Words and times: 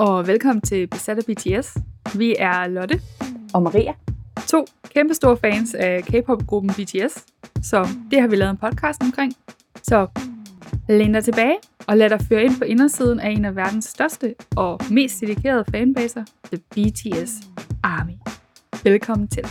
og 0.00 0.26
velkommen 0.26 0.60
til 0.60 0.86
Besat 0.86 1.18
af 1.18 1.24
BTS. 1.24 1.76
Vi 2.18 2.36
er 2.38 2.66
Lotte 2.66 3.00
og 3.54 3.62
Maria. 3.62 3.94
To 4.46 4.64
kæmpe 4.94 5.14
store 5.14 5.36
fans 5.36 5.74
af 5.74 6.02
K-pop-gruppen 6.02 6.70
BTS, 6.70 7.26
så 7.62 7.88
det 8.10 8.20
har 8.20 8.28
vi 8.28 8.36
lavet 8.36 8.50
en 8.50 8.56
podcast 8.56 9.02
omkring. 9.02 9.32
Så 9.82 10.06
læn 10.88 11.12
dig 11.12 11.24
tilbage 11.24 11.56
og 11.86 11.96
lad 11.96 12.10
dig 12.10 12.20
føre 12.28 12.44
ind 12.44 12.58
på 12.58 12.64
indersiden 12.64 13.20
af 13.20 13.30
en 13.30 13.44
af 13.44 13.56
verdens 13.56 13.84
største 13.84 14.34
og 14.56 14.80
mest 14.90 15.20
dedikerede 15.20 15.64
fanbaser, 15.70 16.24
The 16.44 16.58
BTS 16.70 17.32
Army. 17.82 18.16
Velkommen 18.84 19.28
til. 19.28 19.44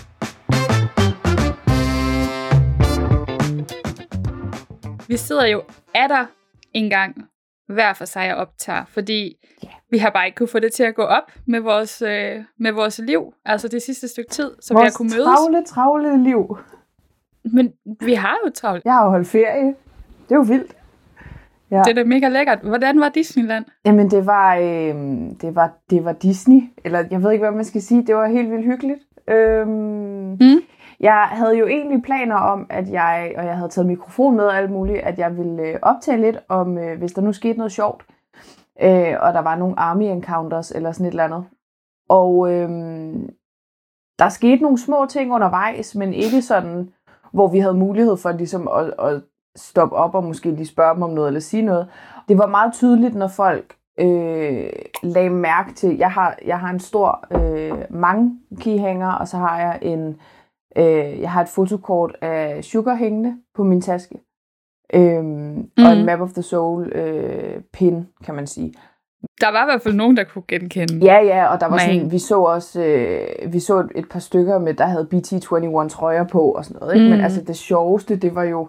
Vi 5.08 5.18
sidder 5.18 5.46
jo 5.46 5.62
af 5.96 6.10
der 6.10 6.26
en 6.74 6.90
gang 6.90 7.29
hver 7.74 7.94
for 7.94 8.06
sig 8.06 8.36
og 8.36 8.42
optager, 8.42 8.84
fordi 8.88 9.38
yeah. 9.66 9.74
vi 9.90 9.98
har 9.98 10.10
bare 10.10 10.26
ikke 10.26 10.36
kunne 10.36 10.48
få 10.48 10.60
det 10.60 10.74
til 10.74 10.84
at 10.84 10.96
gå 10.96 11.02
op 11.02 11.32
med 11.46 11.60
vores, 11.60 12.02
øh, 12.02 12.44
med 12.60 12.72
vores 12.72 13.00
liv, 13.00 13.34
altså 13.46 13.68
det 13.68 13.82
sidste 13.82 14.08
stykke 14.08 14.30
tid, 14.30 14.52
så 14.62 14.74
vores 14.74 14.84
vi 14.84 14.86
har 14.86 14.92
kunne 14.98 15.10
mødes. 15.10 15.26
travle, 15.26 15.64
travle 15.66 16.24
liv. 16.24 16.58
Men 17.44 17.74
vi 18.02 18.14
har 18.14 18.38
jo 18.46 18.52
travlt. 18.56 18.86
Jeg 18.86 18.94
har 18.94 19.04
jo 19.04 19.10
holdt 19.10 19.28
ferie. 19.28 19.66
Det 20.30 20.32
er 20.32 20.36
jo 20.36 20.42
vildt. 20.42 20.76
Ja. 21.72 21.82
Det 21.86 21.90
er 21.90 21.94
da 21.94 22.04
mega 22.04 22.28
lækkert. 22.28 22.60
Hvordan 22.60 23.00
var 23.00 23.10
Disneyland? 23.10 23.66
Jamen, 23.86 24.12
det 24.12 24.26
var, 24.26 24.56
øh, 24.56 24.96
det 25.42 25.56
var, 25.56 25.72
det 25.90 26.06
var 26.06 26.14
Disney. 26.14 26.62
Eller 26.86 27.04
jeg 27.12 27.24
ved 27.24 27.32
ikke, 27.32 27.44
hvad 27.44 27.56
man 27.56 27.66
skal 27.66 27.82
sige. 27.82 28.06
Det 28.08 28.16
var 28.16 28.28
helt 28.28 28.52
vildt 28.52 28.66
hyggeligt. 28.66 29.00
Øhm, 29.28 30.38
mm. 30.42 30.62
Jeg 31.00 31.28
havde 31.32 31.58
jo 31.58 31.68
egentlig 31.68 32.04
planer 32.04 32.36
om, 32.36 32.68
at 32.70 32.92
jeg, 32.92 33.34
og 33.38 33.46
jeg 33.46 33.58
havde 33.58 33.70
taget 33.70 33.88
mikrofon 33.88 34.36
med 34.36 34.46
og 34.46 34.58
alt 34.58 34.72
muligt, 34.72 35.00
at 35.00 35.20
jeg 35.20 35.38
ville 35.38 35.62
øh, 35.62 35.80
optage 35.82 36.22
lidt 36.22 36.38
om, 36.50 36.78
øh, 36.78 36.98
hvis 36.98 37.14
der 37.14 37.22
nu 37.22 37.34
skete 37.34 37.58
noget 37.58 37.72
sjovt, 37.72 38.06
øh, 38.82 39.16
og 39.20 39.34
der 39.34 39.40
var 39.40 39.56
nogle 39.56 39.80
army 39.80 40.04
encounters 40.04 40.72
eller 40.72 40.92
sådan 40.92 41.06
et 41.06 41.12
eller 41.12 41.24
andet. 41.24 41.46
Og 42.10 42.52
øh, 42.54 42.70
der 44.20 44.30
skete 44.30 44.62
nogle 44.62 44.78
små 44.78 45.06
ting 45.10 45.34
undervejs, 45.34 45.96
men 45.96 46.14
ikke 46.14 46.42
sådan, 46.42 46.94
hvor 47.34 47.48
vi 47.48 47.60
havde 47.60 47.74
mulighed 47.74 48.18
for 48.18 48.32
ligesom 48.32 48.68
at, 48.68 48.94
at 49.06 49.22
stoppe 49.56 49.96
op 49.96 50.16
og 50.16 50.24
måske 50.24 50.52
lige 50.52 50.68
spørge 50.68 50.94
dem 50.94 51.04
om 51.04 51.10
noget 51.10 51.28
eller 51.28 51.40
sige 51.40 51.64
noget. 51.64 51.88
Det 52.30 52.38
var 52.38 52.48
meget 52.48 52.74
tydeligt, 52.74 53.16
når 53.16 53.28
folk 53.28 53.76
øh, 54.00 54.70
lagde 55.04 55.30
mærke 55.30 55.74
til, 55.74 55.98
jeg 55.98 56.12
har, 56.12 56.38
jeg 56.46 56.60
har 56.60 56.70
en 56.70 56.80
stor 56.80 57.26
øh, 57.32 57.86
mange 57.90 58.40
keyhanger, 58.60 59.12
og 59.12 59.28
så 59.28 59.38
har 59.38 59.60
jeg 59.60 59.80
en 59.82 60.18
Øh, 60.78 61.22
jeg 61.22 61.32
har 61.32 61.42
et 61.42 61.50
fotokort 61.50 62.16
af 62.22 62.64
Sugar 62.64 62.96
hængende 62.96 63.36
på 63.56 63.64
min 63.64 63.82
taske. 63.82 64.16
Øhm, 64.94 65.26
mm. 65.26 65.86
Og 65.86 65.94
en 65.94 66.06
Map 66.06 66.20
of 66.20 66.30
the 66.30 66.42
Soul 66.42 66.92
øh, 66.96 67.62
pin, 67.74 68.08
kan 68.26 68.36
man 68.36 68.48
sige. 68.48 68.74
Der 69.42 69.52
var 69.52 69.64
i 69.64 69.66
hvert 69.66 69.82
fald 69.82 69.94
nogen, 69.94 70.18
der 70.18 70.24
kunne 70.24 70.44
genkende. 70.48 71.06
Ja, 71.06 71.18
ja, 71.24 71.48
og 71.48 71.60
der 71.60 71.68
var 71.68 71.78
sådan, 71.78 72.12
vi 72.12 72.20
så 72.20 72.40
også 72.40 72.82
øh, 72.82 73.54
vi 73.54 73.60
så 73.60 73.80
et, 73.80 73.90
et 73.96 74.10
par 74.10 74.20
stykker 74.20 74.60
med, 74.60 74.74
der 74.74 74.86
havde 74.86 75.08
BT21 75.14 75.88
trøjer 75.88 76.24
på 76.24 76.52
og 76.52 76.66
sådan 76.66 76.80
noget. 76.80 76.96
Ikke? 76.96 77.06
Mm. 77.06 77.12
Men 77.12 77.22
altså 77.22 77.42
det 77.42 77.56
sjoveste, 77.56 78.16
det 78.16 78.36
var 78.36 78.44
jo 78.44 78.68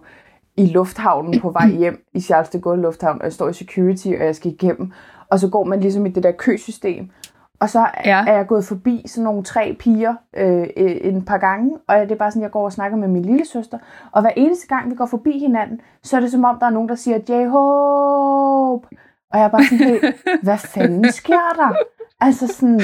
i 0.56 0.67
lufthavnen 0.67 1.41
på 1.41 1.51
vej 1.51 1.71
hjem 1.71 2.05
i 2.15 2.21
Charles 2.21 2.48
de 2.48 2.61
Gaulle 2.61 2.83
Lufthavn, 2.83 3.19
og 3.19 3.25
jeg 3.25 3.33
står 3.33 3.48
i 3.48 3.53
security, 3.53 4.06
og 4.06 4.25
jeg 4.25 4.37
skal 4.37 4.53
igennem. 4.53 4.93
Og 5.31 5.39
så 5.39 5.48
går 5.48 5.65
man 5.65 5.81
ligesom 5.81 6.06
i 6.06 6.09
det 6.09 6.23
der 6.23 6.33
køsystem, 6.33 7.11
og 7.61 7.70
så 7.70 7.86
ja. 8.05 8.25
er 8.27 8.33
jeg 8.33 8.47
gået 8.47 8.64
forbi 8.64 9.03
sådan 9.06 9.25
nogle 9.25 9.42
tre 9.42 9.77
piger 9.78 10.14
øh, 10.36 10.66
en 10.77 11.25
par 11.25 11.39
gange, 11.39 11.78
og 11.89 12.00
det 12.00 12.12
er 12.12 12.16
bare 12.16 12.30
sådan, 12.30 12.42
jeg 12.42 12.50
går 12.50 12.64
og 12.64 12.72
snakker 12.72 12.98
med 12.98 13.08
min 13.08 13.22
lille 13.22 13.47
søster. 13.47 13.78
Og 14.12 14.20
hver 14.20 14.30
eneste 14.36 14.66
gang, 14.69 14.91
vi 14.91 14.94
går 14.94 15.06
forbi 15.06 15.39
hinanden, 15.39 15.81
så 16.03 16.16
er 16.16 16.20
det 16.20 16.31
som 16.31 16.44
om, 16.44 16.58
der 16.58 16.66
er 16.66 16.70
nogen, 16.70 16.88
der 16.88 16.94
siger, 16.94 17.19
J-Hope! 17.19 18.88
Og 19.33 19.38
jeg 19.38 19.44
er 19.44 19.48
bare 19.48 19.64
sådan 19.64 19.86
helt, 19.86 20.05
hvad 20.42 20.58
fanden 20.58 21.12
sker 21.12 21.53
der? 21.56 21.75
Altså 22.20 22.47
sådan, 22.47 22.81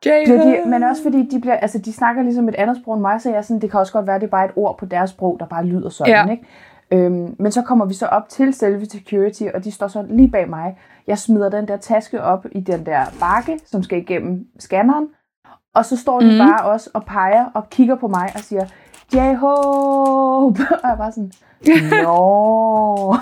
bliver 0.00 0.62
de, 0.62 0.70
men 0.70 0.82
også 0.82 1.02
fordi 1.02 1.28
de, 1.30 1.40
bliver, 1.40 1.56
altså 1.56 1.78
de 1.78 1.92
snakker 1.92 2.22
ligesom 2.22 2.48
et 2.48 2.54
andet 2.54 2.76
sprog 2.76 2.94
end 2.94 3.00
mig, 3.00 3.20
så 3.20 3.30
jeg 3.30 3.44
sådan, 3.44 3.60
det 3.60 3.70
kan 3.70 3.80
også 3.80 3.92
godt 3.92 4.06
være, 4.06 4.16
at 4.16 4.20
det 4.20 4.26
er 4.26 4.30
bare 4.30 4.44
et 4.44 4.52
ord 4.56 4.78
på 4.78 4.86
deres 4.86 5.10
sprog, 5.10 5.36
der 5.40 5.46
bare 5.46 5.64
lyder 5.64 5.88
sådan, 5.88 6.26
ja. 6.26 6.30
ikke? 6.30 6.46
Øhm, 6.90 7.34
men 7.38 7.52
så 7.52 7.62
kommer 7.62 7.84
vi 7.84 7.94
så 7.94 8.06
op 8.06 8.28
til 8.28 8.54
selve 8.54 8.86
security, 8.86 9.42
og 9.54 9.64
de 9.64 9.70
står 9.70 9.88
så 9.88 10.04
lige 10.08 10.28
bag 10.28 10.48
mig. 10.48 10.76
Jeg 11.08 11.18
smider 11.18 11.48
den 11.48 11.68
der 11.68 11.76
taske 11.76 12.22
op 12.22 12.46
i 12.52 12.60
den 12.60 12.86
der 12.86 13.04
bakke, 13.20 13.60
som 13.66 13.82
skal 13.82 13.98
igennem 13.98 14.46
scanneren. 14.58 15.08
Og 15.74 15.84
så 15.84 15.96
står 15.96 16.20
de 16.20 16.32
mm. 16.32 16.38
bare 16.38 16.64
også 16.64 16.90
og 16.94 17.04
peger 17.04 17.44
og 17.54 17.70
kigger 17.70 17.96
på 17.96 18.08
mig 18.08 18.32
og 18.34 18.40
siger, 18.40 18.64
J-Hope! 19.14 20.62
Og 20.82 20.88
jeg 20.88 20.98
var 20.98 21.10
sådan, 21.10 21.32
no. 22.02 23.14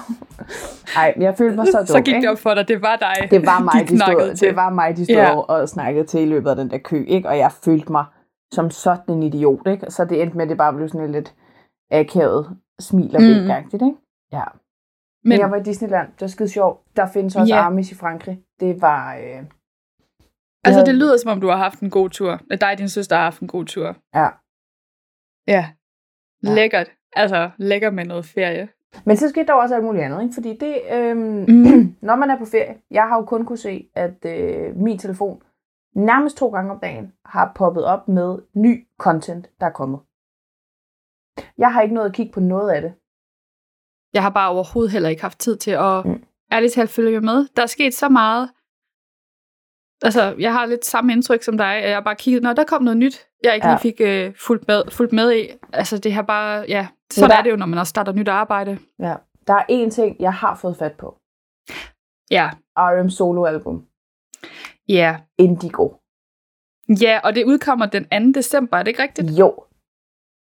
Ej, 0.96 1.14
jeg 1.20 1.34
følte 1.36 1.56
mig 1.56 1.66
så 1.66 1.78
dum, 1.78 1.86
Så 1.86 2.00
gik 2.00 2.14
det 2.14 2.30
op 2.30 2.38
for 2.38 2.54
dig, 2.54 2.68
det 2.68 2.82
var 2.82 2.96
dig, 2.96 3.30
det 3.30 3.46
var 3.46 3.60
mig, 3.60 3.88
de, 3.88 3.98
stod, 3.98 4.34
til. 4.34 4.48
det 4.48 4.56
var 4.56 4.70
mig, 4.70 4.96
de 4.96 5.04
stod 5.04 5.16
yeah. 5.16 5.36
og 5.36 5.68
snakkede 5.68 6.06
til 6.06 6.20
i 6.20 6.26
løbet 6.26 6.50
af 6.50 6.56
den 6.56 6.70
der 6.70 6.78
kø, 6.78 7.04
ikke? 7.04 7.28
Og 7.28 7.38
jeg 7.38 7.52
følte 7.52 7.92
mig 7.92 8.04
som 8.52 8.70
sådan 8.70 9.14
en 9.14 9.22
idiot, 9.22 9.66
ikke? 9.66 9.90
Så 9.90 10.04
det 10.04 10.22
endte 10.22 10.36
med, 10.36 10.44
at 10.44 10.48
det 10.48 10.58
bare 10.58 10.72
blev 10.72 10.88
sådan 10.88 11.12
lidt 11.12 11.34
akavet 11.90 12.56
smil 12.80 13.16
og 13.16 13.22
mm. 13.22 13.28
ikke? 13.28 13.94
Ja. 14.32 14.44
Men, 15.26 15.38
jeg 15.40 15.50
var 15.50 15.56
i 15.56 15.62
Disneyland. 15.62 16.08
Det 16.12 16.20
var 16.20 16.26
skide 16.26 16.48
sjovt. 16.48 16.96
Der 16.96 17.06
findes 17.12 17.36
også 17.36 17.54
yeah. 17.54 17.66
Amis 17.66 17.92
i 17.92 17.94
Frankrig. 17.94 18.42
Det 18.60 18.82
var... 18.82 19.16
Øh, 19.16 19.42
altså, 20.64 20.84
det 20.86 20.94
lyder 20.94 21.16
som 21.16 21.30
om, 21.30 21.40
du 21.40 21.48
har 21.48 21.56
haft 21.56 21.80
en 21.80 21.90
god 21.90 22.10
tur. 22.10 22.40
At 22.50 22.60
dig 22.60 22.70
og 22.72 22.78
din 22.78 22.88
søster 22.88 23.16
har 23.16 23.22
haft 23.22 23.40
en 23.40 23.48
god 23.48 23.64
tur. 23.64 23.96
Ja. 24.14 24.28
Ja. 25.46 25.70
Lækkert. 26.42 26.90
Altså, 27.12 27.50
lækker 27.58 27.90
med 27.90 28.04
noget 28.04 28.24
ferie. 28.24 28.68
Men 29.04 29.16
så 29.16 29.28
skete 29.28 29.46
der 29.46 29.52
også 29.52 29.74
alt 29.74 29.84
muligt 29.84 30.04
andet, 30.04 30.22
ikke? 30.22 30.34
Fordi 30.34 30.56
det, 30.56 30.80
øh, 30.92 31.16
mm. 31.16 31.96
når 32.08 32.16
man 32.16 32.30
er 32.30 32.38
på 32.38 32.44
ferie, 32.44 32.76
jeg 32.90 33.08
har 33.08 33.16
jo 33.16 33.24
kun 33.24 33.44
kunne 33.44 33.58
se, 33.58 33.88
at 33.94 34.24
øh, 34.24 34.76
min 34.76 34.98
telefon 34.98 35.42
nærmest 35.94 36.36
to 36.36 36.48
gange 36.48 36.70
om 36.72 36.80
dagen 36.80 37.12
har 37.24 37.52
poppet 37.54 37.84
op 37.84 38.08
med 38.08 38.38
ny 38.54 38.86
content, 38.98 39.50
der 39.60 39.66
er 39.66 39.70
kommet. 39.70 40.00
Jeg 41.58 41.72
har 41.72 41.82
ikke 41.82 41.94
noget 41.94 42.08
at 42.08 42.14
kigge 42.14 42.32
på 42.32 42.40
noget 42.40 42.70
af 42.70 42.82
det. 42.82 42.94
Jeg 44.16 44.22
har 44.22 44.30
bare 44.30 44.50
overhovedet 44.50 44.92
heller 44.92 45.08
ikke 45.08 45.22
haft 45.22 45.38
tid 45.38 45.56
til 45.56 45.70
at 45.70 46.04
mm. 46.04 46.22
ærligt 46.52 46.72
talt 46.72 46.90
følge 46.90 47.20
med. 47.20 47.46
Der 47.56 47.62
er 47.62 47.66
sket 47.66 47.94
så 47.94 48.08
meget. 48.08 48.50
Altså, 50.02 50.34
jeg 50.38 50.52
har 50.52 50.66
lidt 50.66 50.84
samme 50.84 51.12
indtryk 51.12 51.42
som 51.42 51.58
dig. 51.58 51.80
Jeg 51.84 51.94
har 51.94 52.00
bare 52.00 52.16
kigget, 52.16 52.42
når 52.42 52.52
der 52.52 52.64
kom 52.64 52.82
noget 52.82 52.96
nyt, 52.96 53.26
jeg 53.44 53.54
ikke 53.54 53.66
ja. 53.66 53.72
lige 53.72 53.80
fik 53.80 54.28
uh, 54.28 54.34
fulgt, 54.46 54.68
med, 54.68 54.82
fulgt 54.90 55.12
med 55.12 55.36
i. 55.36 55.48
Altså, 55.72 55.98
det 55.98 56.12
har 56.12 56.22
bare, 56.22 56.64
ja, 56.68 56.86
sådan 57.12 57.30
der, 57.30 57.36
er 57.36 57.42
det 57.42 57.50
jo, 57.50 57.56
når 57.56 57.66
man 57.66 57.78
også 57.78 57.90
starter 57.90 58.12
nyt 58.12 58.28
arbejde. 58.28 58.78
Ja, 58.98 59.14
der 59.46 59.54
er 59.54 59.64
én 59.70 59.90
ting, 59.90 60.16
jeg 60.20 60.32
har 60.32 60.54
fået 60.54 60.76
fat 60.76 60.92
på. 60.92 61.18
Ja. 62.30 62.50
RM 62.76 63.10
soloalbum. 63.10 63.84
Ja. 64.88 65.16
Indigo. 65.38 65.88
Ja, 67.02 67.20
og 67.24 67.34
det 67.34 67.44
udkommer 67.44 67.86
den 67.86 68.32
2. 68.34 68.38
december, 68.38 68.76
er 68.76 68.82
det 68.82 68.88
ikke 68.88 69.02
rigtigt? 69.02 69.38
Jo, 69.38 69.64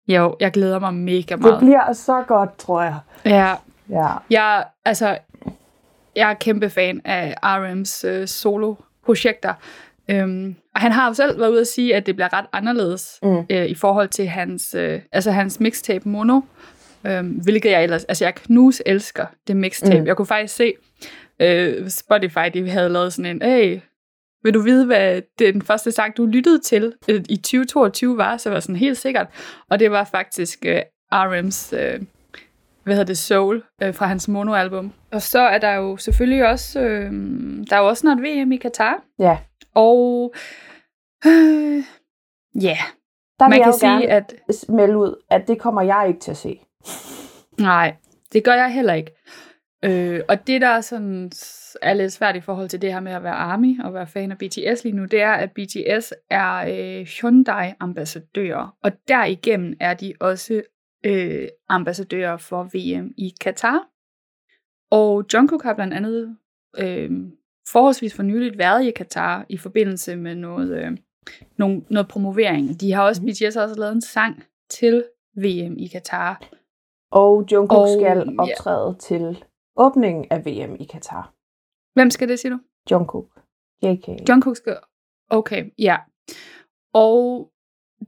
jo, 0.08 0.36
jeg 0.40 0.50
glæder 0.50 0.78
mig 0.78 0.94
mega 0.94 1.36
meget. 1.36 1.52
Det 1.52 1.60
bliver 1.60 1.92
så 1.92 2.22
godt, 2.28 2.58
tror 2.58 2.82
jeg. 2.82 2.98
Ja. 3.24 3.54
Ja. 3.88 4.08
Jeg, 4.30 4.64
altså, 4.84 5.18
jeg 6.16 6.30
er 6.30 6.34
kæmpe 6.34 6.70
fan 6.70 7.00
af 7.04 7.34
RM's 7.44 8.06
øh, 8.06 8.28
solo-projekter. 8.28 9.54
Øhm, 10.08 10.56
og 10.74 10.80
han 10.80 10.92
har 10.92 11.08
jo 11.08 11.14
selv 11.14 11.38
været 11.40 11.50
ude 11.50 11.60
at 11.60 11.66
sige, 11.66 11.96
at 11.96 12.06
det 12.06 12.16
bliver 12.16 12.32
ret 12.32 12.46
anderledes 12.52 13.18
mm. 13.22 13.38
øh, 13.50 13.66
i 13.66 13.74
forhold 13.74 14.08
til 14.08 14.28
hans, 14.28 14.74
øh, 14.74 15.00
altså 15.12 15.30
hans 15.30 15.60
mixtape 15.60 16.08
Mono. 16.08 16.40
Øhm, 17.06 17.28
hvilket 17.28 17.70
jeg 17.70 17.82
ellers, 17.82 18.04
altså 18.04 18.24
jeg 18.24 18.34
knus 18.34 18.82
elsker 18.86 19.26
det 19.46 19.56
mixtape. 19.56 20.00
Mm. 20.00 20.06
Jeg 20.06 20.16
kunne 20.16 20.26
faktisk 20.26 20.54
se, 20.54 20.72
øh, 21.40 21.90
Spotify, 21.90 22.50
de 22.54 22.70
havde 22.70 22.88
lavet 22.88 23.12
sådan 23.12 23.36
en, 23.36 23.42
hey, 23.42 23.80
vil 24.42 24.54
du 24.54 24.60
vide, 24.60 24.86
hvad 24.86 25.22
den 25.38 25.62
første 25.62 25.92
sang, 25.92 26.16
du 26.16 26.26
lyttede 26.26 26.58
til 26.58 26.92
øh, 27.08 27.24
i 27.28 27.36
2022 27.36 28.16
var? 28.16 28.36
Så 28.36 28.50
var 28.50 28.60
sådan 28.60 28.76
helt 28.76 28.98
sikkert. 28.98 29.26
Og 29.70 29.78
det 29.78 29.90
var 29.90 30.04
faktisk 30.04 30.66
øh, 30.66 30.82
RM's, 31.14 31.76
øh, 31.76 32.00
hvad 32.84 32.94
hedder 32.94 33.04
det, 33.04 33.18
Soul, 33.18 33.62
uh, 33.84 33.94
fra 33.94 34.06
hans 34.06 34.28
monoalbum. 34.28 34.92
Og 35.12 35.22
så 35.22 35.40
er 35.40 35.58
der 35.58 35.74
jo 35.74 35.96
selvfølgelig 35.96 36.48
også, 36.48 36.80
uh, 36.80 36.86
der 37.70 37.76
er 37.76 37.78
jo 37.78 37.88
også 37.88 38.00
snart 38.00 38.18
VM 38.18 38.52
i 38.52 38.56
Katar. 38.56 39.02
Ja. 39.18 39.38
Og 39.74 40.34
uh, 41.26 41.84
ja, 42.62 42.68
yeah. 42.68 42.78
Der 43.38 43.48
man 43.48 43.62
kan 43.62 43.72
sige, 43.72 44.10
at 44.10 44.34
melde 44.68 44.98
ud, 44.98 45.22
at 45.30 45.48
det 45.48 45.58
kommer 45.58 45.82
jeg 45.82 46.04
ikke 46.08 46.20
til 46.20 46.30
at 46.30 46.36
se. 46.36 46.60
Nej, 47.58 47.96
det 48.32 48.44
gør 48.44 48.54
jeg 48.54 48.74
heller 48.74 48.94
ikke. 48.94 49.10
Øh, 49.84 50.20
og 50.28 50.46
det, 50.46 50.60
der 50.60 50.80
sådan 50.80 51.32
er 51.82 51.94
lidt 51.94 52.12
svært 52.12 52.36
i 52.36 52.40
forhold 52.40 52.68
til 52.68 52.82
det 52.82 52.92
her 52.92 53.00
med 53.00 53.12
at 53.12 53.22
være 53.22 53.34
ARMY 53.34 53.80
og 53.80 53.94
være 53.94 54.06
fan 54.06 54.32
af 54.32 54.38
BTS 54.38 54.84
lige 54.84 54.96
nu, 54.96 55.04
det 55.04 55.20
er, 55.20 55.32
at 55.32 55.52
BTS 55.52 56.12
er 56.30 56.54
øh, 56.56 57.06
Hyundai-ambassadører, 57.06 58.76
og 58.82 58.92
derigennem 59.08 59.74
er 59.80 59.94
de 59.94 60.14
også 60.20 60.62
øh, 61.04 61.48
ambassadører 61.68 62.36
for 62.36 62.62
VM 62.62 63.14
i 63.18 63.34
Katar. 63.40 63.88
Og 64.90 65.24
Jungkook 65.34 65.62
har 65.62 65.74
blandt 65.74 65.94
andet 65.94 66.36
øh, 66.78 67.10
forholdsvis 67.68 68.14
for 68.14 68.22
nyligt 68.22 68.58
været 68.58 68.84
i 68.84 68.90
Katar 68.90 69.46
i 69.48 69.56
forbindelse 69.56 70.16
med 70.16 70.34
noget, 70.34 70.70
øh, 70.70 70.96
noget, 71.56 71.90
noget 71.90 72.08
promovering. 72.08 72.80
De 72.80 72.92
har 72.92 73.02
også, 73.02 73.22
BTS 73.22 73.54
har 73.54 73.62
også 73.62 73.80
lavet 73.80 73.92
en 73.92 74.00
sang 74.00 74.44
til 74.70 75.04
VM 75.36 75.78
i 75.78 75.86
Katar. 75.92 76.42
Og 77.10 77.44
Jungkook 77.52 77.78
og, 77.78 77.88
skal 77.88 78.36
optræde 78.38 78.88
ja. 78.88 78.98
til 79.00 79.44
åbningen 79.76 80.26
af 80.30 80.46
VM 80.46 80.76
i 80.80 80.84
Katar. 80.84 81.34
Hvem 81.94 82.10
skal 82.10 82.28
det, 82.28 82.38
siger 82.38 82.52
du? 82.52 82.60
Jungkook. 82.90 83.40
JK. 83.82 84.28
Jungkook 84.28 84.56
skal... 84.56 84.76
Okay, 85.30 85.70
ja. 85.78 85.96
Og 86.94 87.52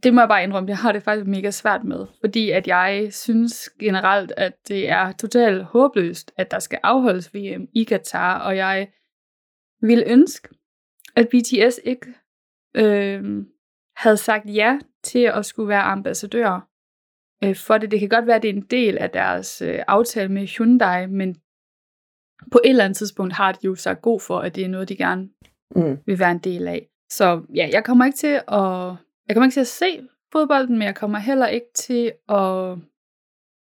det 0.02 0.14
må 0.14 0.20
jeg 0.20 0.28
bare 0.28 0.42
indrømme, 0.42 0.68
jeg 0.68 0.78
har 0.78 0.92
det 0.92 1.02
faktisk 1.02 1.26
mega 1.26 1.50
svært 1.50 1.84
med, 1.84 2.06
fordi 2.20 2.50
at 2.50 2.68
jeg 2.68 3.08
synes 3.10 3.70
generelt, 3.80 4.32
at 4.36 4.68
det 4.68 4.88
er 4.88 5.12
totalt 5.12 5.64
håbløst, 5.64 6.32
at 6.36 6.50
der 6.50 6.58
skal 6.58 6.78
afholdes 6.82 7.34
VM 7.34 7.68
i 7.74 7.84
Katar, 7.84 8.38
og 8.38 8.56
jeg 8.56 8.88
vil 9.80 10.04
ønske, 10.06 10.48
at 11.16 11.28
BTS 11.28 11.80
ikke 11.84 12.06
øh, 12.74 13.46
havde 13.96 14.16
sagt 14.16 14.46
ja 14.46 14.78
til 15.02 15.18
at 15.18 15.46
skulle 15.46 15.68
være 15.68 15.82
ambassadør 15.82 16.68
øh, 17.44 17.56
for 17.56 17.78
det. 17.78 17.90
Det 17.90 18.00
kan 18.00 18.08
godt 18.08 18.26
være, 18.26 18.36
at 18.36 18.42
det 18.42 18.50
er 18.50 18.54
en 18.54 18.66
del 18.70 18.98
af 18.98 19.10
deres 19.10 19.62
øh, 19.62 19.78
aftale 19.88 20.32
med 20.32 20.46
Hyundai, 20.46 21.06
men 21.06 21.36
på 22.50 22.60
et 22.64 22.70
eller 22.70 22.84
andet 22.84 22.96
tidspunkt 22.96 23.32
har 23.32 23.52
de 23.52 23.58
jo 23.64 23.74
sagt 23.74 24.02
god 24.02 24.20
for, 24.20 24.38
at 24.38 24.56
det 24.56 24.64
er 24.64 24.68
noget, 24.68 24.88
de 24.88 24.96
gerne 24.96 25.28
Mm. 25.76 25.98
vil 26.06 26.18
være 26.18 26.30
en 26.30 26.38
del 26.38 26.68
af. 26.68 26.88
Så 27.10 27.42
ja, 27.54 27.68
jeg 27.72 27.84
kommer 27.84 28.04
ikke 28.04 28.16
til 28.18 28.26
at, 28.48 28.96
jeg 29.28 29.34
kommer 29.34 29.44
ikke 29.44 29.54
til 29.54 29.60
at 29.60 29.66
se 29.66 30.00
fodbolden, 30.32 30.78
men 30.78 30.86
jeg 30.86 30.94
kommer 30.94 31.18
heller 31.18 31.46
ikke 31.46 31.66
til 31.74 32.12
at, 32.28 32.78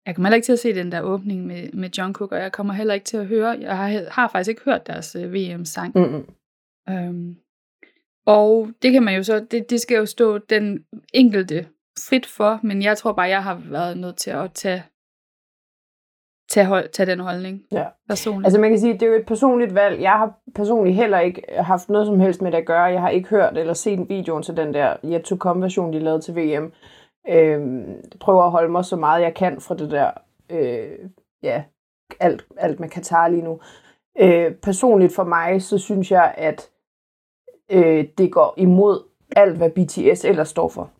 jeg 0.06 0.14
kommer 0.14 0.28
heller 0.28 0.34
ikke 0.34 0.44
til 0.44 0.52
at 0.52 0.58
se 0.58 0.74
den 0.74 0.92
der 0.92 1.00
åbning 1.00 1.46
med, 1.46 1.72
med 1.72 1.90
Jungkook, 1.98 2.32
og 2.32 2.38
jeg 2.38 2.52
kommer 2.52 2.74
heller 2.74 2.94
ikke 2.94 3.04
til 3.06 3.16
at 3.16 3.26
høre, 3.26 3.58
jeg 3.60 3.76
har, 3.76 4.10
har 4.10 4.28
faktisk 4.28 4.48
ikke 4.50 4.62
hørt 4.64 4.86
deres 4.86 5.16
uh, 5.16 5.32
VM-sang. 5.34 5.92
Mm. 5.94 6.26
Øhm, 6.90 7.36
og 8.26 8.70
det 8.82 8.92
kan 8.92 9.02
man 9.02 9.16
jo 9.16 9.22
så, 9.22 9.46
det, 9.50 9.70
det 9.70 9.80
skal 9.80 9.96
jo 9.96 10.06
stå 10.06 10.38
den 10.38 10.84
enkelte 11.14 11.66
frit 12.08 12.26
for, 12.26 12.60
men 12.62 12.82
jeg 12.82 12.98
tror 12.98 13.12
bare, 13.12 13.28
jeg 13.28 13.42
har 13.42 13.54
været 13.70 13.98
nødt 13.98 14.16
til 14.16 14.30
at 14.30 14.52
tage, 14.52 14.82
tage, 16.48 16.66
hold, 16.66 16.88
tage 16.88 17.10
den 17.10 17.20
holdning 17.20 17.62
Ja. 17.72 17.84
personligt. 18.08 18.46
Altså 18.46 18.60
man 18.60 18.70
kan 18.70 18.78
sige, 18.78 18.92
det 18.92 19.02
er 19.02 19.06
jo 19.06 19.14
et 19.14 19.26
personligt 19.26 19.74
valg. 19.74 20.00
Jeg 20.00 20.10
har 20.12 20.32
personligt 20.54 20.96
heller 20.96 21.18
ikke 21.18 21.42
haft 21.58 21.88
noget 21.88 22.06
som 22.06 22.20
helst 22.20 22.42
med 22.42 22.52
det 22.52 22.58
at 22.58 22.66
gøre. 22.66 22.82
Jeg 22.82 23.00
har 23.00 23.08
ikke 23.08 23.28
hørt 23.28 23.58
eller 23.58 23.74
set 23.74 24.08
videoen 24.08 24.42
til 24.42 24.56
den 24.56 24.74
der 24.74 24.96
Yet 25.04 25.22
to 25.22 25.36
Come 25.36 25.62
version, 25.62 25.92
de 25.92 25.98
lavede 25.98 26.20
til 26.22 26.36
VM. 26.36 26.72
Jeg 27.28 27.60
prøver 28.20 28.42
at 28.44 28.50
holde 28.50 28.68
mig 28.72 28.84
så 28.84 28.96
meget 28.96 29.22
jeg 29.22 29.34
kan 29.34 29.60
fra 29.60 29.74
det 29.74 29.90
der, 29.90 30.10
øh, 30.50 30.98
ja, 31.42 31.62
alt, 32.20 32.46
alt 32.56 32.80
med 32.80 32.88
Katar 32.88 33.28
lige 33.28 33.42
nu. 33.42 33.60
Øh, 34.20 34.52
personligt 34.54 35.14
for 35.14 35.24
mig, 35.24 35.62
så 35.62 35.78
synes 35.78 36.10
jeg, 36.10 36.34
at 36.36 36.70
øh, 37.70 38.04
det 38.18 38.32
går 38.32 38.54
imod 38.56 39.02
alt, 39.36 39.56
hvad 39.56 39.70
BTS 39.70 40.24
ellers 40.24 40.48
står 40.48 40.68
for. 40.68 40.90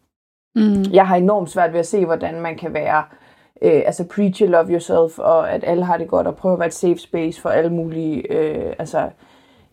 mm. 0.55 0.93
Jeg 0.93 1.09
har 1.09 1.17
enormt 1.17 1.51
svært 1.51 1.73
ved 1.73 1.81
at 1.81 1.87
se, 1.87 2.05
hvordan 2.05 2.41
man 2.41 2.57
kan 2.59 2.75
være, 2.75 3.05
øh, 3.13 3.28
altså 3.63 4.05
preach 4.15 4.43
you 4.43 4.49
love 4.49 4.67
yourself, 4.71 5.19
og 5.19 5.51
at 5.53 5.65
alle 5.67 5.85
har 5.85 5.97
det 5.97 6.09
godt, 6.09 6.27
og 6.27 6.37
prøve 6.37 6.53
at 6.53 6.59
være 6.59 6.67
et 6.69 6.75
safe 6.75 6.99
space 6.99 7.41
for 7.41 7.49
alle 7.49 7.71
mulige, 7.73 8.33
øh, 8.33 8.73
altså 8.79 9.09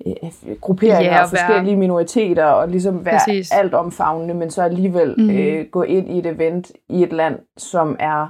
øh, 0.08 0.14
grupperinger 0.62 1.12
Ja, 1.14 1.20
og 1.20 1.26
og 1.26 1.32
være- 1.32 1.42
forskellige 1.48 1.76
minoriteter, 1.76 2.46
og 2.46 2.68
ligesom 2.70 3.06
være 3.06 3.20
Præcis. 3.28 3.52
alt 3.52 3.74
omfavnende, 3.74 4.34
men 4.34 4.50
så 4.52 4.62
alligevel 4.64 5.16
Mhm. 5.18 5.30
øh, 5.30 5.66
gå 5.72 5.84
ind 5.84 6.10
i 6.10 6.20
et 6.20 6.26
event 6.26 6.72
i 6.90 7.04
et 7.04 7.14
land, 7.14 7.40
som 7.58 7.96
er 8.00 8.28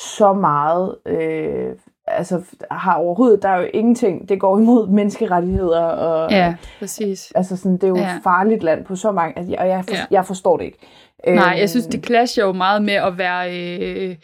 så 0.00 0.32
meget, 0.32 0.96
øh, 1.06 1.72
altså 2.06 2.40
har 2.70 2.94
overhovedet, 2.94 3.42
der 3.42 3.48
er 3.48 3.60
jo 3.60 3.68
ingenting, 3.74 4.28
det 4.28 4.40
går 4.40 4.58
imod 4.58 4.88
menneskerettigheder, 4.98 5.82
og 5.84 6.30
Ja, 6.30 6.54
præcis. 6.78 7.32
altså 7.34 7.56
sådan, 7.56 7.72
det 7.72 7.84
er 7.84 7.88
jo 7.88 7.96
Ja. 7.96 8.02
et 8.16 8.20
farligt 8.24 8.62
land 8.62 8.84
på 8.84 8.96
så 8.96 9.12
mange, 9.12 9.38
altså, 9.38 9.54
og 9.58 9.68
jeg, 9.68 9.84
for, 9.88 9.94
Ja. 9.96 10.02
jeg 10.10 10.26
forstår 10.26 10.56
det 10.56 10.64
ikke. 10.64 10.78
Nej, 11.26 11.34
Øhm, 11.52 11.58
jeg 11.60 11.70
synes, 11.70 11.86
det 11.86 12.06
clasher 12.06 12.44
jo 12.44 12.52
meget 12.52 12.82
med 12.82 12.94
at 12.94 13.18
være 13.18 13.58
øh, 13.58 14.16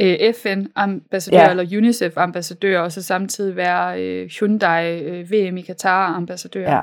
øh, 0.00 0.34
FN-ambassadør 0.34 1.38
Ja. 1.38 1.50
eller 1.50 1.78
UNICEF-ambassadør, 1.78 2.80
og 2.80 2.92
så 2.92 3.02
samtidig 3.02 3.56
være 3.56 4.02
øh, 4.02 4.28
Hyundai 4.40 5.00
øh, 5.02 5.30
VM 5.32 5.56
i 5.56 5.60
Katar-ambassadør. 5.60 6.70
Ja. 6.70 6.82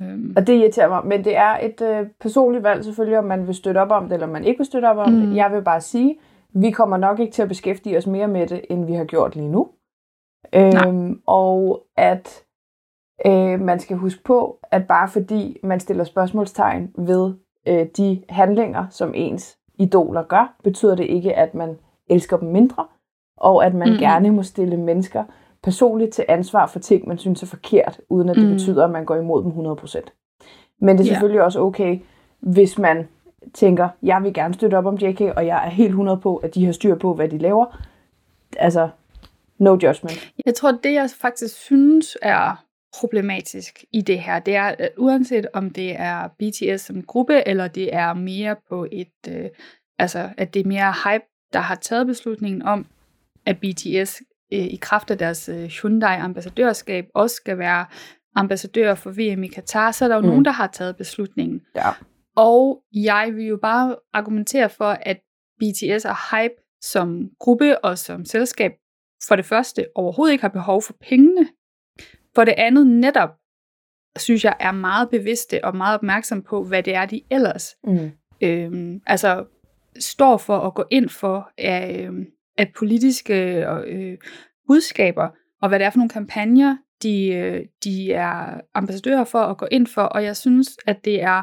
Øhm, 0.00 0.34
Og 0.36 0.46
det 0.46 0.54
irriterer 0.54 0.88
mig, 0.88 1.06
men 1.06 1.24
det 1.24 1.36
er 1.36 1.58
et 1.62 1.80
øh, 1.82 2.06
personligt 2.20 2.64
valg 2.64 2.84
selvfølgelig, 2.84 3.18
om 3.18 3.24
man 3.24 3.46
vil 3.46 3.54
støtte 3.54 3.78
op 3.78 3.90
om 3.90 4.04
det, 4.04 4.12
eller 4.12 4.26
om 4.26 4.32
man 4.32 4.44
ikke 4.44 4.58
vil 4.58 4.66
støtte 4.66 4.86
op 4.86 4.96
om 4.96 5.12
Mm. 5.12 5.20
det. 5.20 5.36
Jeg 5.36 5.52
vil 5.52 5.62
bare 5.62 5.80
sige, 5.80 6.18
vi 6.54 6.70
kommer 6.70 6.96
nok 6.96 7.20
ikke 7.20 7.32
til 7.32 7.42
at 7.42 7.48
beskæftige 7.48 7.96
os 7.98 8.06
mere 8.06 8.28
med 8.28 8.46
det, 8.46 8.60
end 8.70 8.86
vi 8.86 8.92
har 8.92 9.04
gjort 9.04 9.36
lige 9.36 9.48
nu. 9.48 9.68
Øhm, 10.54 11.20
og 11.26 11.82
at 11.96 12.42
øh, 13.26 13.60
man 13.60 13.80
skal 13.80 13.96
huske 13.96 14.22
på, 14.24 14.58
at 14.70 14.86
bare 14.86 15.08
fordi 15.08 15.58
man 15.62 15.80
stiller 15.80 16.04
spørgsmålstegn 16.04 16.90
ved 16.98 17.32
øh, 17.68 17.86
de 17.96 18.22
handlinger, 18.28 18.86
som 18.90 19.12
ens 19.14 19.58
idoler 19.78 20.22
gør, 20.22 20.56
betyder 20.64 20.96
det 20.96 21.04
ikke, 21.04 21.34
at 21.34 21.54
man 21.54 21.78
elsker 22.10 22.36
dem 22.36 22.48
mindre, 22.48 22.86
og 23.36 23.66
at 23.66 23.74
man 23.74 23.88
Mhm. 23.88 23.98
gerne 23.98 24.30
må 24.30 24.42
stille 24.42 24.76
mennesker 24.76 25.24
personligt 25.62 26.12
til 26.12 26.24
ansvar 26.28 26.66
for 26.66 26.78
ting, 26.78 27.08
man 27.08 27.18
synes 27.18 27.42
er 27.42 27.46
forkert, 27.46 28.00
uden 28.08 28.28
at 28.28 28.36
det 28.36 28.44
Mhm. 28.44 28.52
betyder, 28.52 28.84
at 28.84 28.90
man 28.90 29.04
går 29.04 29.16
imod 29.16 29.42
dem 29.42 29.50
100%. 29.52 30.12
Men 30.80 30.98
det 30.98 31.04
er 31.04 31.08
selvfølgelig 31.08 31.42
også 31.42 31.60
okay, 31.60 31.98
hvis 32.40 32.78
man 32.78 33.08
tænker, 33.54 33.88
jeg 34.02 34.22
vil 34.22 34.34
gerne 34.34 34.54
støtte 34.54 34.78
op 34.78 34.86
om 34.86 34.94
JK, 34.94 35.20
og 35.20 35.46
jeg 35.46 35.64
er 35.66 35.70
helt 35.70 35.90
100 35.90 36.18
på, 36.20 36.36
at 36.36 36.54
de 36.54 36.64
har 36.64 36.72
styr 36.72 36.94
på, 36.98 37.14
hvad 37.14 37.28
de 37.28 37.38
laver. 37.38 37.66
Altså, 38.56 38.88
no 39.58 39.70
judgment. 39.72 40.32
Jeg 40.46 40.54
tror, 40.54 40.72
det 40.72 40.92
jeg 40.94 41.10
faktisk 41.20 41.56
synes 41.56 42.18
er 42.22 42.64
problematisk 43.00 43.84
i 43.92 44.00
det 44.00 44.18
her, 44.20 44.38
det 44.38 44.56
er, 44.56 44.62
at 44.62 44.90
uanset 44.98 45.46
om 45.54 45.70
det 45.70 46.00
er 46.00 46.28
BTS 46.38 46.80
som 46.80 47.02
gruppe, 47.02 47.48
eller 47.48 47.68
det 47.68 47.94
er 47.94 48.14
mere 48.14 48.56
på 48.68 48.86
et, 48.92 49.12
øh, 49.28 49.48
altså 49.98 50.28
at 50.38 50.54
det 50.54 50.60
er 50.64 50.68
mere 50.68 50.92
hype, 51.04 51.24
der 51.54 51.60
har 51.60 51.74
taget 51.74 52.06
beslutningen 52.06 52.62
om, 52.62 52.86
at 53.46 53.58
BTS 53.58 54.22
øh, 54.52 54.58
i 54.58 54.78
kraft 54.80 55.10
af 55.10 55.18
deres 55.18 55.48
øh, 55.48 55.64
Hyundai-ambassadørskab 55.64 57.06
også 57.14 57.36
skal 57.36 57.58
være 57.58 57.86
ambassadør 58.36 58.94
for 58.94 59.10
VM 59.10 59.42
i 59.42 59.46
Katar, 59.46 59.90
så 59.90 60.04
er 60.04 60.08
der 60.08 60.16
jo 60.16 60.20
Mm. 60.22 60.26
nogen, 60.28 60.44
der 60.44 60.50
har 60.50 60.66
taget 60.66 60.96
beslutningen. 60.96 61.60
Ja. 61.76 61.90
Og 62.36 62.82
jeg 62.92 63.30
vil 63.34 63.44
jo 63.46 63.56
bare 63.62 63.96
argumentere 64.12 64.68
for, 64.70 64.84
at 65.02 65.20
BTS 65.60 66.04
og 66.04 66.16
Hype 66.30 66.54
som 66.82 67.30
gruppe 67.40 67.84
og 67.84 67.98
som 67.98 68.24
selskab 68.24 68.72
for 69.28 69.36
det 69.36 69.44
første 69.44 69.86
overhovedet 69.94 70.32
ikke 70.32 70.42
har 70.42 70.48
behov 70.48 70.82
for 70.82 70.94
pengene. 71.00 71.48
For 72.34 72.44
det 72.44 72.54
andet 72.56 72.86
netop, 72.86 73.28
synes 74.18 74.44
jeg, 74.44 74.56
er 74.60 74.72
meget 74.72 75.10
bevidste 75.10 75.64
og 75.64 75.76
meget 75.76 75.94
opmærksom 75.94 76.42
på, 76.42 76.64
hvad 76.64 76.82
det 76.82 76.94
er, 76.94 77.06
de 77.06 77.20
ellers 77.30 77.76
Mm. 77.84 78.10
øhm, 78.40 79.00
altså 79.06 79.44
står 79.98 80.36
for 80.36 80.58
at 80.58 80.74
gå 80.74 80.84
ind 80.90 81.08
for 81.08 81.50
af, 81.58 82.04
øhm, 82.04 82.26
af 82.58 82.72
politiske 82.78 83.66
øh, 83.86 84.18
budskaber, 84.66 85.28
og 85.62 85.68
hvad 85.68 85.78
det 85.78 85.84
er 85.86 85.90
for 85.90 85.98
nogle 85.98 86.10
kampagner, 86.10 86.76
de, 87.02 87.28
øh, 87.28 87.66
de 87.84 88.12
er 88.12 88.60
ambassadører 88.74 89.24
for 89.24 89.38
at 89.38 89.58
gå 89.58 89.66
ind 89.70 89.86
for, 89.86 90.02
og 90.02 90.24
jeg 90.24 90.36
synes, 90.36 90.76
at 90.86 91.04
det 91.04 91.22
er, 91.22 91.42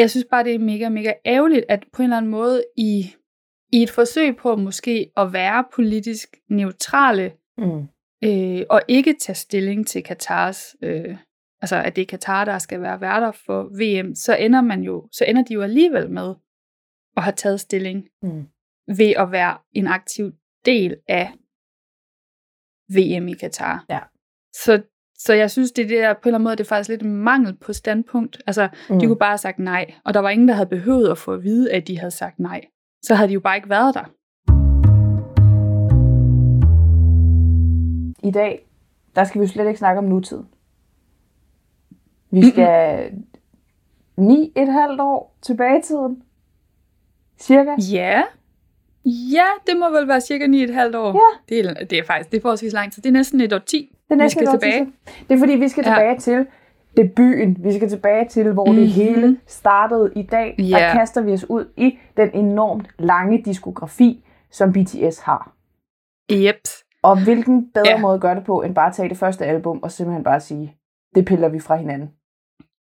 jeg 0.00 0.10
synes 0.10 0.26
bare, 0.30 0.44
det 0.44 0.54
er 0.54 0.58
mega, 0.58 0.88
mega 0.88 1.12
ærgerligt, 1.26 1.64
at 1.68 1.84
på 1.92 2.02
en 2.02 2.06
eller 2.06 2.16
anden 2.16 2.30
måde 2.30 2.64
i, 2.76 3.14
i 3.72 3.82
et 3.82 3.90
forsøg 3.90 4.36
på 4.36 4.56
måske 4.56 5.10
at 5.16 5.32
være 5.32 5.64
politisk 5.74 6.36
neutrale, 6.50 7.32
Mm. 7.58 7.82
øh, 8.24 8.62
og 8.70 8.82
ikke 8.88 9.14
tage 9.20 9.36
stilling 9.36 9.86
til 9.86 10.02
Katars, 10.02 10.76
øh, 10.82 11.16
altså 11.60 11.76
at 11.76 11.96
det 11.96 12.02
er 12.02 12.06
Katar, 12.06 12.44
der 12.44 12.58
skal 12.58 12.80
være 12.80 13.00
værter 13.00 13.32
for 13.46 13.62
VM, 13.62 14.14
så 14.14 14.36
ender 14.36 14.60
man 14.60 14.82
jo, 14.82 15.08
så 15.12 15.24
ender 15.24 15.42
de 15.42 15.54
jo 15.54 15.62
alligevel 15.62 16.10
med 16.10 16.34
at 17.16 17.22
have 17.22 17.32
taget 17.36 17.60
stilling 17.60 18.08
Mm. 18.22 18.44
ved 18.88 19.14
at 19.16 19.32
være 19.32 19.58
en 19.72 19.86
aktiv 19.86 20.32
del 20.66 20.96
af 21.08 21.32
VM 22.88 23.28
i 23.28 23.32
Katar. 23.34 23.84
Ja. 23.90 23.98
Så, 24.54 24.82
så 25.18 25.34
jeg 25.34 25.50
synes, 25.50 25.72
det 25.72 25.88
der 25.88 26.12
på 26.14 26.18
en 26.18 26.28
eller 26.28 26.34
anden 26.38 26.44
måde, 26.44 26.56
det 26.56 26.64
er 26.64 26.68
faktisk 26.68 26.88
lidt 26.88 27.02
en 27.02 27.12
mangel 27.16 27.56
på 27.56 27.72
standpunkt. 27.72 28.42
Altså, 28.46 28.68
Mm. 28.90 28.98
de 28.98 29.06
kunne 29.06 29.18
bare 29.18 29.30
have 29.30 29.38
sagt 29.38 29.58
nej, 29.58 29.94
og 30.04 30.14
der 30.14 30.20
var 30.20 30.30
ingen, 30.30 30.48
der 30.48 30.54
havde 30.54 30.68
behøvet 30.68 31.10
at 31.10 31.18
få 31.18 31.32
at 31.32 31.42
vide, 31.42 31.72
at 31.72 31.88
de 31.88 31.98
havde 31.98 32.10
sagt 32.10 32.38
nej. 32.38 32.60
Så 33.02 33.14
havde 33.14 33.28
de 33.28 33.34
jo 33.34 33.40
bare 33.40 33.56
ikke 33.56 33.68
været 33.68 33.94
der. 33.94 34.04
I 38.28 38.30
dag, 38.30 38.66
der 39.14 39.24
skal 39.24 39.40
vi 39.40 39.44
jo 39.46 39.52
slet 39.52 39.66
ikke 39.66 39.78
snakke 39.78 39.98
om 39.98 40.04
nutiden. 40.04 40.46
Vi 42.30 42.50
skal 42.50 43.10
ni 44.16 44.52
et 44.56 44.72
halvt 44.72 45.00
år 45.00 45.36
tilbage 45.42 45.78
i 45.78 45.82
tiden. 45.82 46.22
Cirka. 47.42 47.70
Ja. 47.92 48.22
Ja, 49.34 49.46
det 49.66 49.76
må 49.78 49.90
vel 49.90 50.08
være 50.08 50.20
cirka 50.20 50.44
9,5 50.46 50.96
år. 50.96 51.12
Ja. 51.14 51.38
Det 51.48 51.66
er, 51.70 51.84
det 51.84 51.98
er 51.98 52.04
faktisk 52.04 52.30
det 52.30 52.36
er 52.36 52.42
forholdsvis 52.42 52.72
lang 52.72 52.92
tid. 52.92 53.02
Det 53.02 53.08
er 53.08 53.12
næsten 53.12 53.40
et 53.40 53.52
år 53.52 53.58
10. 53.58 53.76
Det 54.08 54.10
er 54.10 54.14
vi 54.14 54.22
næsten 54.22 54.38
skal 54.38 54.42
et 54.48 54.48
år 54.54 54.58
tilbage. 54.58 54.84
til. 54.84 55.24
Det 55.28 55.34
er 55.34 55.38
fordi, 55.38 55.52
vi 55.52 55.68
skal 55.68 55.84
Ja. 55.86 55.90
tilbage 55.90 56.18
til 56.18 56.46
debuten. 56.96 57.56
Vi 57.64 57.72
skal 57.72 57.88
tilbage 57.88 58.28
til, 58.28 58.52
hvor 58.52 58.64
mm-hmm. 58.66 58.80
det 58.80 58.88
Mhm. 58.88 59.02
hele 59.04 59.38
startede 59.46 60.12
i 60.16 60.22
dag. 60.22 60.54
Der 60.58 60.64
Ja. 60.64 60.92
kaster 60.92 61.20
vi 61.20 61.32
os 61.32 61.50
ud 61.50 61.64
i 61.76 61.98
den 62.16 62.30
enormt 62.34 62.86
lange 62.98 63.42
diskografi, 63.44 64.24
som 64.50 64.72
BTS 64.72 65.18
har. 65.20 65.52
Yep. 66.32 66.60
Og 67.02 67.24
hvilken 67.24 67.70
bedre 67.74 67.88
Ja. 67.88 67.98
måde 68.00 68.14
at 68.14 68.20
gøre 68.20 68.34
det 68.34 68.44
på, 68.44 68.62
end 68.62 68.74
bare 68.74 68.88
at 68.88 68.94
tage 68.94 69.08
det 69.08 69.16
første 69.16 69.44
album 69.46 69.80
og 69.82 69.90
simpelthen 69.92 70.24
bare 70.24 70.40
sige, 70.40 70.76
det 71.14 71.24
piller 71.24 71.48
vi 71.48 71.60
fra 71.60 71.76
hinanden. 71.76 72.10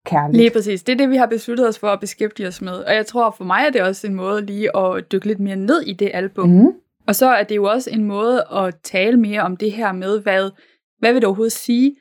Kærligt. 0.05 0.37
Lige 0.37 0.51
præcis. 0.51 0.83
Det 0.83 0.93
er 0.93 0.97
det, 0.97 1.09
vi 1.09 1.15
har 1.15 1.25
besluttet 1.25 1.67
os 1.67 1.79
for 1.79 1.87
at 1.87 1.99
beskæftige 1.99 2.47
os 2.47 2.61
med. 2.61 2.73
Og 2.73 2.93
jeg 2.93 3.05
tror, 3.05 3.31
for 3.31 3.43
mig 3.43 3.63
er 3.67 3.69
det 3.69 3.81
også 3.81 4.07
en 4.07 4.15
måde 4.15 4.45
lige 4.45 4.77
at 4.77 5.11
dykke 5.11 5.27
lidt 5.27 5.39
mere 5.39 5.55
ned 5.55 5.81
i 5.81 5.93
det 5.93 6.11
album. 6.13 6.49
Mm. 6.49 6.73
Og 7.07 7.15
så 7.15 7.27
er 7.27 7.43
det 7.43 7.55
jo 7.55 7.63
også 7.63 7.89
en 7.93 8.03
måde 8.03 8.43
at 8.51 8.75
tale 8.83 9.17
mere 9.17 9.41
om 9.41 9.57
det 9.57 9.71
her 9.71 9.91
med, 9.91 10.21
hvad, 10.21 10.51
hvad 10.99 11.13
vil 11.13 11.21
det 11.21 11.27
overhovedet 11.27 11.53
sige 11.53 11.95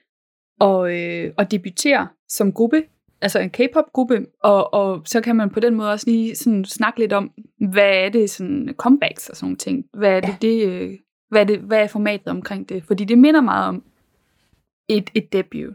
og, 0.61 0.99
øh, 0.99 1.32
og 1.38 1.50
debutere 1.50 2.09
som 2.28 2.52
gruppe, 2.52 2.82
altså 3.21 3.38
en 3.38 3.50
K-pop-gruppe, 3.50 4.26
og, 4.42 4.75
og 4.75 5.02
så 5.04 5.21
kan 5.21 5.37
man 5.37 5.50
på 5.50 5.61
den 5.61 5.75
måde 5.75 5.90
også 5.90 6.11
lige 6.11 6.35
sådan 6.35 6.64
snakke 6.64 6.99
lidt 6.99 7.12
om, 7.12 7.30
hvad 7.73 7.90
er 8.04 8.09
det 8.09 8.30
sådan 8.30 8.75
comebacks 8.76 9.28
og 9.28 9.37
sådan 9.37 9.47
nogle 9.47 9.56
ting. 9.56 9.85
Hvad 9.97 10.11
er 10.11 10.21
det, 10.21 10.28
ja. 10.28 10.37
det, 10.49 10.68
øh, 10.68 10.99
hvad 11.28 11.40
er 11.40 11.44
det, 11.44 11.59
hvad 11.59 11.78
er 11.78 11.87
formatet 11.87 12.28
omkring 12.28 12.68
det? 12.68 12.85
Fordi 12.85 13.04
det 13.04 13.18
minder 13.18 13.40
meget 13.40 13.68
om 13.68 13.85
et, 14.88 15.11
et 15.14 15.32
debut. 15.32 15.75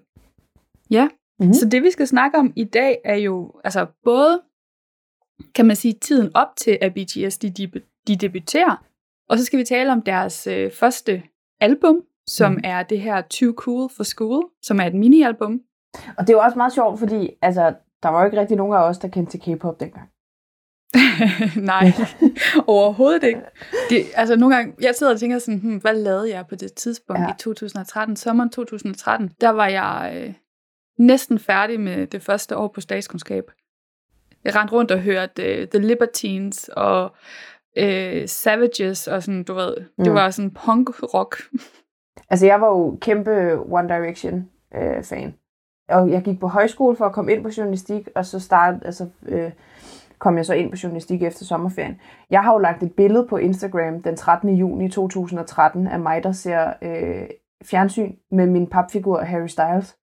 Ja, 0.91 1.07
mm-hmm. 1.39 1.53
så 1.53 1.69
det 1.69 1.83
vi 1.83 1.91
skal 1.91 2.07
snakke 2.07 2.37
om 2.37 2.53
i 2.55 2.63
dag 2.63 2.97
er 3.05 3.15
jo 3.15 3.51
altså 3.63 3.85
både, 4.03 4.41
kan 5.55 5.65
man 5.65 5.75
sige, 5.75 5.93
tiden 5.93 6.31
op 6.35 6.47
til, 6.57 6.77
at 6.81 6.93
BTS 6.93 7.37
de, 7.37 7.49
de, 7.49 7.71
de 8.07 8.15
debuterer, 8.15 8.85
og 9.29 9.37
så 9.37 9.45
skal 9.45 9.59
vi 9.59 9.63
tale 9.63 9.91
om 9.91 10.01
deres 10.01 10.47
øh, 10.47 10.71
første 10.71 11.23
album, 11.61 12.01
som 12.27 12.51
mm. 12.51 12.61
er 12.63 12.83
det 12.83 12.99
her 13.01 13.21
Too 13.21 13.53
Cool 13.53 13.89
for 13.97 14.03
School, 14.03 14.43
som 14.61 14.79
er 14.79 14.85
et 14.85 14.93
mini-album. 14.93 15.61
Og 16.17 16.27
det 16.27 16.29
er 16.29 16.33
jo 16.33 16.39
også 16.39 16.57
meget 16.57 16.73
sjovt, 16.73 16.99
fordi 16.99 17.29
altså, 17.41 17.73
der 18.03 18.09
var 18.09 18.19
jo 18.19 18.25
ikke 18.25 18.39
rigtig 18.39 18.57
nogen 18.57 18.73
af 18.73 18.83
os, 18.83 18.97
der 18.97 19.07
kendte 19.07 19.37
til 19.37 19.39
K-pop 19.39 19.79
dengang. 19.79 20.09
Nej, 21.71 21.91
overhovedet 22.67 23.23
ikke. 23.23 23.41
Det, 23.89 24.05
altså 24.15 24.35
nogle 24.35 24.55
gange, 24.55 24.73
jeg 24.81 24.95
sidder 24.95 25.13
og 25.13 25.19
tænker 25.19 25.39
sådan, 25.39 25.59
hmm, 25.59 25.77
hvad 25.77 25.93
lavede 25.93 26.29
jeg 26.29 26.47
på 26.47 26.55
det 26.55 26.73
tidspunkt 26.73 27.21
ja. 27.21 27.29
i 27.29 27.37
2013? 27.39 28.15
Sommeren 28.15 28.49
2013, 28.49 29.31
der 29.41 29.49
var 29.49 29.67
jeg 29.67 30.13
øh, 30.15 30.33
næsten 30.97 31.39
færdig 31.39 31.79
med 31.79 32.07
det 32.07 32.21
første 32.21 32.57
år 32.57 32.67
på 32.67 32.81
statskundskab. 32.81 33.51
Jeg 34.43 34.55
rendte 34.55 34.73
rundt 34.73 34.91
og 34.91 34.99
hørte 34.99 35.61
uh, 35.61 35.67
The 35.67 35.87
Libertines 35.87 36.69
og 36.73 37.03
uh, 37.81 38.25
Savages 38.25 39.07
og 39.07 39.23
sådan, 39.23 39.43
du 39.43 39.53
ved, 39.53 39.75
mm. 39.97 40.03
det 40.03 40.13
var 40.13 40.29
sådan 40.29 40.51
punk-rock. 40.51 41.37
Altså 42.29 42.45
jeg 42.45 42.61
var 42.61 42.67
jo 42.67 42.97
kæmpe 43.01 43.59
One 43.59 43.87
Direction 43.87 44.49
øh, 44.75 45.03
fan. 45.03 45.35
Og 45.89 46.09
jeg 46.09 46.21
gik 46.21 46.39
på 46.39 46.47
højskole 46.47 46.95
for 46.95 47.05
at 47.05 47.13
komme 47.13 47.33
ind 47.33 47.43
på 47.43 47.49
journalistik, 47.57 48.07
og 48.15 48.25
så 48.25 48.39
start, 48.39 48.75
altså, 48.85 49.09
øh, 49.25 49.51
kom 50.19 50.37
jeg 50.37 50.45
så 50.45 50.53
ind 50.53 50.71
på 50.71 50.77
journalistik 50.83 51.23
efter 51.23 51.45
sommerferien. 51.45 51.99
Jeg 52.29 52.43
har 52.43 52.53
jo 52.53 52.59
lagt 52.59 52.83
et 52.83 52.93
billede 52.93 53.27
på 53.29 53.37
Instagram 53.37 54.01
den 54.01 54.15
13. 54.15 54.55
juni 54.55 54.89
2013 54.89 55.87
af 55.87 55.99
mig, 55.99 56.23
der 56.23 56.31
ser 56.31 56.73
øh, 56.81 57.27
fjernsyn 57.63 58.15
med 58.31 58.47
min 58.47 58.67
papfigur 58.67 59.19
Harry 59.19 59.47
Styles. 59.47 59.97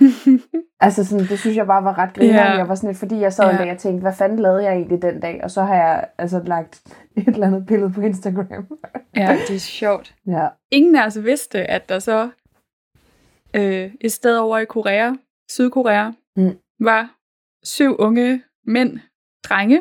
altså 0.80 1.04
sådan, 1.04 1.26
det 1.26 1.38
synes 1.38 1.56
jeg 1.56 1.66
bare 1.66 1.84
var 1.84 1.98
ret 1.98 2.14
grinerende. 2.14 2.42
Yeah. 2.42 2.58
Jeg 2.58 2.68
var 2.68 2.74
sådan 2.74 2.90
lidt, 2.90 2.98
fordi 2.98 3.20
jeg 3.20 3.32
sad 3.32 3.44
yeah. 3.44 3.58
dag 3.58 3.70
og 3.72 3.78
tænkte, 3.78 4.02
hvad 4.02 4.12
fanden 4.12 4.38
lavede 4.38 4.64
jeg 4.64 4.72
egentlig 4.72 5.02
den 5.02 5.20
dag? 5.20 5.40
Og 5.44 5.50
så 5.50 5.62
har 5.62 5.74
jeg 5.74 6.08
altså 6.18 6.42
lagt 6.44 6.82
et 7.16 7.28
eller 7.28 7.46
andet 7.46 7.66
billede 7.66 7.92
på 7.92 8.00
Instagram. 8.00 8.78
ja, 9.16 9.38
det 9.48 9.54
er 9.54 9.58
sjovt. 9.58 10.14
Ja. 10.26 10.48
Ingen 10.70 10.96
af 10.96 11.06
os 11.06 11.24
vidste, 11.24 11.58
at 11.58 11.88
der 11.88 11.98
så 11.98 12.30
øh, 13.54 13.90
et 14.00 14.12
sted 14.12 14.36
over 14.36 14.58
i 14.58 14.64
Korea, 14.64 15.12
Sydkorea, 15.50 16.10
mm. 16.36 16.56
var 16.80 17.14
syv 17.64 17.96
unge 17.98 18.42
mænd, 18.66 18.98
drenge, 19.44 19.80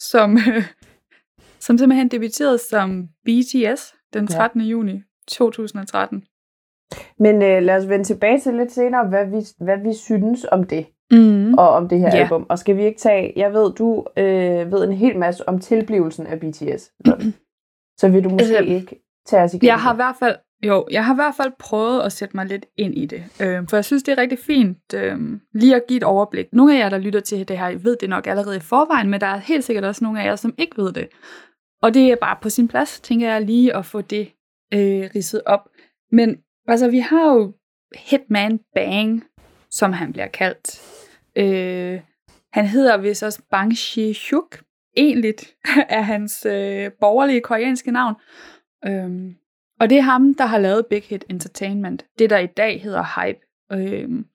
som, 0.00 0.36
øh, 0.36 0.64
som 1.64 1.78
simpelthen 1.78 2.08
debuterede 2.08 2.58
som 2.58 3.08
BTS 3.24 3.94
den 4.12 4.26
13. 4.26 4.60
Ja. 4.60 4.66
juni 4.66 5.02
2013. 5.28 6.24
Men 7.18 7.42
øh, 7.42 7.62
lad 7.62 7.76
os 7.76 7.88
vende 7.88 8.04
tilbage 8.04 8.40
til 8.40 8.54
lidt 8.54 8.72
senere, 8.72 9.08
hvad 9.08 9.26
vi, 9.26 9.64
hvad 9.64 9.78
vi 9.78 9.94
synes 9.94 10.46
om 10.52 10.64
det. 10.64 10.86
Mm. 11.10 11.54
Og 11.54 11.68
om 11.68 11.88
det 11.88 11.98
her 11.98 12.08
yeah. 12.08 12.20
album. 12.20 12.46
Og 12.48 12.58
skal 12.58 12.76
vi 12.76 12.84
ikke 12.84 13.00
tage, 13.00 13.32
jeg 13.36 13.52
ved, 13.52 13.72
du 13.72 14.04
øh, 14.16 14.72
ved 14.72 14.84
en 14.84 14.92
hel 14.92 15.18
masse 15.18 15.48
om 15.48 15.58
tilblivelsen 15.58 16.26
af 16.26 16.40
BTS. 16.40 16.90
Så 18.00 18.08
vil 18.08 18.24
du 18.24 18.28
måske 18.28 18.56
altså, 18.56 18.74
ikke 18.74 19.02
tage 19.26 19.42
os 19.42 19.54
igennem 19.54 19.66
Jeg 19.66 19.78
har 19.78 19.92
i 19.92 19.96
hvert 19.96 20.16
fald, 20.18 20.36
jo, 20.62 20.86
jeg 20.90 21.04
har 21.04 21.14
i 21.14 21.16
hvert 21.16 21.34
fald 21.34 21.52
prøvet 21.58 22.00
at 22.00 22.12
sætte 22.12 22.36
mig 22.36 22.46
lidt 22.46 22.66
ind 22.76 22.94
i 22.94 23.06
det. 23.06 23.24
Øh, 23.42 23.68
for 23.68 23.76
jeg 23.76 23.84
synes, 23.84 24.02
det 24.02 24.12
er 24.12 24.18
rigtig 24.18 24.38
fint 24.38 24.94
øh, 24.94 25.18
lige 25.54 25.76
at 25.76 25.82
give 25.88 25.96
et 25.96 26.04
overblik. 26.04 26.46
Nogle 26.52 26.74
af 26.74 26.78
jer, 26.78 26.88
der 26.88 26.98
lytter 26.98 27.20
til 27.20 27.48
det 27.48 27.58
her, 27.58 27.78
ved 27.78 27.96
det 28.00 28.08
nok 28.08 28.26
allerede 28.26 28.56
i 28.56 28.60
forvejen, 28.60 29.10
men 29.10 29.20
der 29.20 29.26
er 29.26 29.36
helt 29.36 29.64
sikkert 29.64 29.84
også 29.84 30.04
nogle 30.04 30.20
af 30.20 30.26
jer, 30.26 30.36
som 30.36 30.54
ikke 30.58 30.82
ved 30.82 30.92
det. 30.92 31.08
Og 31.82 31.94
det 31.94 32.12
er 32.12 32.16
bare 32.20 32.36
på 32.42 32.50
sin 32.50 32.68
plads, 32.68 33.00
tænker 33.00 33.30
jeg 33.30 33.42
lige 33.42 33.76
at 33.76 33.84
få 33.84 34.00
det 34.00 34.32
øh, 34.74 35.10
ridset 35.14 35.42
op. 35.46 35.68
Men 36.12 36.36
Altså, 36.70 36.90
vi 36.90 36.98
har 36.98 37.34
jo 37.34 37.52
Hitman 37.96 38.60
Bang, 38.74 39.24
som 39.70 39.92
han 39.92 40.12
bliver 40.12 40.26
kaldt. 40.26 40.80
Øh, 41.36 42.00
han 42.52 42.66
hedder 42.66 42.96
vist 42.96 43.22
også 43.22 43.42
Bang 43.50 43.72
Shi-hyuk. 43.72 44.62
Egentlig 44.96 45.34
er 45.88 46.00
hans 46.00 46.46
øh, 46.46 46.92
borgerlige 47.00 47.40
koreanske 47.40 47.90
navn. 47.90 48.14
Øhm, 48.86 49.36
og 49.80 49.90
det 49.90 49.98
er 49.98 50.02
ham, 50.02 50.34
der 50.34 50.44
har 50.44 50.58
lavet 50.58 50.86
Big 50.86 51.02
Hit 51.02 51.24
Entertainment. 51.28 52.06
Det, 52.18 52.30
der 52.30 52.38
i 52.38 52.46
dag 52.46 52.82
hedder 52.82 53.20
Hype. 53.20 53.40
Øhm, 53.72 54.26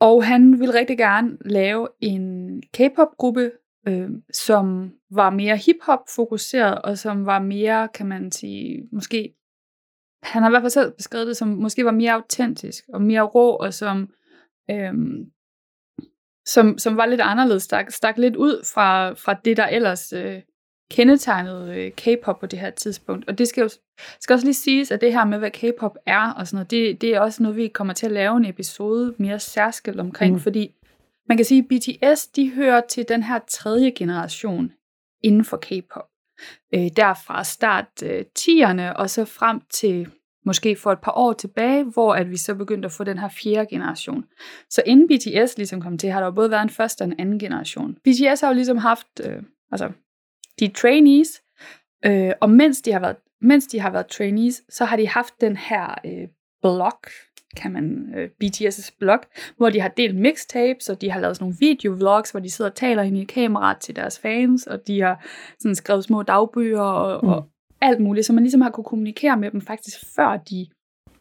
og 0.00 0.24
han 0.24 0.60
vil 0.60 0.72
rigtig 0.72 0.98
gerne 0.98 1.38
lave 1.44 1.88
en 2.00 2.62
K-pop-gruppe, 2.62 3.52
øh, 3.88 4.10
som 4.32 4.92
var 5.10 5.30
mere 5.30 5.56
hip-hop 5.56 6.00
fokuseret, 6.08 6.82
og 6.82 6.98
som 6.98 7.26
var 7.26 7.38
mere, 7.38 7.88
kan 7.88 8.06
man 8.06 8.30
sige, 8.30 8.88
måske 8.92 9.34
han 10.22 10.42
har 10.42 10.50
i 10.50 10.52
hvert 10.52 10.62
fald 10.62 10.70
selv 10.70 10.92
beskrevet 10.92 11.26
det 11.26 11.36
som 11.36 11.48
måske 11.48 11.84
var 11.84 11.90
mere 11.90 12.12
autentisk 12.12 12.84
og 12.92 13.02
mere 13.02 13.22
rå, 13.22 13.50
og 13.50 13.74
som, 13.74 14.08
øhm, 14.70 15.30
som, 16.46 16.78
som 16.78 16.96
var 16.96 17.06
lidt 17.06 17.20
anderledes, 17.20 17.62
stak, 17.62 17.90
stak 17.90 18.18
lidt 18.18 18.36
ud 18.36 18.64
fra, 18.74 19.12
fra 19.12 19.34
det, 19.34 19.56
der 19.56 19.66
ellers 19.66 20.12
øh, 20.12 20.42
kendetegnede 20.90 21.76
øh, 21.76 21.92
K-pop 21.92 22.40
på 22.40 22.46
det 22.46 22.58
her 22.58 22.70
tidspunkt. 22.70 23.28
Og 23.28 23.38
det 23.38 23.48
skal 23.48 23.62
jo 23.62 23.68
skal 24.20 24.34
også 24.34 24.46
lige 24.46 24.54
siges, 24.54 24.90
at 24.90 25.00
det 25.00 25.12
her 25.12 25.24
med, 25.24 25.38
hvad 25.38 25.50
K-pop 25.50 25.96
er 26.06 26.32
og 26.32 26.46
sådan 26.46 26.56
noget, 26.56 26.70
det, 26.70 27.00
det 27.00 27.14
er 27.14 27.20
også 27.20 27.42
noget, 27.42 27.56
vi 27.56 27.68
kommer 27.68 27.94
til 27.94 28.06
at 28.06 28.12
lave 28.12 28.36
en 28.36 28.44
episode 28.44 29.14
mere 29.18 29.38
særskilt 29.38 30.00
omkring, 30.00 30.34
mm. 30.34 30.40
fordi 30.40 30.74
man 31.28 31.36
kan 31.36 31.46
sige, 31.46 31.58
at 31.58 31.68
BTS, 31.68 32.26
de 32.26 32.50
hører 32.50 32.80
til 32.80 33.08
den 33.08 33.22
her 33.22 33.38
tredje 33.48 33.90
generation 33.90 34.72
inden 35.22 35.44
for 35.44 35.56
K-pop 35.56 36.09
øh, 36.74 36.88
derfra 36.96 37.44
start 37.44 38.02
øh, 38.04 38.24
10'erne 38.38 38.96
og 38.96 39.10
så 39.10 39.24
frem 39.24 39.60
til 39.70 40.08
måske 40.46 40.76
for 40.76 40.92
et 40.92 40.98
par 41.02 41.12
år 41.12 41.32
tilbage, 41.32 41.84
hvor 41.84 42.14
at 42.14 42.30
vi 42.30 42.36
så 42.36 42.54
begyndte 42.54 42.86
at 42.86 42.92
få 42.92 43.04
den 43.04 43.18
her 43.18 43.28
fjerde 43.28 43.66
generation. 43.70 44.24
Så 44.70 44.82
inden 44.86 45.08
BTS 45.08 45.56
ligesom 45.56 45.80
kom 45.80 45.98
til, 45.98 46.10
har 46.10 46.20
der 46.20 46.26
jo 46.26 46.32
både 46.32 46.50
været 46.50 46.62
en 46.62 46.70
første 46.70 47.02
og 47.02 47.08
en 47.08 47.20
anden 47.20 47.38
generation. 47.38 47.94
BTS 47.94 48.40
har 48.40 48.48
jo 48.48 48.54
ligesom 48.54 48.76
haft, 48.76 49.06
øh, 49.24 49.42
altså 49.72 49.92
de 50.60 50.68
trainees, 50.68 51.42
øh, 52.04 52.32
og 52.40 52.50
mens 52.50 52.82
de 52.82 52.92
har 52.92 53.00
været 53.00 53.16
mens 53.40 53.66
de 53.66 53.80
har 53.80 53.90
været 53.90 54.06
trainees, 54.06 54.62
så 54.68 54.84
har 54.84 54.96
de 54.96 55.08
haft 55.08 55.40
den 55.40 55.56
her 55.56 55.94
øh, 56.06 56.28
blok, 56.62 57.10
kan 57.56 57.72
man, 57.72 58.14
øh, 58.16 58.28
BTS' 58.44 58.96
blog, 58.98 59.18
hvor 59.56 59.70
de 59.70 59.80
har 59.80 59.88
delt 59.88 60.16
mixtapes, 60.16 60.88
og 60.88 61.00
de 61.00 61.10
har 61.10 61.20
lavet 61.20 61.36
sådan 61.36 61.44
nogle 61.44 61.56
videovlogs, 61.60 62.30
hvor 62.30 62.40
de 62.40 62.50
sidder 62.50 62.70
og 62.70 62.76
taler 62.76 63.02
ind 63.02 63.18
i 63.18 63.24
kameraet 63.24 63.78
til 63.78 63.96
deres 63.96 64.18
fans, 64.18 64.66
og 64.66 64.86
de 64.86 65.00
har 65.00 65.26
sådan 65.58 65.74
skrevet 65.74 66.04
små 66.04 66.22
dagbøger 66.22 66.80
og, 66.80 67.24
mm. 67.24 67.28
og 67.28 67.48
alt 67.80 68.00
muligt, 68.00 68.26
så 68.26 68.32
man 68.32 68.44
ligesom 68.44 68.60
har 68.60 68.70
kunne 68.70 68.84
kommunikere 68.84 69.36
med 69.36 69.50
dem 69.50 69.60
faktisk 69.60 69.96
før 70.16 70.36
de 70.36 70.66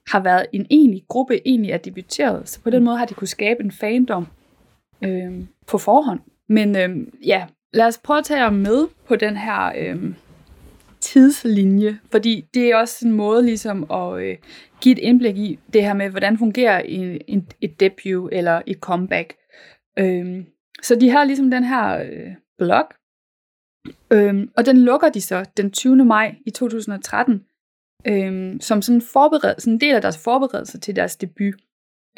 har 0.07 0.19
været 0.19 0.45
en 0.51 0.65
egentlig 0.69 1.03
gruppe, 1.07 1.48
egentlig 1.48 1.71
er 1.71 1.77
debuteret. 1.77 2.50
Så 2.50 2.62
på 2.62 2.69
den 2.69 2.83
måde 2.83 2.98
har 2.98 3.05
de 3.05 3.13
kunne 3.13 3.27
skabe 3.27 3.63
en 3.63 3.71
fandom 3.71 4.27
øh, 5.01 5.43
på 5.67 5.77
forhånd. 5.77 6.19
Men 6.50 6.75
øh, 6.75 7.07
ja, 7.25 7.45
lad 7.74 7.86
os 7.86 7.98
prøve 7.98 8.17
at 8.17 8.25
tage 8.25 8.43
jer 8.43 8.50
med 8.50 8.88
på 9.07 9.15
den 9.15 9.38
her 9.38 9.71
øh, 9.77 10.13
tidslinje, 11.13 12.00
fordi 12.12 12.46
det 12.54 12.72
er 12.72 12.75
også 12.75 13.08
en 13.08 13.13
måde 13.13 13.46
ligesom 13.46 13.92
at 13.92 14.22
øh, 14.22 14.38
give 14.82 14.94
et 14.94 15.00
indblik 15.00 15.38
i 15.38 15.60
det 15.74 15.84
her 15.84 15.94
med, 15.94 16.10
hvordan 16.10 16.38
fungerer 16.38 16.80
en, 16.80 17.22
en, 17.28 17.48
et 17.62 17.80
debut 17.80 18.30
eller 18.32 18.62
et 18.68 18.78
comeback. 18.78 19.34
Øhm, 20.00 20.46
så 20.82 20.96
de 20.96 21.10
har 21.10 21.24
ligesom 21.24 21.51
den 21.51 21.63
her 21.63 22.00
øh, 22.00 22.32
blog, 22.58 22.86
øhm, 24.12 24.50
og 24.58 24.66
den 24.66 24.78
lukker 24.78 25.10
de 25.10 25.22
så 25.22 25.46
den 25.58 25.72
20. 25.72 26.06
maj 26.06 26.36
i 26.46 26.51
2013, 26.51 27.46
øhm, 28.08 28.60
som 28.62 28.82
sådan, 28.82 29.01
forbered, 29.01 29.56
sådan 29.58 29.74
en 29.74 29.82
del 29.82 29.96
af 29.96 30.01
deres 30.01 30.18
forberedelse 30.18 30.80
til 30.80 30.96
deres 30.96 31.16
debut. 31.16 31.54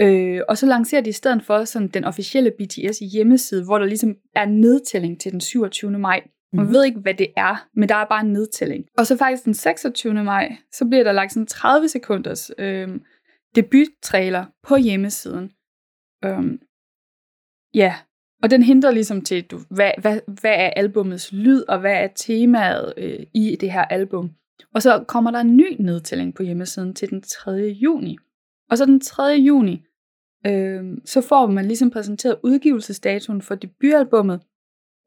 Øh, 0.01 0.41
og 0.49 0.57
så 0.57 0.65
lancerer 0.65 1.01
de 1.01 1.09
i 1.09 1.13
stedet 1.21 1.43
for 1.43 1.63
sådan 1.63 1.87
den 1.87 2.03
officielle 2.03 2.51
BTS 2.51 2.99
hjemmeside, 3.13 3.65
hvor 3.65 3.77
der 3.77 3.85
ligesom 3.85 4.15
er 4.35 4.45
nedtælling 4.45 5.19
til 5.19 5.31
den 5.31 5.41
27. 5.41 5.91
maj. 5.91 6.21
Man 6.53 6.65
mm. 6.65 6.73
ved 6.73 6.85
ikke, 6.85 6.99
hvad 6.99 7.13
det 7.13 7.27
er, 7.37 7.67
men 7.75 7.89
der 7.89 7.95
er 7.95 8.05
bare 8.05 8.21
en 8.21 8.33
nedtælling. 8.33 8.85
Og 8.97 9.07
så 9.07 9.17
faktisk 9.17 9.45
den 9.45 9.53
26. 9.53 10.13
maj, 10.13 10.55
så 10.71 10.85
bliver 10.85 11.03
der 11.03 11.11
lagt 11.11 11.33
sådan 11.33 11.47
30 11.47 11.87
sekunders 11.87 12.51
øh, 12.57 12.89
debut-trailer 13.55 14.45
på 14.63 14.75
hjemmesiden. 14.75 15.51
Øhm, 16.25 16.59
ja, 17.73 17.95
og 18.43 18.51
den 18.51 18.63
hindrer 18.63 18.91
ligesom 18.91 19.21
til, 19.21 19.43
du, 19.43 19.59
hvad, 19.69 19.91
hvad, 20.01 20.19
hvad 20.41 20.53
er 20.53 20.69
albumets 20.69 21.31
lyd, 21.33 21.63
og 21.67 21.79
hvad 21.79 21.93
er 21.93 22.07
temaet 22.15 22.93
øh, 22.97 23.19
i 23.33 23.57
det 23.59 23.71
her 23.71 23.85
album. 23.85 24.31
Og 24.73 24.81
så 24.81 25.05
kommer 25.07 25.31
der 25.31 25.39
en 25.39 25.57
ny 25.57 25.75
nedtælling 25.79 26.35
på 26.35 26.43
hjemmesiden 26.43 26.93
til 26.93 27.09
den 27.09 27.21
3. 27.21 27.51
juni. 27.51 28.17
Og 28.69 28.77
så 28.77 28.85
den 28.85 28.99
3. 28.99 29.23
juni, 29.23 29.83
øh, 30.47 30.83
så 31.05 31.21
får 31.21 31.47
man 31.47 31.65
ligesom 31.65 31.91
præsenteret 31.91 32.39
udgivelsesdatoen 32.43 33.41
for 33.41 33.55
debutalbummet, 33.55 34.41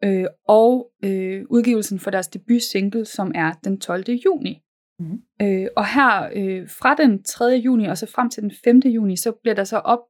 øh, 0.04 0.26
og 0.48 0.90
øh, 1.04 1.44
udgivelsen 1.50 1.98
for 1.98 2.10
deres 2.10 2.28
debut 2.28 2.62
single, 2.62 3.04
som 3.04 3.32
er 3.34 3.52
den 3.64 3.80
12. 3.80 4.04
juni. 4.08 4.60
Mm. 4.98 5.18
Øh, 5.42 5.66
og 5.76 5.86
her 5.86 6.30
øh, 6.34 6.68
fra 6.68 6.94
den 6.94 7.22
3. 7.22 7.44
juni 7.44 7.86
og 7.86 7.98
så 7.98 8.06
frem 8.06 8.30
til 8.30 8.42
den 8.42 8.52
5. 8.64 8.78
juni, 8.78 9.16
så 9.16 9.32
bliver 9.42 9.54
der 9.54 9.64
så 9.64 9.78
op, 9.78 10.00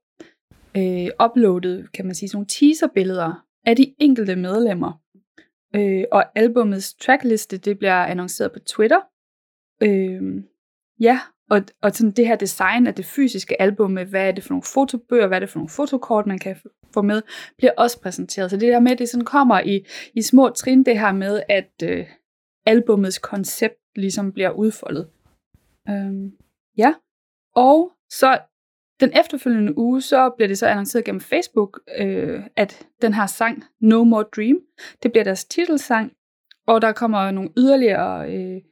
øh, 0.76 1.08
uploadet, 1.24 1.92
kan 1.92 2.06
man 2.06 2.14
sige, 2.14 2.28
sådan 2.28 2.36
nogle 2.36 2.46
teaserbilleder 2.46 3.44
af 3.66 3.76
de 3.76 3.94
enkelte 3.98 4.36
medlemmer. 4.36 5.00
Øh, 5.76 6.04
og 6.12 6.38
albumets 6.38 6.94
trackliste, 6.94 7.58
det 7.58 7.78
bliver 7.78 8.04
annonceret 8.04 8.52
på 8.52 8.58
Twitter. 8.58 9.00
Øh, 9.82 10.22
ja, 11.00 11.20
og, 11.50 11.62
og 11.82 11.92
sådan 11.92 12.10
det 12.10 12.26
her 12.26 12.36
design 12.36 12.86
af 12.86 12.94
det 12.94 13.04
fysiske 13.04 13.62
album 13.62 13.90
med, 13.90 14.04
hvad 14.04 14.28
er 14.28 14.32
det 14.32 14.44
for 14.44 14.50
nogle 14.50 14.62
fotobøger, 14.62 15.26
hvad 15.26 15.38
er 15.38 15.40
det 15.40 15.50
for 15.50 15.58
nogle 15.58 15.68
fotokort, 15.68 16.26
man 16.26 16.38
kan 16.38 16.56
få 16.94 17.02
med, 17.02 17.22
bliver 17.58 17.72
også 17.76 18.00
præsenteret. 18.00 18.50
Så 18.50 18.56
det 18.56 18.72
der 18.72 18.80
med, 18.80 18.92
at 18.92 18.98
det 18.98 19.08
sådan 19.08 19.24
kommer 19.24 19.60
i, 19.60 19.86
i 20.14 20.22
små 20.22 20.48
trin, 20.48 20.84
det 20.84 20.98
her 21.00 21.12
med, 21.12 21.42
at 21.48 21.72
øh, 21.82 22.06
albumets 22.66 23.18
koncept 23.18 23.80
ligesom 23.96 24.32
bliver 24.32 24.50
udfoldet. 24.50 25.08
Øhm, 25.88 26.32
ja, 26.78 26.94
og 27.54 27.92
så 28.10 28.38
den 29.00 29.12
efterfølgende 29.20 29.78
uge, 29.78 30.00
så 30.00 30.30
bliver 30.36 30.48
det 30.48 30.58
så 30.58 30.66
annonceret 30.66 31.04
gennem 31.04 31.20
Facebook, 31.20 31.80
øh, 31.98 32.42
at 32.56 32.86
den 33.02 33.14
her 33.14 33.26
sang, 33.26 33.64
No 33.80 34.04
More 34.04 34.24
Dream, 34.36 34.56
det 35.02 35.12
bliver 35.12 35.24
deres 35.24 35.44
titelsang, 35.44 36.12
og 36.66 36.82
der 36.82 36.92
kommer 36.92 37.30
nogle 37.30 37.50
yderligere 37.58 38.34
øh, 38.34 38.62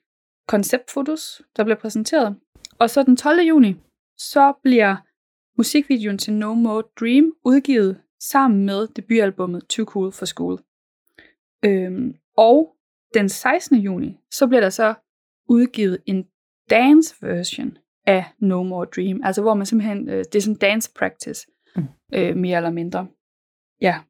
konceptfotos, 0.48 1.42
der 1.56 1.64
bliver 1.64 1.76
præsenteret. 1.76 2.36
Og 2.78 2.90
så 2.90 3.02
den 3.02 3.16
12. 3.16 3.40
juni, 3.40 3.74
så 4.18 4.52
bliver 4.62 4.96
musikvideoen 5.58 6.18
til 6.18 6.32
No 6.32 6.54
More 6.54 6.82
Dream 7.00 7.32
udgivet 7.44 8.00
sammen 8.20 8.66
med 8.66 8.88
debutalbummet 8.88 9.66
Too 9.68 9.84
Cool 9.84 10.12
for 10.12 10.24
School. 10.24 10.58
Øhm, 11.64 12.14
og 12.36 12.76
den 13.14 13.28
16. 13.28 13.76
juni, 13.78 14.18
så 14.30 14.46
bliver 14.46 14.60
der 14.60 14.70
så 14.70 14.94
udgivet 15.48 16.02
en 16.06 16.26
dance 16.70 17.14
version 17.20 17.78
af 18.06 18.24
No 18.38 18.62
More 18.62 18.86
Dream, 18.96 19.20
altså 19.24 19.42
hvor 19.42 19.54
man 19.54 19.66
simpelthen, 19.66 20.08
øh, 20.08 20.18
det 20.18 20.34
er 20.34 20.40
sådan 20.40 20.54
dance 20.54 20.90
practice, 20.98 21.46
mm. 21.76 21.82
øh, 22.14 22.36
mere 22.36 22.56
eller 22.56 22.70
mindre. 22.70 23.06
Ja. 23.80 24.00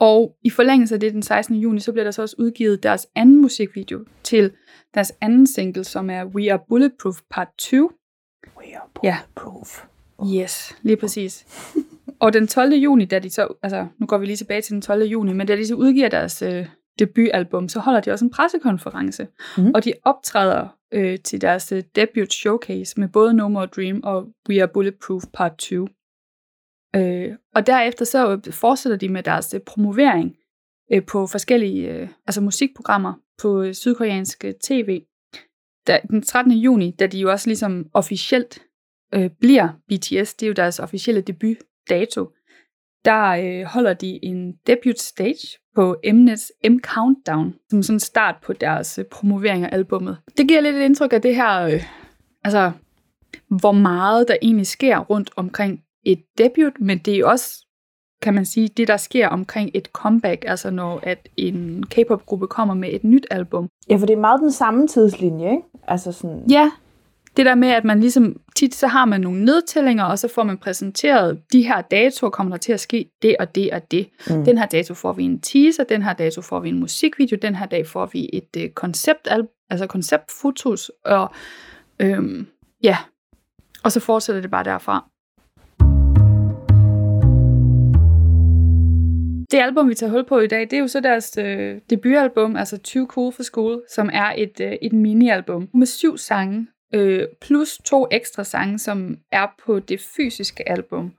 Og 0.00 0.36
i 0.44 0.50
forlængelse 0.50 0.94
af 0.94 1.00
det, 1.00 1.12
den 1.12 1.22
16. 1.22 1.56
juni, 1.56 1.80
så 1.80 1.92
bliver 1.92 2.04
der 2.04 2.10
så 2.10 2.22
også 2.22 2.36
udgivet 2.38 2.82
deres 2.82 3.06
anden 3.14 3.42
musikvideo 3.42 4.04
til 4.22 4.50
deres 4.94 5.12
anden 5.20 5.46
single, 5.46 5.84
som 5.84 6.10
er 6.10 6.24
We 6.24 6.52
Are 6.52 6.60
Bulletproof 6.68 7.16
Part 7.30 7.48
2. 7.58 7.76
We 8.58 8.76
Are 8.76 8.88
Bulletproof. 8.94 9.84
Ja. 10.24 10.42
Yes, 10.42 10.76
lige 10.82 10.96
præcis. 10.96 11.46
og 12.20 12.32
den 12.32 12.46
12. 12.46 12.72
juni, 12.72 13.04
da 13.04 13.18
de 13.18 13.30
så, 13.30 13.54
altså 13.62 13.86
nu 13.98 14.06
går 14.06 14.18
vi 14.18 14.26
lige 14.26 14.36
tilbage 14.36 14.60
til 14.60 14.72
den 14.72 14.82
12. 14.82 15.02
juni, 15.02 15.32
men 15.32 15.46
da 15.46 15.56
de 15.56 15.66
så 15.66 15.74
udgiver 15.74 16.08
deres 16.08 16.42
øh, 16.42 16.66
debutalbum, 16.98 17.68
så 17.68 17.80
holder 17.80 18.00
de 18.00 18.10
også 18.10 18.24
en 18.24 18.30
pressekonference, 18.30 19.28
mm. 19.58 19.70
og 19.74 19.84
de 19.84 19.92
optræder 20.04 20.68
øh, 20.92 21.18
til 21.18 21.40
deres 21.40 21.72
øh, 21.72 21.82
debut 21.96 22.32
showcase 22.32 23.00
med 23.00 23.08
både 23.08 23.34
No 23.34 23.48
More 23.48 23.66
Dream 23.66 24.00
og 24.04 24.26
We 24.48 24.62
Are 24.62 24.68
Bulletproof 24.68 25.22
Part 25.32 25.56
2. 25.58 25.88
Øh, 26.96 27.34
og 27.54 27.66
derefter 27.66 28.04
så 28.04 28.40
fortsætter 28.50 28.96
de 28.96 29.08
med 29.08 29.22
deres 29.22 29.54
øh, 29.54 29.60
promovering 29.60 30.36
øh, 30.92 31.06
på 31.06 31.26
forskellige 31.26 31.90
øh, 31.90 32.08
altså 32.26 32.40
musikprogrammer 32.40 33.14
på 33.38 33.62
øh, 33.62 33.74
sydkoreansk 33.74 34.44
øh, 34.44 34.54
tv. 34.54 35.02
Da, 35.86 36.00
den 36.10 36.22
13. 36.22 36.52
juni, 36.52 36.90
da 36.90 37.06
de 37.06 37.18
jo 37.18 37.30
også 37.30 37.48
ligesom 37.48 37.86
officielt 37.94 38.62
øh, 39.14 39.30
bliver 39.40 39.68
BTS, 39.88 40.34
det 40.34 40.42
er 40.42 40.46
jo 40.46 40.52
deres 40.52 40.78
officielle 40.78 41.20
debutdato, 41.20 42.30
der 43.04 43.26
øh, 43.26 43.64
holder 43.64 43.94
de 43.94 44.24
en 44.24 44.52
debut 44.66 44.98
stage 44.98 45.58
på 45.74 45.96
Mnets 46.12 46.52
M 46.68 46.78
Countdown, 46.78 47.54
som 47.70 47.82
sådan 47.82 48.00
start 48.00 48.34
på 48.42 48.52
deres 48.52 48.98
øh, 48.98 49.04
promovering 49.04 49.64
af 49.64 49.68
albummet. 49.72 50.16
Det 50.36 50.48
giver 50.48 50.60
lidt 50.60 50.76
et 50.76 50.84
indtryk 50.84 51.12
af 51.12 51.22
det 51.22 51.34
her, 51.34 51.60
øh, 51.62 51.82
altså 52.44 52.72
hvor 53.48 53.72
meget 53.72 54.28
der 54.28 54.36
egentlig 54.42 54.66
sker 54.66 54.98
rundt 54.98 55.30
omkring 55.36 55.82
et 56.06 56.22
debut, 56.38 56.80
men 56.80 56.98
det 56.98 57.18
er 57.18 57.26
også, 57.26 57.66
kan 58.22 58.34
man 58.34 58.44
sige, 58.44 58.68
det 58.68 58.88
der 58.88 58.96
sker 58.96 59.28
omkring 59.28 59.70
et 59.74 59.86
comeback, 59.92 60.44
altså 60.46 60.70
når 60.70 61.00
at 61.02 61.28
en 61.36 61.84
K-pop-gruppe 61.90 62.46
kommer 62.46 62.74
med 62.74 62.88
et 62.92 63.04
nyt 63.04 63.26
album. 63.30 63.68
Ja, 63.90 63.96
for 63.96 64.06
det 64.06 64.14
er 64.14 64.20
meget 64.20 64.40
den 64.40 64.52
samme 64.52 64.88
tidslinje, 64.88 65.50
ikke? 65.50 65.62
Altså 65.88 66.12
sådan... 66.12 66.50
Ja, 66.50 66.70
det 67.36 67.46
der 67.46 67.54
med, 67.54 67.68
at 67.68 67.84
man 67.84 68.00
ligesom 68.00 68.36
tit, 68.56 68.74
så 68.74 68.86
har 68.86 69.04
man 69.04 69.20
nogle 69.20 69.44
nedtællinger, 69.44 70.04
og 70.04 70.18
så 70.18 70.28
får 70.28 70.42
man 70.42 70.58
præsenteret, 70.58 71.42
de 71.52 71.62
her 71.62 71.80
datoer 71.80 72.30
kommer 72.30 72.50
der 72.50 72.58
til 72.58 72.72
at 72.72 72.80
ske 72.80 73.10
det 73.22 73.36
og 73.38 73.54
det 73.54 73.70
og 73.72 73.90
det. 73.90 74.08
Mm. 74.30 74.44
Den 74.44 74.58
her 74.58 74.66
dato 74.66 74.94
får 74.94 75.12
vi 75.12 75.24
en 75.24 75.40
teaser, 75.40 75.84
den 75.84 76.02
her 76.02 76.12
dato 76.12 76.40
får 76.40 76.60
vi 76.60 76.68
en 76.68 76.80
musikvideo, 76.80 77.38
den 77.42 77.54
her 77.54 77.66
dag 77.66 77.86
får 77.86 78.06
vi 78.06 78.30
et 78.32 78.56
øh, 78.58 78.70
koncept, 78.70 79.28
altså 79.70 79.86
konceptfotos, 79.86 80.90
og 81.04 81.30
øhm, 81.98 82.46
ja, 82.82 82.96
og 83.84 83.92
så 83.92 84.00
fortsætter 84.00 84.42
det 84.42 84.50
bare 84.50 84.64
derfra. 84.64 85.10
Det 89.50 89.58
album, 89.58 89.88
vi 89.88 89.94
tager 89.94 90.10
hul 90.10 90.24
på 90.24 90.38
i 90.38 90.46
dag, 90.46 90.60
det 90.60 90.72
er 90.72 90.78
jo 90.78 90.88
så 90.88 91.00
deres 91.00 91.38
øh, 91.38 91.80
debutalbum, 91.90 92.56
altså 92.56 92.78
Too 92.78 93.06
Cool 93.06 93.32
for 93.32 93.42
School, 93.42 93.82
som 93.90 94.10
er 94.12 94.32
et, 94.36 94.60
øh, 94.60 94.72
et 94.82 94.92
mini-album 94.92 95.68
med 95.74 95.86
syv 95.86 96.18
sange, 96.18 96.66
øh, 96.94 97.22
plus 97.40 97.78
to 97.84 98.06
ekstra 98.10 98.44
sange, 98.44 98.78
som 98.78 99.16
er 99.32 99.46
på 99.66 99.78
det 99.78 100.00
fysiske 100.00 100.68
album. 100.68 101.12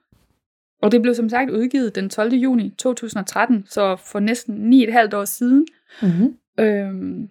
Og 0.82 0.92
det 0.92 1.02
blev 1.02 1.16
som 1.16 1.30
sagt 1.30 1.50
udgivet 1.50 1.96
den 1.96 2.10
12. 2.10 2.34
juni 2.34 2.70
2013, 2.78 3.66
så 3.70 3.96
for 3.96 4.20
næsten 4.20 4.74
9,5 4.74 5.16
år 5.16 5.26
siden. 5.26 5.68
Mm-hmm. 6.02 6.38
Øhm, 6.60 7.30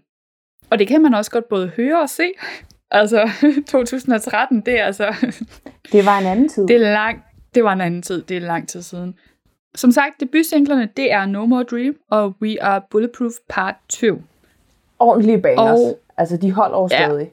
og 0.70 0.78
det 0.78 0.88
kan 0.88 1.02
man 1.02 1.14
også 1.14 1.30
godt 1.30 1.48
både 1.48 1.68
høre 1.68 2.00
og 2.00 2.10
se. 2.10 2.32
Altså, 2.90 3.30
2013, 3.68 4.60
det 4.60 4.80
er 4.80 4.84
altså... 4.84 5.14
det 5.92 6.04
var 6.06 6.18
en 6.18 6.26
anden 6.26 6.48
tid. 6.48 6.66
Det 6.66 6.76
er 6.76 6.92
lang, 6.92 7.22
det 7.54 7.64
var 7.64 7.72
en 7.72 7.80
anden 7.80 8.02
tid, 8.02 8.22
det 8.22 8.36
er 8.36 8.40
lang 8.40 8.68
tid 8.68 8.82
siden. 8.82 9.14
Som 9.76 9.92
sagt, 9.92 10.20
debutsinglerne, 10.20 10.88
det 10.96 11.12
er 11.12 11.26
No 11.26 11.46
More 11.46 11.62
Dream 11.62 11.96
og 12.10 12.34
We 12.42 12.62
Are 12.62 12.82
Bulletproof 12.90 13.32
Part 13.48 13.74
2. 13.88 14.22
Ordentlige 14.98 15.40
bangers. 15.40 15.80
Og, 15.80 15.98
altså, 16.16 16.36
de 16.36 16.52
holder 16.52 16.76
over 16.76 16.88
ja. 16.90 17.06
stadig. 17.06 17.32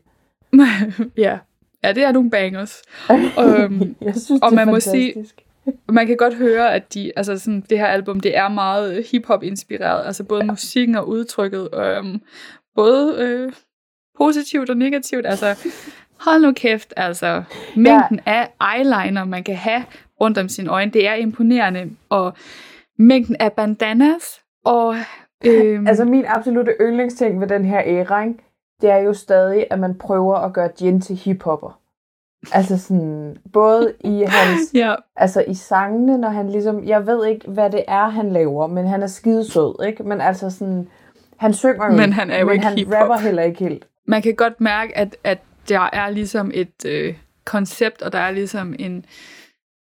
ja. 1.26 1.40
ja, 1.84 1.92
det 1.92 2.04
er 2.04 2.12
nogle 2.12 2.30
bangers. 2.30 2.82
um, 3.10 3.96
jeg 4.02 4.16
synes, 4.16 4.42
og 4.42 4.54
man 4.54 4.68
må 4.68 4.80
sige, 4.80 5.26
man 5.90 6.08
kan 6.08 6.18
godt 6.18 6.34
høre, 6.34 6.74
at 6.74 6.94
de, 6.94 7.12
altså 7.16 7.40
sådan, 7.40 7.64
det 7.70 7.78
her 7.78 7.88
album, 7.88 8.20
det 8.20 8.38
er 8.38 8.48
meget 8.48 9.06
hip-hop 9.12 9.44
inspireret. 9.44 10.06
Altså 10.06 10.24
både 10.24 10.42
ja. 10.42 10.52
musikken 10.52 10.96
og 10.96 11.08
udtrykket. 11.08 11.70
Um, 12.00 12.22
både 12.76 13.16
øh, 13.20 13.54
positivt 14.18 14.70
og 14.70 14.78
negativt. 14.78 15.26
Altså, 15.26 15.68
hold 16.20 16.42
nu 16.42 16.52
kæft, 16.52 16.94
altså. 16.98 17.44
Mængden 17.76 18.20
ja. 18.28 18.46
af 18.62 18.78
eyeliner, 18.78 19.26
man 19.26 19.44
kan 19.44 19.56
have 19.56 19.84
rundt 20.22 20.38
om 20.38 20.50
sine 20.50 20.70
øjne, 20.70 20.92
det 20.92 21.08
er 21.08 21.14
imponerende. 21.14 21.90
Og 22.10 22.34
mængden 22.98 23.36
af 23.40 23.54
bandanas, 23.54 24.42
og... 24.66 24.96
Øhm, 25.46 25.88
altså 25.88 26.06
min 26.06 26.26
absolute 26.28 26.72
yndlingsting 26.82 27.42
ved 27.42 27.48
den 27.48 27.66
her 27.66 27.82
æra, 27.86 28.24
ikke? 28.24 28.40
det 28.84 28.92
er 28.92 28.98
jo 28.98 29.14
stadig, 29.14 29.68
at 29.70 29.80
man 29.80 29.98
prøver 29.98 30.36
at 30.36 30.54
gøre 30.54 30.70
Jin 30.82 31.02
til 31.02 31.16
hiphopper. 31.16 31.80
Altså 32.52 32.78
sådan, 32.78 33.38
både 33.54 33.94
i 34.00 34.24
hans, 34.28 34.74
ja. 34.74 34.96
altså 35.16 35.44
i 35.48 35.54
sangene, 35.54 36.18
når 36.18 36.30
han 36.30 36.50
ligesom, 36.50 36.84
jeg 36.84 37.08
ved 37.08 37.28
ikke, 37.28 37.48
hvad 37.48 37.70
det 37.70 37.84
er, 37.88 38.10
han 38.10 38.32
laver, 38.32 38.68
men 38.68 38.88
han 38.88 39.04
er 39.04 39.08
skidesød, 39.08 39.86
ikke? 39.88 40.04
Men 40.04 40.22
altså 40.22 40.50
sådan, 40.50 40.88
han 41.38 41.54
synger 41.54 41.86
jo, 41.86 41.92
men 41.92 42.14
han 42.14 42.32
er 42.32 42.40
jo 42.40 42.46
men 42.46 42.54
ikke 42.54 42.66
han 42.66 42.78
hip-hop. 42.78 43.02
rapper 43.02 43.18
heller 43.18 43.44
ikke 43.44 43.60
helt. 43.60 43.88
Man 44.08 44.22
kan 44.22 44.36
godt 44.36 44.62
mærke, 44.62 44.98
at, 44.98 45.18
at 45.24 45.40
der 45.70 45.90
er 45.94 46.10
ligesom 46.10 46.52
et 46.54 46.86
øh, 46.86 47.16
koncept, 47.46 48.02
og 48.02 48.12
der 48.12 48.20
er 48.20 48.32
ligesom 48.32 48.76
en, 48.80 49.06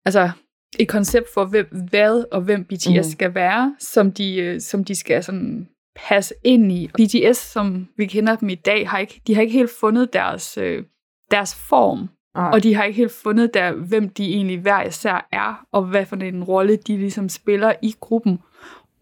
altså 0.06 0.30
et 0.78 0.88
koncept 0.88 1.26
for, 1.34 1.44
hvem, 1.44 1.66
hvad 1.90 2.24
og 2.32 2.40
hvem 2.40 2.64
BTS 2.64 2.88
mm. 2.88 3.02
skal 3.02 3.34
være, 3.34 3.76
som 3.78 4.12
de, 4.12 4.36
øh, 4.36 4.60
som 4.60 4.84
de 4.84 4.94
skal 4.94 5.24
sådan 5.24 5.68
passe 5.96 6.34
ind 6.44 6.72
i. 6.72 6.90
BTS, 6.94 7.38
som 7.38 7.88
vi 7.96 8.06
kender 8.06 8.36
dem 8.36 8.48
i 8.48 8.54
dag, 8.54 8.88
har 8.88 8.98
ikke, 8.98 9.20
de 9.26 9.34
har 9.34 9.42
ikke 9.42 9.52
helt 9.52 9.70
fundet 9.80 10.12
deres, 10.12 10.58
øh, 10.58 10.84
deres 11.30 11.54
form. 11.54 12.08
Ej. 12.34 12.50
Og 12.52 12.62
de 12.62 12.74
har 12.74 12.84
ikke 12.84 12.96
helt 12.96 13.12
fundet 13.12 13.54
der, 13.54 13.72
hvem 13.72 14.08
de 14.08 14.34
egentlig 14.34 14.58
hver 14.60 14.82
især 14.82 15.28
er, 15.32 15.66
og 15.72 15.84
hvad 15.84 16.06
for 16.06 16.16
en 16.16 16.44
rolle 16.44 16.76
de 16.76 16.96
ligesom 16.96 17.28
spiller 17.28 17.72
i 17.82 17.94
gruppen. 18.00 18.38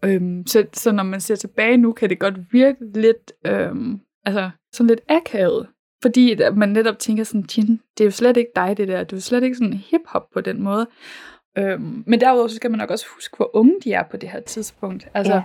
Øhm, 0.05 0.47
så, 0.47 0.65
så 0.73 0.91
når 0.91 1.03
man 1.03 1.21
ser 1.21 1.35
tilbage 1.35 1.77
nu, 1.77 1.91
kan 1.91 2.09
det 2.09 2.19
godt 2.19 2.53
virke 2.53 2.85
lidt, 2.95 3.31
øhm, 3.45 3.99
altså 4.25 4.49
sådan 4.73 4.87
lidt 4.87 5.01
akavet. 5.09 5.67
Fordi 6.05 6.35
man 6.55 6.69
netop 6.69 6.99
tænker 6.99 7.23
sådan, 7.23 7.45
Jin, 7.57 7.81
det 7.97 8.03
er 8.03 8.05
jo 8.05 8.11
slet 8.11 8.37
ikke 8.37 8.51
dig 8.55 8.77
det 8.77 8.87
der, 8.87 9.03
du 9.03 9.15
er 9.15 9.19
slet 9.19 9.43
ikke 9.43 9.55
sådan 9.55 9.73
hip-hop 9.73 10.29
på 10.33 10.41
den 10.41 10.61
måde. 10.61 10.87
Øhm, 11.57 12.03
men 12.07 12.21
derudover 12.21 12.47
så 12.47 12.55
skal 12.55 12.71
man 12.71 12.77
nok 12.77 12.91
også 12.91 13.05
huske, 13.15 13.37
hvor 13.37 13.55
unge 13.55 13.73
de 13.83 13.93
er 13.93 14.03
på 14.03 14.17
det 14.17 14.29
her 14.29 14.39
tidspunkt. 14.39 15.07
Altså, 15.13 15.33
ja. 15.33 15.43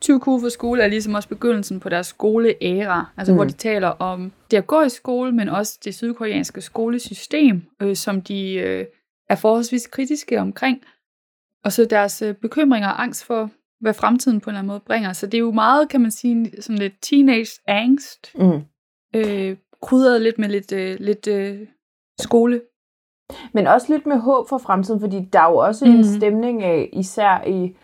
20 0.00 0.20
Q 0.20 0.24
for 0.24 0.48
skole 0.48 0.82
er 0.82 0.88
ligesom 0.88 1.14
også 1.14 1.28
begyndelsen 1.28 1.80
på 1.80 1.88
deres 1.88 2.06
skoleæra, 2.06 3.12
altså 3.16 3.32
mm. 3.32 3.36
hvor 3.36 3.44
de 3.44 3.52
taler 3.52 3.88
om 3.88 4.32
det 4.50 4.56
at 4.56 4.66
gå 4.66 4.82
i 4.82 4.88
skole, 4.88 5.32
men 5.32 5.48
også 5.48 5.78
det 5.84 5.94
sydkoreanske 5.94 6.60
skolesystem, 6.60 7.62
øh, 7.82 7.96
som 7.96 8.22
de 8.22 8.54
øh, 8.54 8.86
er 9.28 9.36
forholdsvis 9.36 9.86
kritiske 9.86 10.40
omkring, 10.40 10.82
og 11.64 11.72
så 11.72 11.84
deres 11.84 12.22
øh, 12.22 12.34
bekymringer 12.34 12.88
og 12.88 13.02
angst 13.02 13.24
for, 13.24 13.50
hvad 13.80 13.94
fremtiden 13.94 14.40
på 14.40 14.50
en 14.50 14.54
eller 14.54 14.58
anden 14.58 14.68
måde 14.68 14.80
bringer. 14.80 15.12
Så 15.12 15.26
det 15.26 15.34
er 15.34 15.38
jo 15.38 15.52
meget, 15.52 15.88
kan 15.88 16.00
man 16.00 16.10
sige, 16.10 16.62
sådan 16.62 16.78
lidt 16.78 16.94
teenage 17.02 17.60
angst, 17.66 18.32
mm. 18.34 18.62
øh, 19.16 19.56
krydret 19.82 20.22
lidt 20.22 20.38
med 20.38 20.48
lidt, 20.48 20.72
øh, 20.72 20.96
lidt 21.00 21.26
øh, 21.26 21.58
skole. 22.20 22.60
Men 23.52 23.66
også 23.66 23.92
lidt 23.92 24.06
med 24.06 24.16
håb 24.16 24.48
for 24.48 24.58
fremtiden, 24.58 25.00
fordi 25.00 25.28
der 25.32 25.40
er 25.40 25.50
jo 25.50 25.56
også 25.56 25.86
mm. 25.86 25.90
en 25.90 26.04
stemning 26.04 26.62
af, 26.62 26.90
især 26.92 27.44
i 27.46 27.76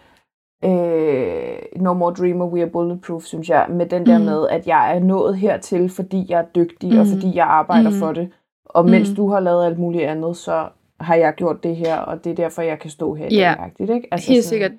øh, 0.65 1.83
No 1.83 1.93
More 1.93 2.15
Dreamer, 2.15 2.47
We 2.47 2.63
Are 2.63 2.71
Bulletproof, 2.71 3.23
synes 3.23 3.49
jeg, 3.49 3.67
med 3.71 3.87
den 3.87 4.07
der 4.07 4.19
mm. 4.19 4.25
med, 4.25 4.49
at 4.49 4.67
jeg 4.67 4.97
er 4.97 4.99
nået 4.99 5.37
hertil, 5.37 5.89
fordi 5.89 6.27
jeg 6.29 6.41
er 6.41 6.47
dygtig, 6.55 6.93
mm. 6.93 6.99
og 6.99 7.07
fordi 7.07 7.37
jeg 7.37 7.47
arbejder 7.47 7.91
mm. 7.91 7.97
for 7.97 8.13
det. 8.13 8.33
Og 8.65 8.85
mens 8.85 9.11
mm. 9.11 9.17
du 9.17 9.31
har 9.31 9.41
lavet 9.41 9.67
alt 9.67 9.79
muligt 9.79 10.05
andet, 10.05 10.37
så 10.37 10.69
har 11.01 11.15
jeg 11.15 11.35
gjort 11.35 11.63
det 11.63 11.77
her, 11.77 11.97
og 11.97 12.25
det 12.25 12.31
er 12.31 12.35
derfor, 12.35 12.63
jeg 12.63 12.79
kan 12.79 12.91
stå 12.91 13.15
her 13.15 13.29
i 13.31 13.37
ja. 13.37 13.55
dag. 13.79 13.95
Ikke? 13.95 14.09
Altså 14.11 14.33
Helt 14.33 14.45
sådan, 14.45 14.49
sikkert. 14.49 14.73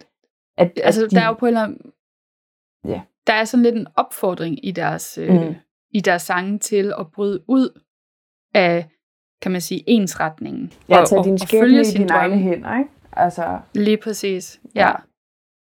At, 0.57 0.67
at 0.67 0.81
altså, 0.83 1.01
de, 1.01 1.09
der 1.09 1.21
er 1.21 1.27
jo 1.27 1.33
på 1.33 1.45
en 1.45 1.49
eller 1.49 1.63
anden... 1.63 1.91
Ja. 2.87 3.01
Der 3.27 3.33
er 3.33 3.45
sådan 3.45 3.63
lidt 3.63 3.75
en 3.75 3.87
opfordring 3.95 4.65
i 4.65 4.71
deres, 4.71 5.17
øh, 5.17 5.41
mm. 5.41 5.55
I 5.95 5.99
deres 5.99 6.21
sange 6.21 6.59
til 6.59 6.93
at 6.99 7.11
bryde 7.11 7.43
ud 7.47 7.81
af, 8.53 8.89
kan 9.41 9.51
man 9.51 9.61
sige, 9.61 9.83
ensretningen. 9.87 10.73
Ja, 10.89 11.01
og, 11.01 11.09
tage 11.09 11.23
din 11.23 11.37
skæbne 11.37 11.81
i 11.81 11.83
dine 11.83 12.13
egne 12.13 12.37
hænder, 12.37 12.77
ikke? 12.77 12.89
Altså... 13.11 13.59
Lige 13.73 13.97
præcis, 13.97 14.59
ja. 14.75 14.87
ja. 14.87 14.93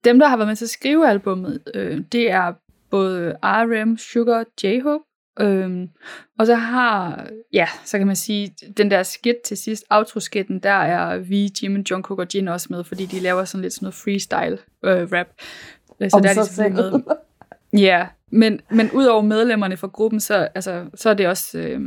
Dem, 0.05 0.19
der 0.19 0.29
har 0.29 0.37
været 0.37 0.49
med 0.49 0.57
til 0.57 0.65
at 0.65 0.71
skrive 0.71 1.09
albummet, 1.09 1.63
øh, 1.75 2.05
det 2.13 2.31
er 2.31 2.53
både 2.91 3.37
R.M., 3.43 3.97
Sugar, 3.97 4.45
J-Hope, 4.65 5.05
Øhm, 5.41 5.89
og 6.39 6.47
så 6.47 6.55
har, 6.55 7.27
ja, 7.53 7.67
så 7.85 7.99
kan 7.99 8.07
man 8.07 8.17
sige, 8.17 8.55
den 8.77 8.91
der 8.91 9.03
skit 9.03 9.37
til 9.45 9.57
sidst, 9.57 9.85
outro-skitten, 9.91 10.59
der 10.59 10.71
er 10.71 11.19
vi, 11.19 11.51
Jim, 11.63 11.85
Jungkook 11.91 12.19
og 12.19 12.27
Jin 12.35 12.49
også 12.49 12.67
med, 12.71 12.85
fordi 12.85 13.07
de 13.07 13.21
laver 13.21 13.45
sådan 13.45 13.63
lidt 13.63 13.73
sådan 13.73 13.87
noget 13.87 13.95
freestyle 13.95 14.59
øh, 14.85 15.09
rap. 15.13 15.27
Så 16.11 16.17
Om 16.17 16.23
der 16.23 16.31
er 16.31 16.35
de 16.35 16.45
så 16.45 16.69
med. 16.69 16.93
Ja, 17.73 18.07
men, 18.33 18.61
men 18.71 18.91
udover 18.95 19.23
medlemmerne 19.23 19.77
fra 19.77 19.87
gruppen, 19.87 20.21
så, 20.21 20.49
altså, 20.55 20.91
så 20.95 21.11
er 21.11 21.15
det 21.15 21.29
også 21.29 21.59
øh, 21.59 21.81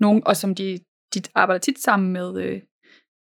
nogen, 0.00 0.22
og 0.26 0.36
som 0.36 0.54
de, 0.54 0.78
de 1.14 1.20
arbejder 1.34 1.58
tit 1.58 1.82
sammen 1.82 2.12
med, 2.12 2.42
øh, 2.42 2.60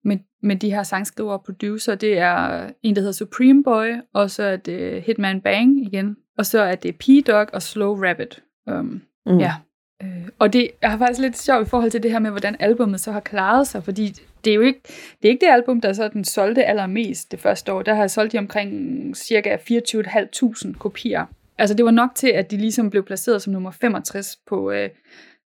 med, 0.04 0.18
med 0.42 0.56
de 0.56 0.70
her 0.70 0.82
sangskriver 0.82 1.32
og 1.32 1.44
producer. 1.44 1.94
Det 1.94 2.18
er 2.18 2.70
en, 2.82 2.94
der 2.96 3.00
hedder 3.00 3.12
Supreme 3.12 3.64
Boy, 3.64 3.92
og 4.14 4.30
så 4.30 4.42
er 4.42 4.56
det 4.56 5.02
Hitman 5.02 5.40
Bang 5.40 5.86
igen, 5.86 6.16
og 6.38 6.46
så 6.46 6.60
er 6.60 6.74
det 6.74 6.96
P-Dog 6.96 7.46
og 7.52 7.62
Slow 7.62 8.04
Rabbit. 8.04 8.42
Um, 8.66 9.02
Mm. 9.26 9.38
Ja. 9.38 9.54
Øh, 10.02 10.28
og 10.38 10.52
det 10.52 10.70
er 10.82 10.98
faktisk 10.98 11.20
lidt 11.20 11.38
sjovt 11.38 11.66
i 11.66 11.70
forhold 11.70 11.90
til 11.90 12.02
det 12.02 12.10
her 12.10 12.18
med, 12.18 12.30
hvordan 12.30 12.56
albummet 12.60 13.00
så 13.00 13.12
har 13.12 13.20
klaret 13.20 13.66
sig, 13.66 13.84
fordi 13.84 14.08
det 14.44 14.50
er 14.50 14.54
jo 14.54 14.60
ikke 14.60 14.80
det, 15.22 15.28
er 15.28 15.32
ikke 15.32 15.46
det 15.46 15.52
album, 15.52 15.80
der 15.80 15.92
så 15.92 16.08
den 16.08 16.24
solgte 16.24 16.64
allermest 16.64 17.32
det 17.32 17.40
første 17.40 17.72
år. 17.72 17.82
Der 17.82 17.94
har 17.94 18.06
solgt 18.06 18.32
de 18.32 18.38
omkring 18.38 19.16
cirka 19.16 19.56
24.500 19.56 20.78
kopier. 20.78 21.26
Altså 21.58 21.74
det 21.74 21.84
var 21.84 21.90
nok 21.90 22.10
til, 22.14 22.28
at 22.28 22.50
de 22.50 22.56
ligesom 22.56 22.90
blev 22.90 23.04
placeret 23.04 23.42
som 23.42 23.52
nummer 23.52 23.70
65 23.70 24.36
på 24.46 24.70
øh, 24.70 24.90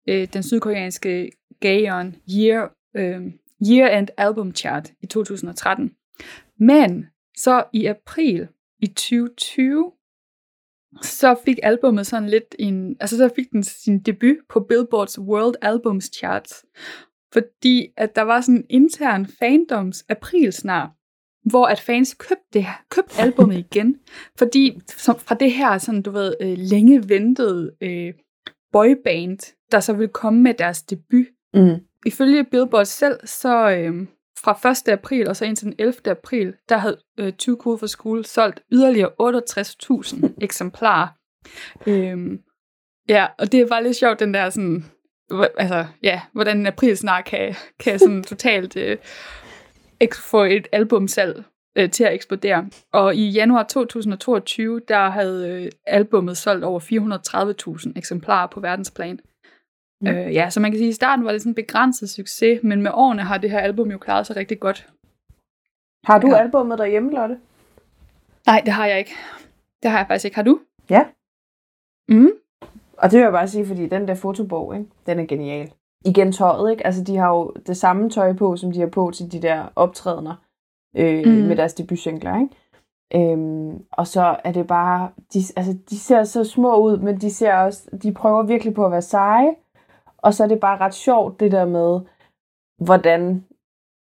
øh, 0.09 0.29
den 0.33 0.43
sydkoreanske 0.43 1.31
Gaon 1.61 2.15
Year, 2.31 2.73
øh, 2.97 3.23
Year 3.71 3.99
End 3.99 4.09
Album 4.17 4.55
Chart 4.55 4.93
i 5.03 5.07
2013. 5.07 5.95
Men 6.59 7.07
så 7.37 7.65
i 7.73 7.87
april 7.87 8.49
i 8.79 8.87
2020, 8.87 9.93
så 11.03 11.37
fik 11.45 11.59
albummet 11.63 12.07
sådan 12.07 12.29
lidt 12.29 12.55
en, 12.59 12.97
altså 13.01 13.17
så 13.17 13.31
fik 13.37 13.51
den 13.51 13.63
sin 13.63 13.99
debut 13.99 14.37
på 14.49 14.61
Billboards 14.61 15.19
World 15.19 15.55
Albums 15.63 16.11
Charts, 16.17 16.65
fordi 17.33 17.89
at 17.97 18.17
der 18.17 18.23
var 18.23 18.41
sådan 18.41 18.57
en 18.57 18.67
intern 18.69 19.27
fandoms 19.27 20.05
aprilsnar, 20.09 20.93
hvor 21.45 21.67
at 21.67 21.81
fans 21.81 22.15
købte, 22.15 22.45
det, 22.53 22.67
købte 22.91 23.21
albummet 23.21 23.59
igen, 23.59 23.97
fordi 24.39 24.81
som, 24.97 25.19
fra 25.19 25.35
det 25.35 25.53
her 25.53 25.79
sådan, 25.79 26.03
du 26.03 26.11
ved, 26.11 26.35
øh, 26.41 26.55
længe 26.59 27.09
ventede 27.09 27.73
øh, 27.81 28.13
boyband, 28.73 29.55
der 29.73 29.81
så 29.81 29.93
ville 29.93 30.13
komme 30.13 30.43
med 30.43 30.55
deres 30.55 30.83
debut. 30.83 31.27
Mm. 31.55 31.75
Ifølge 32.07 32.45
Billboard 32.45 32.85
selv, 32.85 33.19
så, 33.25 33.71
øh, 33.71 34.07
fra 34.39 34.71
1. 34.71 34.89
april 34.93 35.29
og 35.29 35.37
så 35.37 35.45
indtil 35.45 35.67
den 35.67 35.75
11. 35.79 35.95
april, 36.07 36.55
der 36.69 36.77
havde 36.77 36.99
øh, 37.19 37.33
20 37.33 37.57
Cool 37.57 37.79
for 37.79 37.87
School 37.87 38.25
solgt 38.25 38.61
yderligere 38.73 39.11
68.000 39.21 40.29
eksemplarer. 40.45 41.09
Øhm, 41.87 42.39
ja, 43.09 43.27
og 43.39 43.53
det 43.53 43.61
er 43.61 43.67
bare 43.67 43.83
lidt 43.83 43.97
sjovt, 43.97 44.21
den 44.21 44.35
der 44.35 44.51
sådan, 44.51 44.85
altså, 45.59 45.87
ja, 46.03 46.21
hvordan 46.33 46.59
en 46.59 46.67
april 46.67 46.97
snart 46.97 47.25
kan, 47.25 47.55
kan 47.81 47.99
sådan 47.99 48.23
totalt 48.33 48.77
øh, 48.77 48.97
få 50.13 50.43
et 50.43 50.69
albumsalg 50.73 51.45
øh, 51.77 51.91
til 51.91 52.05
at 52.05 52.15
eksplodere. 52.15 52.67
Og 52.93 53.15
i 53.15 53.29
januar 53.29 53.63
2022, 53.63 54.81
der 54.89 55.09
havde 55.09 55.65
øh, 55.65 55.73
albummet 55.87 56.37
solgt 56.37 56.65
over 56.65 56.81
430.000 57.87 57.93
eksemplarer 57.97 58.47
på 58.47 58.61
verdensplan. 58.61 59.21
Mm. 60.01 60.09
Øh, 60.09 60.35
ja, 60.35 60.51
så 60.51 60.61
man 60.61 60.71
kan 60.71 60.79
sige, 60.79 60.89
at 60.89 60.93
i 60.93 60.95
starten 60.95 61.25
var 61.25 61.33
det 61.33 61.41
sådan 61.41 61.51
en 61.51 61.55
begrænset 61.55 62.11
succes, 62.11 62.61
men 62.63 62.83
med 62.83 62.91
årene 62.95 63.23
har 63.23 63.39
det 63.39 63.51
her 63.51 63.59
album 63.59 63.91
jo 63.91 63.99
klaret 63.99 64.27
sig 64.27 64.37
rigtig 64.37 64.61
godt. 64.61 64.89
Har 66.05 66.19
du 66.19 66.29
ja. 66.29 66.37
albumet 66.37 66.79
derhjemme, 66.79 67.13
Lotte? 67.13 67.39
Nej, 68.47 68.63
det 68.65 68.73
har 68.73 68.87
jeg 68.87 68.99
ikke. 68.99 69.15
Det 69.83 69.91
har 69.91 69.99
jeg 69.99 70.07
faktisk 70.07 70.25
ikke. 70.25 70.35
Har 70.35 70.43
du? 70.43 70.61
Ja. 70.91 71.07
Mm. 72.09 72.31
Og 72.99 73.11
det 73.11 73.17
vil 73.17 73.23
jeg 73.23 73.33
bare 73.33 73.49
sige, 73.49 73.67
fordi 73.67 73.87
den 73.87 74.09
der 74.09 74.15
fotobog, 74.15 74.77
ikke? 74.77 74.91
den 75.07 75.19
er 75.21 75.25
genial. 75.27 75.73
Igen 76.05 76.33
tøjet, 76.33 76.71
ikke? 76.71 76.87
Altså, 76.87 77.05
de 77.05 77.17
har 77.17 77.31
jo 77.31 77.53
det 77.67 77.77
samme 77.77 78.11
tøj 78.11 78.33
på, 78.33 78.57
som 78.57 78.73
de 78.73 78.81
har 78.81 78.87
på 78.87 79.11
til 79.11 79.33
de 79.33 79.43
der 79.43 79.65
optrædener 79.77 80.35
øh, 80.97 81.27
mm. 81.27 81.33
med 81.33 81.57
deres 81.57 81.75
debutsingler, 81.75 82.41
ikke? 82.41 82.55
Øhm, 83.15 83.85
og 83.93 84.07
så 84.07 84.37
er 84.45 84.53
det 84.53 84.67
bare, 84.67 85.11
de, 85.35 85.39
altså, 85.57 85.77
de 85.91 85.99
ser 85.99 86.25
så 86.25 86.45
små 86.45 86.77
ud, 86.77 86.99
men 86.99 87.21
de 87.21 87.31
ser 87.31 87.55
også, 87.55 87.89
de 88.03 88.13
prøver 88.13 88.43
virkelig 88.43 88.75
på 88.75 88.85
at 88.85 88.93
være 88.93 89.03
seje, 89.03 89.55
og 90.19 90.35
så 90.35 90.45
er 90.45 90.49
det 90.49 90.61
bare 90.61 90.79
ret 90.79 90.95
sjovt, 90.95 91.41
det 91.41 91.53
der 91.53 91.65
med, 91.65 92.01
hvordan, 92.85 93.45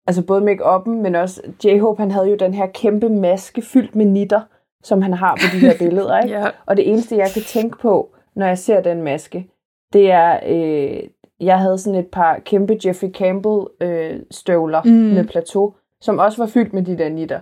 altså 0.06 0.26
både 0.26 0.52
make-up'en, 0.52 0.90
men 0.90 1.14
også 1.14 1.42
J-Hope, 1.64 2.00
han 2.00 2.10
havde 2.10 2.30
jo 2.30 2.36
den 2.36 2.54
her 2.54 2.66
kæmpe 2.66 3.08
maske 3.08 3.62
fyldt 3.62 3.96
med 3.96 4.06
nitter, 4.06 4.40
som 4.82 5.02
han 5.02 5.12
har 5.12 5.34
på 5.34 5.56
de 5.56 5.60
her 5.60 5.78
billeder. 5.84 6.20
Ikke? 6.20 6.38
ja. 6.38 6.50
Og 6.66 6.76
det 6.76 6.88
eneste, 6.88 7.16
jeg 7.16 7.30
kan 7.34 7.42
tænke 7.42 7.78
på, 7.78 8.14
når 8.36 8.46
jeg 8.46 8.58
ser 8.58 8.80
den 8.80 9.02
maske, 9.02 9.50
det 9.92 10.10
er, 10.10 10.40
øh, 10.46 11.08
jeg 11.40 11.58
havde 11.58 11.78
sådan 11.78 11.98
et 11.98 12.06
par 12.06 12.38
kæmpe 12.38 12.78
Jeffrey 12.84 13.10
Campbell 13.10 13.66
øh, 13.80 14.20
støvler 14.30 14.82
mm. 14.82 14.90
med 14.90 15.24
plateau, 15.24 15.74
som 16.00 16.18
også 16.18 16.42
var 16.42 16.46
fyldt 16.46 16.72
med 16.72 16.82
de 16.82 16.98
der 16.98 17.08
nitter. 17.08 17.40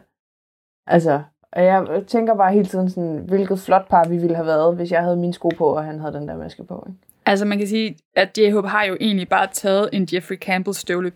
Altså, 0.87 1.22
og 1.52 1.64
jeg 1.64 2.05
tænker 2.07 2.35
bare 2.35 2.52
hele 2.52 2.66
tiden 2.66 2.90
sådan, 2.90 3.24
hvilket 3.28 3.61
flot 3.61 3.88
par 3.88 4.09
vi 4.09 4.16
ville 4.16 4.37
have 4.37 4.46
været, 4.46 4.76
hvis 4.76 4.92
jeg 4.92 5.02
havde 5.02 5.16
mine 5.16 5.35
sko 5.35 5.48
på, 5.48 5.64
og 5.64 5.85
han 5.85 6.00
havde 6.00 6.12
den 6.14 6.28
der 6.28 6.37
maske 6.37 6.64
på. 6.64 6.87
Ikke? 6.88 6.98
Altså 7.26 7.44
man 7.44 7.59
kan 7.59 7.68
sige, 7.68 7.96
at 8.16 8.38
J-Hope 8.38 8.68
har 8.68 8.85
jo 8.85 8.96
egentlig 9.00 9.28
bare 9.28 9.48
taget 9.52 9.88
en 9.92 10.09
Jeffrey 10.12 10.37
Campbell 10.37 10.74
støvle 10.74 11.12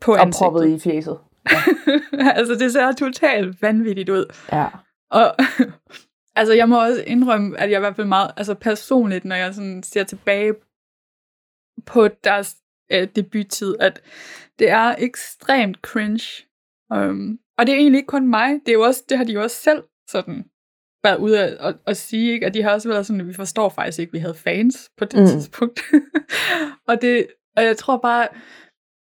på 0.00 0.12
og 0.12 0.20
ansigtet. 0.20 0.46
Og 0.46 0.52
proppet 0.52 0.68
i 0.68 0.78
fjeset. 0.78 1.18
Ja. 1.50 1.58
altså 2.38 2.54
det 2.54 2.72
ser 2.72 2.92
totalt 2.92 3.62
vanvittigt 3.62 4.08
ud. 4.08 4.24
Ja. 4.52 4.66
Og 5.10 5.34
altså 6.40 6.54
jeg 6.54 6.68
må 6.68 6.84
også 6.84 7.02
indrømme, 7.06 7.60
at 7.60 7.70
jeg 7.70 7.78
i 7.78 7.80
hvert 7.80 7.96
fald 7.96 8.06
meget, 8.06 8.30
altså 8.36 8.54
personligt, 8.54 9.24
når 9.24 9.36
jeg 9.36 9.54
sådan 9.54 9.82
ser 9.82 10.04
tilbage 10.04 10.54
på 11.86 12.08
deres 12.08 12.56
øh, 12.92 13.08
debuttid, 13.16 13.74
at 13.80 14.02
det 14.58 14.70
er 14.70 14.94
ekstremt 14.98 15.76
cringe. 15.76 16.44
Um, 16.94 17.38
og 17.58 17.66
det 17.66 17.72
er 17.72 17.78
egentlig 17.78 17.98
ikke 17.98 18.06
kun 18.06 18.28
mig, 18.28 18.60
det, 18.66 18.68
er 18.68 18.72
jo 18.72 18.82
også, 18.82 19.04
det 19.08 19.18
har 19.18 19.24
de 19.24 19.32
jo 19.32 19.42
også 19.42 19.56
selv 19.56 19.82
sådan 20.10 20.44
været 21.04 21.18
ude 21.18 21.44
at, 21.44 21.52
at, 21.60 21.76
at 21.86 21.96
sige, 21.96 22.32
ikke? 22.32 22.46
at 22.46 22.54
de 22.54 22.62
har 22.62 22.70
også 22.70 22.88
været 22.88 23.06
sådan, 23.06 23.20
at 23.20 23.26
vi 23.26 23.32
forstår 23.32 23.68
faktisk 23.68 23.98
ikke, 23.98 24.10
at 24.10 24.12
vi 24.12 24.18
havde 24.18 24.34
fans 24.34 24.90
på 24.96 25.04
det 25.04 25.20
mm. 25.20 25.26
tidspunkt. 25.26 25.80
og, 26.88 27.02
det, 27.02 27.26
og 27.56 27.64
jeg 27.64 27.76
tror 27.76 27.96
bare, 27.96 28.28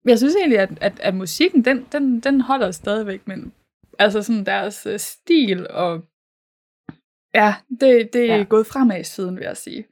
jeg 0.05 0.17
synes 0.17 0.35
egentlig, 0.35 0.59
at, 0.59 0.69
at, 0.81 0.99
at 0.99 1.15
musikken, 1.15 1.65
den, 1.65 1.87
den, 1.91 2.19
den 2.19 2.41
holder 2.41 2.71
stadigvæk, 2.71 3.27
men 3.27 3.53
altså 3.99 4.21
sådan 4.21 4.45
deres 4.45 4.87
uh, 4.87 4.97
stil 4.97 5.67
og 5.69 6.03
ja, 7.33 7.55
det, 7.69 8.13
det 8.13 8.31
er 8.31 8.35
ja. 8.37 8.43
gået 8.43 8.67
fremad 8.67 9.03
siden, 9.03 9.35
vil 9.35 9.43
jeg 9.43 9.57
sige. 9.57 9.85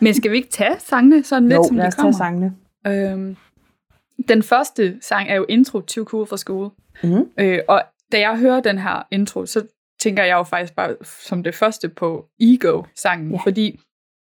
Men 0.00 0.14
skal 0.14 0.30
vi 0.30 0.36
ikke 0.36 0.48
tage 0.48 0.78
sangene 0.78 1.24
sådan 1.24 1.48
lidt, 1.48 1.56
jo, 1.56 1.64
som 1.64 1.76
de 1.76 1.82
kommer? 1.82 2.12
tage 2.12 2.12
sangene. 2.12 2.56
Øhm, 2.86 3.36
den 4.28 4.42
første 4.42 4.98
sang 5.00 5.28
er 5.28 5.34
jo 5.34 5.46
intro 5.48 5.80
til 5.80 6.04
Cool 6.04 6.26
for 6.26 6.36
School. 6.36 6.70
Mm-hmm. 7.02 7.30
Øh, 7.38 7.58
og 7.68 7.82
da 8.12 8.20
jeg 8.20 8.38
hører 8.38 8.60
den 8.60 8.78
her 8.78 9.06
intro, 9.10 9.46
så 9.46 9.66
tænker 10.00 10.24
jeg 10.24 10.34
jo 10.34 10.42
faktisk 10.42 10.74
bare 10.74 10.96
som 11.02 11.42
det 11.42 11.54
første 11.54 11.88
på 11.88 12.26
Ego-sangen, 12.40 13.30
ja. 13.30 13.38
fordi 13.44 13.80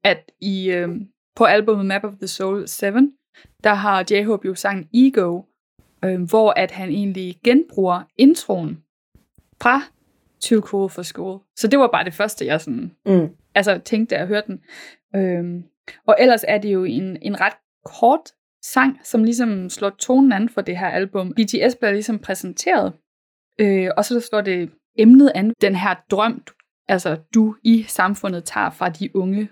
at 0.04 0.32
i 0.40 0.70
øh, 0.70 0.88
på 1.36 1.44
albumet 1.44 1.86
Map 1.86 2.04
of 2.04 2.12
the 2.12 2.26
Soul 2.28 2.68
7, 2.68 2.86
der 3.64 3.74
har 3.74 4.04
J-Hope 4.10 4.46
jo 4.48 4.54
sangen 4.54 4.88
Ego, 4.94 5.42
øh, 6.04 6.22
hvor 6.22 6.52
at 6.56 6.70
han 6.70 6.88
egentlig 6.88 7.40
genbruger 7.44 8.02
introen 8.16 8.82
fra 9.62 9.82
Too 10.40 10.60
Cool 10.60 10.90
for 10.90 11.02
School. 11.02 11.40
Så 11.56 11.68
det 11.68 11.78
var 11.78 11.88
bare 11.92 12.04
det 12.04 12.14
første, 12.14 12.46
jeg 12.46 12.60
sådan, 12.60 12.90
mm. 13.06 13.28
altså, 13.54 13.80
tænkte, 13.84 14.14
da 14.14 14.20
jeg 14.20 14.28
hørte 14.28 14.46
den. 14.46 14.60
Øh, 15.16 15.62
og 16.06 16.16
ellers 16.18 16.44
er 16.48 16.58
det 16.58 16.72
jo 16.72 16.84
en, 16.84 17.18
en 17.22 17.40
ret 17.40 17.52
kort 17.84 18.20
sang, 18.64 18.98
som 19.02 19.24
ligesom 19.24 19.68
slår 19.70 19.90
tonen 19.90 20.32
an 20.32 20.48
for 20.48 20.60
det 20.60 20.78
her 20.78 20.88
album. 20.88 21.34
BTS 21.34 21.76
bliver 21.76 21.92
ligesom 21.92 22.18
præsenteret, 22.18 22.92
øh, 23.58 23.90
og 23.96 24.04
så 24.04 24.20
står 24.20 24.40
det 24.40 24.70
emnet 24.98 25.32
an, 25.34 25.54
den 25.60 25.74
her 25.74 25.94
drøm, 26.10 26.42
altså 26.88 27.16
du 27.34 27.56
i 27.62 27.82
samfundet 27.82 28.44
tager 28.44 28.70
fra 28.70 28.88
de 28.88 29.16
unge. 29.16 29.48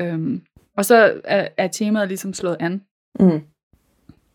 Øhm, 0.00 0.42
Og 0.76 0.84
så 0.84 1.20
er, 1.24 1.48
er 1.56 1.68
temaet 1.68 2.08
ligesom 2.08 2.32
slået 2.32 2.56
an. 2.60 2.82
Mm. 3.20 3.40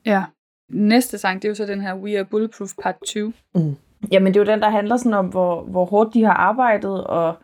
Ja. 0.06 0.24
Næste 0.70 1.18
sang, 1.18 1.42
det 1.42 1.48
er 1.48 1.50
jo 1.50 1.56
så 1.56 1.66
den 1.66 1.82
her 1.82 1.96
We 1.96 2.18
Are 2.18 2.26
Bulletproof 2.26 2.70
Part 2.82 2.96
2. 3.08 3.20
Mm. 3.56 3.76
Jamen, 4.12 4.34
det 4.34 4.40
er 4.40 4.46
jo 4.46 4.52
den, 4.52 4.62
der 4.62 4.70
handler 4.70 4.98
sådan 4.98 5.14
om, 5.14 5.28
hvor, 5.28 5.64
hvor 5.64 5.86
hårdt 5.86 6.14
de 6.14 6.24
har 6.24 6.34
arbejdet, 6.34 7.04
og 7.04 7.36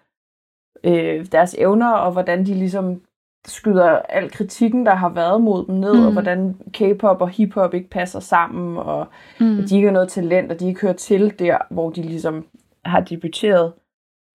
øh, 0.84 1.26
deres 1.32 1.56
evner, 1.58 1.92
og 1.92 2.12
hvordan 2.12 2.46
de 2.46 2.54
ligesom 2.54 3.02
skyder 3.48 3.90
al 4.00 4.32
kritikken, 4.32 4.86
der 4.86 4.96
har 4.96 5.10
været 5.10 5.42
mod 5.42 5.66
dem 5.68 5.76
ned, 5.76 5.94
mm. 5.94 6.06
og 6.06 6.12
hvordan 6.12 6.56
K-pop 6.74 7.22
og 7.22 7.30
hip-hop 7.30 7.74
ikke 7.74 7.90
passer 7.90 8.20
sammen, 8.20 8.78
og 8.78 9.08
mm. 9.40 9.60
at 9.60 9.70
de 9.70 9.76
ikke 9.76 9.88
har 9.88 9.94
noget 9.94 10.10
talent, 10.10 10.52
og 10.52 10.60
de 10.60 10.68
ikke 10.68 10.82
hører 10.82 10.94
til 10.94 11.40
der, 11.40 11.58
hvor 11.70 11.90
de 11.90 12.02
ligesom 12.02 12.46
har 12.86 13.00
debuteret. 13.02 13.74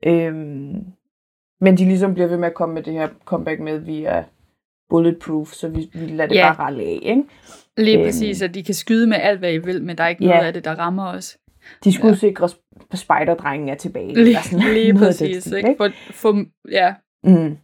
Øhm, 0.06 0.84
men 1.60 1.76
de 1.78 1.84
ligesom 1.84 2.14
bliver 2.14 2.26
ved 2.28 2.36
med 2.36 2.48
at 2.48 2.54
komme 2.54 2.74
med 2.74 2.82
det 2.82 2.92
her 2.92 3.08
comeback 3.24 3.60
med, 3.60 3.78
vi 3.78 4.04
er 4.04 4.22
bulletproof, 4.90 5.48
så 5.52 5.68
vi, 5.68 5.90
vi 5.94 6.06
lader 6.06 6.28
det 6.28 6.36
Ja. 6.36 6.52
bare 6.52 6.66
ralle 6.66 6.82
af, 6.82 6.98
ikke? 7.02 7.22
Lige 7.76 7.96
Øhm. 7.98 8.06
præcis, 8.06 8.42
at 8.42 8.54
de 8.54 8.64
kan 8.64 8.74
skyde 8.74 9.06
med 9.06 9.16
alt, 9.20 9.38
hvad 9.38 9.52
I 9.52 9.58
vil, 9.58 9.82
men 9.82 9.98
der 9.98 10.04
er 10.04 10.08
ikke 10.08 10.24
Ja. 10.24 10.30
noget 10.34 10.46
af 10.46 10.52
det, 10.52 10.64
der 10.64 10.74
rammer 10.74 11.06
os. 11.06 11.38
De 11.84 11.92
skulle 11.92 12.10
ja. 12.12 12.16
sikre, 12.16 12.48
at 12.92 12.98
spejderdrengen 12.98 13.68
er 13.68 13.74
tilbage. 13.74 14.08
Lige, 14.14 14.20
eller 14.26 14.40
sådan 14.40 14.58
lige 14.74 14.92
noget 14.92 15.06
af 15.06 15.10
præcis. 15.10 15.44
stil, 15.44 15.56
Ikke? 15.56 15.74
For, 15.76 15.88
for, 16.10 16.44
ja. 16.70 16.94
Mm. 17.24 17.56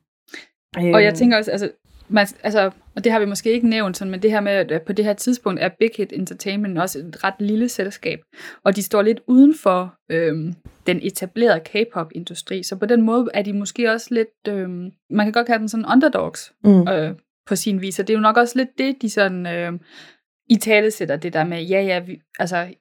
Og 0.77 1.03
jeg 1.05 1.15
tænker 1.15 1.37
også, 1.37 1.51
altså, 1.51 1.71
man, 2.09 2.27
altså, 2.43 2.71
og 2.97 3.05
det 3.05 3.13
har 3.13 3.19
vi 3.19 3.25
måske 3.25 3.53
ikke 3.53 3.69
nævnt, 3.69 3.97
sådan, 3.97 4.11
men 4.11 4.23
det 4.23 4.31
her 4.31 4.41
med, 4.41 4.53
at 4.53 4.83
på 4.83 4.93
det 4.93 5.05
her 5.05 5.13
tidspunkt 5.13 5.61
er 5.61 5.69
Big 5.79 5.91
Hit 5.97 6.13
Entertainment 6.13 6.79
også 6.79 6.99
et 6.99 7.25
ret 7.25 7.35
lille 7.39 7.69
selskab, 7.69 8.21
og 8.65 8.77
de 8.77 8.83
står 8.83 9.03
lidt 9.03 9.21
uden 9.27 9.55
for 9.63 9.95
øhm, 10.11 10.55
den 10.87 11.01
etablerede 11.03 11.61
K-pop-industri, 11.61 12.63
så 12.63 12.77
på 12.77 12.87
den 12.87 13.03
måde 13.03 13.29
er 13.35 13.43
de 13.43 13.53
måske 13.53 13.93
også 13.93 14.07
lidt, 14.11 14.49
øhm, 14.49 14.93
man 15.11 15.27
kan 15.27 15.33
godt 15.33 15.47
kalde 15.47 15.61
dem 15.61 15.69
sådan 15.69 15.87
underdogs 15.87 16.53
Mm. 16.65 16.89
øh, 16.89 17.15
på 17.47 17.57
sin 17.57 17.81
vis, 17.81 17.99
og 17.99 18.09
det 18.09 18.15
er 18.15 18.19
jo 18.19 18.23
nok 18.23 18.37
også 18.37 18.59
lidt 18.59 18.79
det, 18.79 19.03
de 19.03 19.11
sådan 19.11 19.47
øh, 19.47 19.73
i 20.51 20.57
tale 20.57 20.91
sætter 20.91 21.17
det 21.17 21.33
der 21.33 21.45
med, 21.45 21.63
ja 21.63 21.83
ja, 21.83 21.99
vi, 21.99 22.21
altså, 22.39 22.75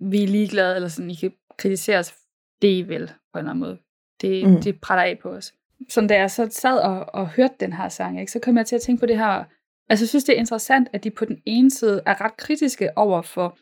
vi 0.00 0.22
er 0.22 0.28
ligeglade, 0.28 0.76
eller 0.76 0.88
sådan, 0.88 1.10
I 1.10 1.14
kan 1.14 1.32
kritisere 1.58 1.98
os, 1.98 2.14
det 2.62 2.68
I 2.68 2.82
vil, 2.82 3.06
på 3.06 3.38
en 3.38 3.38
eller 3.38 3.50
anden 3.50 3.60
måde. 3.60 3.78
Det, 4.20 4.48
mm. 4.48 4.62
det 4.62 4.80
prætter 4.80 5.02
af 5.02 5.18
på 5.22 5.28
os. 5.28 5.52
Så 5.88 6.06
da 6.08 6.14
jeg 6.18 6.30
så 6.30 6.48
sad 6.50 6.78
og, 6.78 7.14
og 7.14 7.28
hørte 7.28 7.54
den 7.60 7.72
her 7.72 7.88
sang, 7.88 8.20
ikke, 8.20 8.32
så 8.32 8.40
kom 8.40 8.56
jeg 8.56 8.66
til 8.66 8.76
at 8.76 8.82
tænke 8.82 9.00
på 9.00 9.06
det 9.06 9.18
her, 9.18 9.44
altså 9.88 10.04
jeg 10.04 10.08
synes, 10.08 10.24
det 10.24 10.34
er 10.34 10.38
interessant, 10.38 10.88
at 10.92 11.04
de 11.04 11.10
på 11.10 11.24
den 11.24 11.38
ene 11.46 11.70
side 11.70 12.02
er 12.06 12.20
ret 12.24 12.36
kritiske 12.36 12.98
over 12.98 13.22
for 13.22 13.58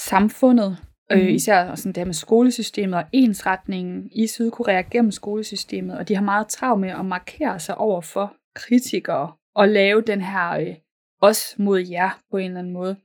samfundet, 0.00 0.76
øh, 1.12 1.18
Mhm. 1.18 1.28
især 1.28 1.74
sådan 1.74 1.92
det 1.92 1.96
her 2.00 2.04
med 2.04 2.14
skolesystemet 2.14 2.94
og 2.98 3.04
ensretningen 3.12 4.08
i 4.12 4.26
Sydkorea 4.26 4.80
gennem 4.80 5.10
skolesystemet, 5.12 5.98
og 5.98 6.08
de 6.08 6.14
har 6.14 6.22
meget 6.22 6.48
travlt 6.48 6.80
med 6.80 6.90
at 6.90 7.04
markere 7.04 7.60
sig 7.60 7.78
over 7.78 8.00
for 8.00 8.34
kritikere 8.54 9.32
og 9.54 9.68
lave 9.68 10.02
den 10.02 10.20
her 10.20 10.50
øh, 10.50 10.74
os 11.20 11.54
mod 11.58 11.78
jer 11.80 12.20
på 12.30 12.36
en 12.36 12.46
eller 12.46 12.58
anden 12.58 12.72
måde. 12.72 12.96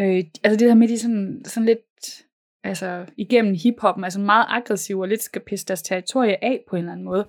Øh, 0.00 0.24
altså 0.44 0.56
det 0.58 0.60
der 0.68 0.74
med, 0.74 0.88
de 0.88 0.98
sådan, 0.98 1.42
sådan 1.44 1.66
lidt 1.66 2.24
altså 2.64 3.06
igennem 3.16 3.54
hiphoppen, 3.54 4.04
altså 4.04 4.20
meget 4.20 4.46
aggressiv 4.48 4.98
og 4.98 5.08
lidt 5.08 5.22
skal 5.22 5.42
pisse 5.42 5.66
deres 5.66 5.82
territorie 5.82 6.44
af 6.44 6.64
på 6.68 6.76
en 6.76 6.80
eller 6.80 6.92
anden 6.92 7.04
måde. 7.04 7.28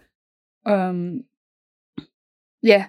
Um, 0.70 1.22
ja, 2.64 2.86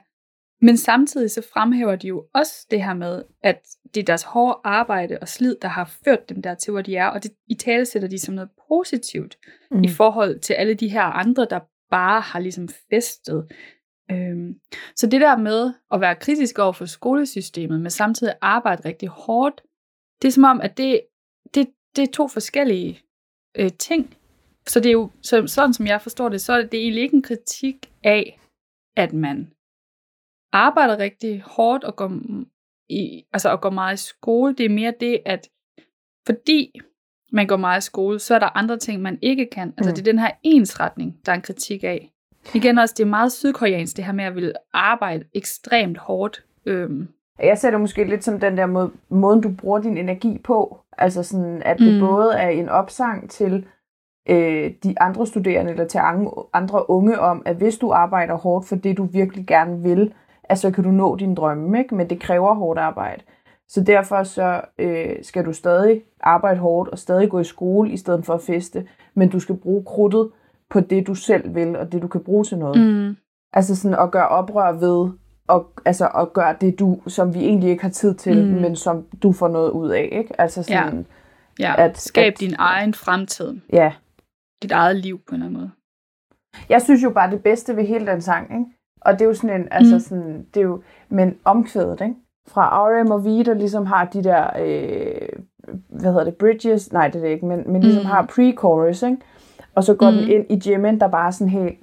men 0.60 0.76
samtidig 0.76 1.30
så 1.30 1.42
fremhæver 1.52 1.96
de 1.96 2.08
jo 2.08 2.26
også 2.34 2.66
det 2.70 2.84
her 2.84 2.94
med, 2.94 3.22
at 3.42 3.62
det 3.94 4.00
er 4.00 4.04
deres 4.04 4.22
hårde 4.22 4.60
arbejde 4.64 5.18
og 5.20 5.28
slid, 5.28 5.56
der 5.62 5.68
har 5.68 5.96
ført 6.04 6.28
dem 6.28 6.42
dertil, 6.42 6.70
hvor 6.70 6.82
de 6.82 6.96
er, 6.96 7.06
og 7.06 7.22
det, 7.22 7.32
i 7.46 7.54
tale 7.54 7.86
sætter 7.86 8.08
de 8.08 8.18
som 8.18 8.34
noget 8.34 8.50
positivt 8.68 9.38
mm. 9.70 9.84
i 9.84 9.88
forhold 9.88 10.38
til 10.40 10.54
alle 10.54 10.74
de 10.74 10.88
her 10.88 11.02
andre, 11.02 11.46
der 11.50 11.60
bare 11.90 12.20
har 12.20 12.40
ligesom 12.40 12.68
festet. 12.90 13.52
Øhm, 14.10 14.54
så 14.96 15.06
det 15.06 15.20
der 15.20 15.36
med 15.36 15.74
at 15.92 16.00
være 16.00 16.14
kritisk 16.14 16.58
over 16.58 16.72
for 16.72 16.84
skolesystemet, 16.84 17.80
men 17.80 17.90
samtidig 17.90 18.34
arbejde 18.40 18.88
rigtig 18.88 19.08
hårdt, 19.08 19.62
det 20.22 20.28
er 20.28 20.32
som 20.32 20.44
om, 20.44 20.60
at 20.60 20.76
det, 20.76 21.00
det, 21.96 22.02
er 22.08 22.12
to 22.12 22.28
forskellige 22.28 23.00
øh, 23.58 23.70
ting. 23.78 24.16
Så 24.66 24.80
det 24.80 24.88
er 24.88 24.92
jo, 24.92 25.10
så, 25.22 25.46
sådan 25.46 25.72
som 25.74 25.86
jeg 25.86 26.02
forstår 26.02 26.28
det, 26.28 26.40
så 26.40 26.52
er 26.52 26.62
det, 26.62 26.72
det 26.72 26.78
er 26.78 26.82
egentlig 26.82 27.02
ikke 27.02 27.16
en 27.16 27.22
kritik 27.22 27.90
af, 28.04 28.40
at 28.96 29.12
man 29.12 29.52
arbejder 30.52 30.98
rigtig 30.98 31.42
hårdt 31.42 31.84
og 31.84 31.96
går, 31.96 32.20
i, 32.88 33.24
altså, 33.32 33.48
og 33.50 33.60
går 33.60 33.70
meget 33.70 33.94
i 33.94 34.04
skole. 34.04 34.54
Det 34.54 34.66
er 34.66 34.70
mere 34.70 34.94
det, 35.00 35.20
at 35.26 35.48
fordi 36.26 36.80
man 37.32 37.46
går 37.46 37.56
meget 37.56 37.82
i 37.82 37.84
skole, 37.84 38.18
så 38.18 38.34
er 38.34 38.38
der 38.38 38.56
andre 38.56 38.78
ting, 38.78 39.02
man 39.02 39.18
ikke 39.22 39.46
kan. 39.46 39.74
Altså 39.78 39.90
Mm. 39.90 39.94
det 39.94 39.98
er 40.00 40.12
den 40.12 40.18
her 40.18 40.30
ensretning, 40.42 41.20
der 41.26 41.32
er 41.32 41.36
en 41.36 41.42
kritik 41.42 41.84
af. 41.84 42.10
Igen 42.54 42.78
også, 42.78 42.94
det 42.98 43.02
er 43.02 43.08
meget 43.08 43.32
sydkoreansk, 43.32 43.96
det 43.96 44.04
her 44.04 44.12
med 44.12 44.24
at 44.24 44.34
ville 44.34 44.52
arbejde 44.72 45.24
ekstremt 45.34 45.98
hårdt. 45.98 46.44
Øhm, 46.66 47.08
Jeg 47.42 47.58
ser 47.58 47.70
det 47.70 47.80
måske 47.80 48.04
lidt 48.04 48.24
som 48.24 48.40
den 48.40 48.56
der 48.56 48.66
måde, 48.66 48.90
måden, 49.08 49.40
du 49.40 49.50
bruger 49.60 49.78
din 49.78 49.96
energi 49.98 50.38
på. 50.44 50.78
Altså 50.98 51.22
sådan, 51.22 51.62
at 51.64 51.78
det 51.78 51.94
Mm. 52.02 52.08
både 52.08 52.34
er 52.34 52.48
en 52.48 52.68
opsang 52.68 53.30
til 53.30 53.66
øh, 54.28 54.70
de 54.84 54.94
andre 55.00 55.26
studerende, 55.26 55.70
eller 55.72 55.84
til 55.86 56.00
andre, 56.52 56.90
unge 56.90 57.20
om, 57.20 57.42
at 57.46 57.56
hvis 57.56 57.78
du 57.78 57.90
arbejder 57.92 58.34
hårdt 58.34 58.66
for 58.68 58.76
det, 58.76 58.96
du 58.96 59.04
virkelig 59.04 59.46
gerne 59.46 59.82
vil, 59.82 60.12
at 60.44 60.58
så 60.58 60.70
kan 60.70 60.84
du 60.84 60.90
nå 60.90 61.16
din 61.16 61.34
drømme, 61.34 61.78
ikke? 61.78 61.94
men 61.94 62.10
det 62.10 62.20
kræver 62.20 62.54
hårdt 62.54 62.78
arbejde. 62.78 63.22
Så 63.68 63.80
derfor 63.80 64.22
så 64.22 64.60
øh, 64.78 65.16
skal 65.22 65.44
du 65.44 65.52
stadig 65.52 66.02
arbejde 66.20 66.60
hårdt 66.60 66.88
og 66.90 66.98
stadig 66.98 67.30
gå 67.30 67.38
i 67.40 67.44
skole 67.44 67.90
i 67.90 67.96
stedet 67.96 68.26
for 68.26 68.34
at 68.34 68.40
feste, 68.42 68.86
men 69.14 69.28
du 69.28 69.40
skal 69.40 69.56
bruge 69.56 69.84
krudtet 69.84 70.30
på 70.70 70.80
det, 70.80 71.06
du 71.06 71.14
selv 71.14 71.54
vil, 71.54 71.76
og 71.76 71.92
det, 71.92 72.02
du 72.02 72.08
kan 72.08 72.20
bruge 72.20 72.44
til 72.44 72.58
noget. 72.58 72.80
mm, 73.08 73.16
Altså 73.52 73.76
sådan 73.76 73.98
at 73.98 74.10
gøre 74.10 74.28
oprør 74.28 74.72
ved, 74.72 75.10
og, 75.48 75.70
altså 75.84 76.08
at 76.08 76.32
gøre 76.32 76.56
det, 76.60 76.78
du, 76.78 77.00
som 77.06 77.34
vi 77.34 77.44
egentlig 77.44 77.70
ikke 77.70 77.82
har 77.82 77.90
tid 77.90 78.14
til, 78.14 78.44
Mm. 78.46 78.60
men 78.60 78.76
som 78.76 79.06
du 79.22 79.32
får 79.32 79.48
noget 79.48 79.70
ud 79.70 79.88
af, 79.90 80.08
ikke? 80.12 80.40
Altså 80.40 80.62
sådan, 80.62 81.06
ja, 81.58 81.74
At- 81.78 81.98
skab 81.98 82.32
at- 82.32 82.40
din 82.40 82.54
egen 82.58 82.94
fremtid. 82.94 83.54
ja. 83.72 83.76
ja. 83.84 83.92
Dit 84.62 84.72
eget 84.72 84.96
liv 84.96 85.18
på 85.18 85.34
en 85.34 85.34
eller 85.34 85.46
anden 85.46 85.58
måde. 85.60 85.70
Jeg 86.68 86.82
synes 86.82 87.02
jo 87.02 87.10
bare, 87.10 87.30
det 87.30 87.42
bedste 87.42 87.76
ved 87.76 87.84
hele 87.84 88.06
den 88.06 88.20
sang, 88.20 88.50
ikke? 88.52 88.64
Og 89.00 89.12
det 89.12 89.20
er 89.20 89.24
jo 89.26 89.34
sådan 89.34 89.60
en, 89.60 89.68
altså 89.70 89.94
Mm. 89.94 90.00
sådan, 90.00 90.46
det 90.54 90.60
er 90.60 90.64
jo, 90.64 90.82
men 91.08 91.34
omkvædet, 91.44 92.00
ikke? 92.00 92.14
Fra 92.48 92.86
R.M. 92.88 93.10
og 93.10 93.24
V, 93.24 93.44
der 93.44 93.54
ligesom 93.54 93.86
har 93.86 94.04
de 94.04 94.24
der, 94.24 94.46
øh, 94.60 95.28
hvad 95.88 96.10
hedder 96.12 96.24
det, 96.24 96.34
bridges, 96.34 96.92
nej 96.92 97.08
det 97.08 97.16
er 97.16 97.20
det 97.24 97.28
ikke, 97.32 97.46
men, 97.46 97.72
men 97.72 97.82
ligesom 97.82 98.02
Mm. 98.02 98.06
har 98.10 98.22
pre-chorus, 98.22 99.06
ikke? 99.06 99.16
Og 99.74 99.84
så 99.84 99.94
går 99.94 100.10
Mm. 100.10 100.16
den 100.16 100.28
ind 100.28 100.44
i 100.50 100.70
Jimin, 100.70 101.00
der 101.00 101.08
bare 101.08 101.26
er 101.26 101.30
sådan 101.30 101.48
helt, 101.50 101.78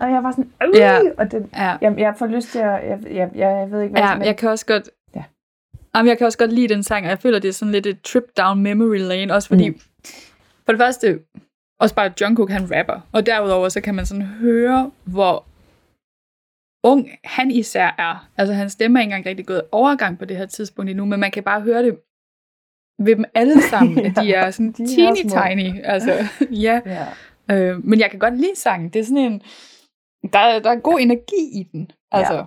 og 0.00 0.10
jeg 0.10 0.22
var 0.22 0.30
sådan, 0.30 0.50
øh, 0.62 0.68
Ja. 0.74 0.98
og 1.18 1.32
den, 1.32 1.50
Ja, 1.56 1.76
jeg, 1.80 1.94
jeg 1.98 2.14
får 2.18 2.26
lyst 2.26 2.48
til 2.48 2.58
at, 2.58 2.88
jeg, 2.88 2.98
jeg, 3.10 3.30
jeg, 3.34 3.70
ved 3.70 3.82
ikke, 3.82 3.92
hvad 3.92 4.02
ja 4.02 4.14
men, 4.14 4.26
jeg 4.26 4.36
kan 4.36 4.48
også 4.48 4.66
godt... 4.66 4.90
Ja. 5.16 5.24
Jamen, 5.96 6.08
jeg 6.08 6.18
kan 6.18 6.26
også 6.26 6.38
godt 6.38 6.52
lide 6.52 6.74
den 6.74 6.82
sang, 6.82 7.04
og 7.06 7.10
jeg 7.10 7.18
føler, 7.18 7.38
det 7.38 7.48
er 7.48 7.52
sådan 7.52 7.72
lidt 7.72 7.86
et 7.86 8.02
trip 8.02 8.24
down 8.38 8.62
memory 8.62 8.98
lane, 8.98 9.34
også 9.34 9.48
fordi, 9.48 9.68
Mm. 9.68 9.80
for 10.66 10.72
det 10.72 10.78
første, 10.80 11.18
også 11.80 11.94
bare 11.94 12.12
Jungkook, 12.20 12.50
han 12.50 12.76
rapper, 12.78 13.00
og 13.12 13.26
derudover 13.26 13.68
så 13.68 13.80
kan 13.80 13.94
man 13.94 14.06
sådan 14.06 14.22
høre, 14.24 14.90
hvor 15.04 15.44
ung 16.84 17.08
han 17.24 17.50
især 17.50 17.94
er. 17.98 18.28
Altså, 18.36 18.54
hans 18.54 18.72
stemme 18.72 18.98
er 18.98 19.00
ikke 19.02 19.08
engang 19.14 19.26
rigtig 19.26 19.46
gået 19.46 19.62
overgang 19.72 20.18
på 20.18 20.24
det 20.24 20.36
her 20.36 20.46
tidspunkt 20.46 20.90
endnu, 20.90 21.04
men 21.04 21.20
man 21.20 21.30
kan 21.30 21.42
bare 21.42 21.60
høre 21.60 21.82
det 21.82 21.98
ved 22.98 23.16
dem 23.16 23.24
alle 23.34 23.62
sammen, 23.70 23.98
at 24.06 24.12
de 24.22 24.32
er 24.34 24.50
sådan 24.50 24.72
de 24.72 24.82
er 24.82 24.86
teeny 24.86 25.16
små. 25.30 25.40
tiny. 25.48 25.80
Altså, 25.84 26.12
ja. 26.66 26.80
Ja. 26.86 27.06
Øh, 27.50 27.84
men 27.84 28.00
jeg 28.00 28.10
kan 28.10 28.18
godt 28.18 28.36
lide 28.40 28.56
sangen. 28.56 28.88
Det 28.88 28.98
er 29.00 29.04
sådan 29.04 29.18
en... 29.18 29.42
Der, 30.32 30.38
er- 30.38 30.58
der 30.58 30.70
er 30.70 30.80
god 30.80 31.00
energi 31.00 31.60
i 31.60 31.68
den. 31.72 31.90
Altså, 32.12 32.34
Ja. 32.34 32.42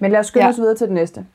Men 0.00 0.10
lad 0.10 0.20
os 0.20 0.26
skynde 0.26 0.44
Ja. 0.44 0.50
os 0.50 0.58
videre 0.58 0.74
til 0.76 0.86
det 0.86 0.94
næste. 0.94 1.26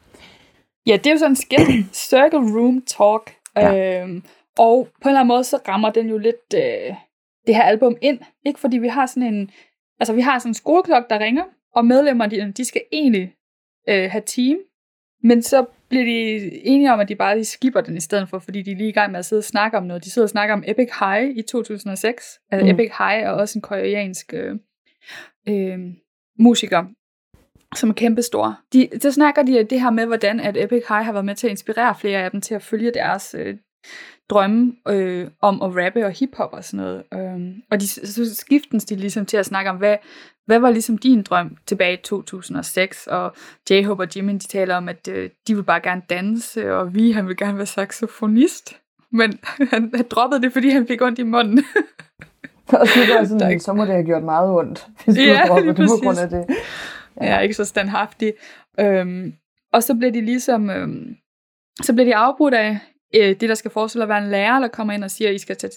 Ja, 0.88 0.97
det 0.97 1.08
er 1.08 1.12
jo 1.12 1.17
sådan 1.17 1.32
en 1.32 1.36
skæld. 1.36 1.84
Circle 2.10 2.60
Room 2.60 2.82
Talk. 2.82 3.36
Ja. 3.56 4.01
Øhm, 4.01 4.23
og 4.58 4.88
på 5.01 5.10
en 5.10 5.10
eller 5.10 5.19
anden 5.19 5.27
måde, 5.27 5.43
så 5.43 5.60
rammer 5.67 5.89
den 5.89 6.10
jo 6.10 6.17
lidt 6.17 6.53
øh, 6.56 6.95
det 7.47 7.56
her 7.56 7.63
album 7.63 7.95
ind. 8.01 8.19
Ikke 8.45 8.60
fordi 8.60 8.77
vi 8.77 8.88
har 8.88 9.06
sådan 9.06 9.34
en... 9.34 9.51
Altså, 9.99 10.13
vi 10.13 10.21
har 10.21 10.39
sådan 10.39 10.49
en 10.49 10.53
skoleklok, 10.53 11.10
der 11.10 11.19
ringer, 11.19 11.43
og 11.75 11.86
medlemmerne, 11.86 12.32
de, 12.32 12.51
de 12.51 12.65
skal 12.65 12.82
egentlig 12.91 13.36
øh, 13.89 14.12
have 14.12 14.23
team. 14.25 14.58
Men 15.23 15.41
så 15.41 15.65
bliver 15.93 16.06
de 16.06 16.65
enige 16.65 16.93
om, 16.93 16.99
at 16.99 17.10
de 17.10 17.15
bare 17.15 17.43
skipper 17.43 17.82
den 17.82 17.97
i 17.97 17.99
stedet 17.99 18.29
for, 18.29 18.39
fordi 18.39 18.62
de 18.62 18.71
er 18.71 18.75
lige 18.75 18.89
i 18.89 18.91
gang 18.91 19.12
med 19.12 19.19
at 19.19 19.25
sidde 19.25 19.39
og 19.39 19.43
snakke 19.43 19.77
om 19.77 19.84
noget. 19.84 20.03
De 20.03 20.12
sidder 20.12 20.25
og 20.25 20.29
snakker 20.29 20.56
om 20.56 20.63
Epic 20.67 20.89
High 20.99 21.38
i 21.38 21.41
2006. 21.41 22.39
Altså, 22.51 22.65
Mm. 22.65 22.71
Epic 22.71 22.91
High 22.97 23.23
er 23.23 23.29
også 23.29 23.60
en 23.60 23.62
koreansk 23.62 24.34
øh, 24.34 24.56
øh, 25.49 25.79
musiker, 26.39 26.84
som 27.75 27.89
er 27.89 27.93
kæmpestor. 27.93 28.60
De, 28.73 28.89
så 29.01 29.12
snakker 29.12 29.43
de 29.43 29.63
det 29.63 29.82
her 29.82 29.89
med, 29.89 30.06
hvordan 30.06 30.39
at 30.39 30.58
Epic 30.58 30.84
High 30.89 31.06
har 31.06 31.12
været 31.12 31.25
med 31.25 31.36
til 31.36 31.47
at 31.47 31.51
inspirere 31.51 31.95
flere 31.95 32.19
af 32.19 32.32
dem 32.32 32.41
til 32.41 32.56
at 32.56 32.62
følge 32.62 32.91
deres 32.91 33.36
øh, 33.39 33.56
drømme 34.29 34.73
øh, 34.87 35.27
om 35.41 35.61
at 35.61 35.85
rappe 35.85 36.05
og 36.05 36.11
hiphop 36.11 36.49
og 36.53 36.63
sådan 36.63 36.85
noget. 36.85 37.03
Øh, 37.13 37.55
og 37.71 37.81
de, 37.81 37.87
så 37.87 38.35
skiftes 38.35 38.85
de 38.85 38.95
ligesom 38.95 39.25
til 39.25 39.37
at 39.37 39.45
snakke 39.45 39.69
om, 39.69 39.77
hvad, 39.77 39.97
hvad 40.45 40.59
var 40.59 40.71
ligesom 40.71 40.97
din 40.97 41.21
drøm 41.23 41.57
tilbage 41.65 41.93
i 41.93 42.01
2006? 42.03 43.07
Og 43.07 43.33
J-Hope 43.71 44.01
og 44.03 44.07
Jimin, 44.15 44.37
de 44.37 44.47
taler 44.47 44.75
om, 44.75 44.89
at 44.89 45.07
øh, 45.07 45.29
de 45.47 45.55
vil 45.55 45.63
bare 45.63 45.81
gerne 45.81 46.01
danse, 46.09 46.75
og 46.75 46.95
vi, 46.95 47.11
han 47.11 47.27
vil 47.27 47.37
gerne 47.37 47.57
være 47.57 47.65
saxofonist. 47.65 48.79
Men 49.11 49.39
han, 49.71 49.91
han 49.95 50.05
droppede 50.09 50.41
det, 50.41 50.53
fordi 50.53 50.69
han 50.69 50.87
fik 50.87 51.01
ondt 51.01 51.19
i 51.19 51.23
munden. 51.23 51.63
Og 52.67 52.87
så, 52.87 52.99
var 52.99 53.05
Der 53.13 53.19
er 53.21 53.25
sådan, 53.25 53.51
ikke- 53.51 53.63
så 53.63 53.73
må 53.73 53.81
det 53.85 53.91
have 53.91 54.05
gjort 54.05 54.23
meget 54.23 54.49
ondt, 54.51 54.87
hvis 55.05 55.15
du 55.15 55.21
Ja, 55.21 55.45
dropper 55.47 55.59
lige 55.73 55.73
det 55.83 55.89
på 55.89 56.03
grund 56.05 56.19
af 56.19 56.29
det. 56.29 56.45
ja. 57.21 57.25
ja 57.25 57.39
ikke 57.39 57.53
så 57.53 57.65
standhaftig. 57.65 58.33
Øhm, 58.79 59.33
og 59.73 59.83
så 59.83 59.95
bliver 59.95 60.11
de 60.11 60.21
ligesom, 60.21 60.69
øhm, 60.69 61.15
så 61.81 61.93
bliver 61.93 62.05
de 62.05 62.15
afbrudt 62.15 62.53
af 62.53 62.79
øh, 63.15 63.30
det, 63.30 63.49
der 63.49 63.56
skal 63.56 63.71
forestille 63.71 64.04
at 64.04 64.10
være 64.10 64.23
en 64.23 64.32
lærer, 64.32 64.60
der 64.60 64.67
kommer 64.67 64.93
ind 64.93 65.04
og 65.04 65.12
siger, 65.12 65.30
at 65.30 65.36
I 65.36 65.38
skal 65.38 65.56
tage 65.56 65.71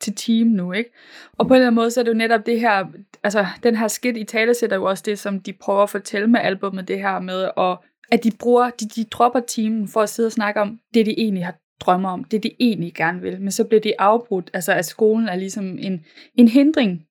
til 0.00 0.14
team 0.14 0.46
nu, 0.46 0.72
ikke? 0.72 0.90
Og 1.38 1.46
på 1.46 1.54
en 1.54 1.56
eller 1.56 1.66
anden 1.66 1.74
måde, 1.74 1.90
så 1.90 2.00
er 2.00 2.04
det 2.04 2.12
jo 2.12 2.16
netop 2.16 2.46
det 2.46 2.60
her, 2.60 2.86
altså 3.22 3.46
den 3.62 3.76
her 3.76 3.88
skidt 3.88 4.16
i 4.16 4.24
tale 4.24 4.54
sætter 4.54 4.76
jo 4.76 4.84
også 4.84 5.02
det, 5.06 5.18
som 5.18 5.40
de 5.40 5.52
prøver 5.52 5.82
at 5.82 5.90
fortælle 5.90 6.26
med 6.26 6.40
albumet, 6.40 6.88
det 6.88 6.98
her 6.98 7.20
med, 7.20 7.50
at, 7.56 7.78
at 8.10 8.24
de 8.24 8.30
bruger, 8.38 8.70
de, 8.70 8.88
de 8.88 9.04
dropper 9.04 9.40
teamen 9.40 9.88
for 9.88 10.00
at 10.00 10.08
sidde 10.08 10.26
og 10.26 10.32
snakke 10.32 10.60
om 10.60 10.80
det, 10.94 11.06
de 11.06 11.20
egentlig 11.20 11.44
har 11.44 11.54
drømmer 11.80 12.10
om, 12.10 12.24
det 12.24 12.42
de 12.42 12.50
egentlig 12.60 12.94
gerne 12.94 13.20
vil, 13.20 13.40
men 13.40 13.50
så 13.50 13.64
bliver 13.64 13.80
de 13.80 14.00
afbrudt, 14.00 14.50
altså 14.52 14.72
at 14.72 14.84
skolen 14.84 15.28
er 15.28 15.36
ligesom 15.36 15.78
en, 15.78 16.04
en 16.34 16.48
hindring 16.48 17.06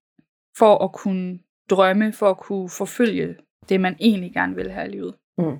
for 0.57 0.77
at 0.77 0.91
kunne 0.91 1.39
drømme, 1.69 2.13
for 2.13 2.29
at 2.29 2.37
kunne 2.37 2.69
forfølge 2.69 3.35
det, 3.69 3.81
man 3.81 3.95
egentlig 3.99 4.33
gerne 4.33 4.55
vil 4.55 4.71
have 4.71 4.87
i 4.87 4.91
livet. 4.91 5.13
Mm. 5.37 5.57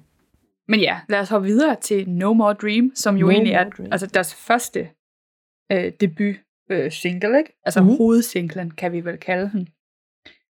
Men 0.68 0.80
ja, 0.80 1.00
lad 1.10 1.20
os 1.20 1.30
hoppe 1.30 1.48
videre 1.48 1.76
til 1.82 2.10
No 2.10 2.34
More 2.34 2.54
Dream, 2.54 2.92
som 2.96 3.18
jo 3.18 3.26
no 3.26 3.32
egentlig 3.32 3.54
er 3.54 3.70
altså 3.92 4.08
deres 4.08 4.36
første 4.36 4.90
øh, 5.72 5.92
debut 6.00 6.36
øh, 6.70 6.92
single, 6.92 7.38
ikke? 7.38 7.60
Altså 7.66 7.82
mm-hmm. 7.82 7.98
hovedsinglen, 7.98 8.72
kan 8.72 8.92
vi 8.92 9.06
vel 9.06 9.18
kalde 9.18 9.52
den. 9.52 9.68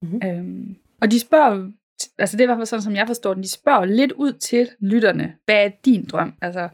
Mm-hmm. 0.02 0.20
Øhm, 0.28 0.76
og 1.00 1.10
de 1.10 1.20
spørger, 1.20 1.70
altså 2.18 2.36
det 2.36 2.40
er 2.40 2.44
i 2.44 2.46
hvert 2.46 2.58
fald 2.58 2.66
sådan, 2.66 2.82
som 2.82 2.96
jeg 2.96 3.06
forstår 3.06 3.34
den, 3.34 3.42
de 3.42 3.50
spørger 3.50 3.84
lidt 3.84 4.12
ud 4.12 4.32
til 4.32 4.70
lytterne, 4.80 5.34
hvad 5.44 5.64
er 5.64 5.70
din 5.84 6.04
drøm? 6.04 6.34
Altså, 6.42 6.68